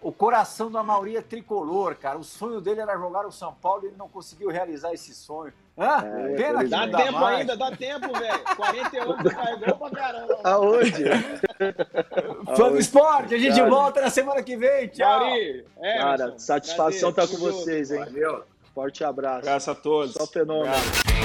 o 0.00 0.12
coração 0.12 0.70
do 0.70 0.78
Amaury 0.78 1.16
é 1.16 1.22
tricolor, 1.22 1.96
cara. 1.96 2.18
O 2.18 2.24
sonho 2.24 2.60
dele 2.60 2.80
era 2.80 2.96
jogar 2.96 3.26
o 3.26 3.32
São 3.32 3.52
Paulo 3.54 3.84
e 3.84 3.86
ele 3.88 3.96
não 3.96 4.08
conseguiu 4.08 4.48
realizar 4.48 4.92
esse 4.92 5.12
sonho. 5.14 5.52
Hã? 5.76 6.04
É, 6.04 6.36
Pena 6.36 6.64
que 6.64 6.70
dá 6.70 6.86
não 6.86 6.90
dá 6.90 6.98
tempo 6.98 7.20
mais. 7.20 7.38
ainda, 7.40 7.56
dá 7.56 7.70
tempo, 7.76 8.12
velho. 8.12 8.44
48 8.56 9.30
faz 9.30 9.60
gol 9.60 9.76
pra 9.76 9.90
caramba. 9.90 10.40
Aonde? 10.44 11.04
Fã 12.56 12.70
do 12.70 12.78
esporte, 12.78 13.34
a 13.34 13.38
gente 13.38 13.56
cara. 13.56 13.70
volta 13.70 14.00
na 14.00 14.10
semana 14.10 14.42
que 14.42 14.56
vem. 14.56 14.88
Tchau. 14.88 15.20
Mauri, 15.20 15.64
cara, 15.80 16.38
satisfação 16.38 17.10
estar 17.10 17.26
tá 17.26 17.28
com 17.28 17.38
vocês, 17.38 17.90
hein? 17.90 18.00
Valeu. 18.00 18.44
Forte 18.74 19.02
abraço. 19.02 19.42
Graças 19.42 19.68
a 19.68 19.74
todos. 19.74 20.12
Só 20.12 20.26
fenômeno. 20.26 20.72
Obrigado. 20.74 21.17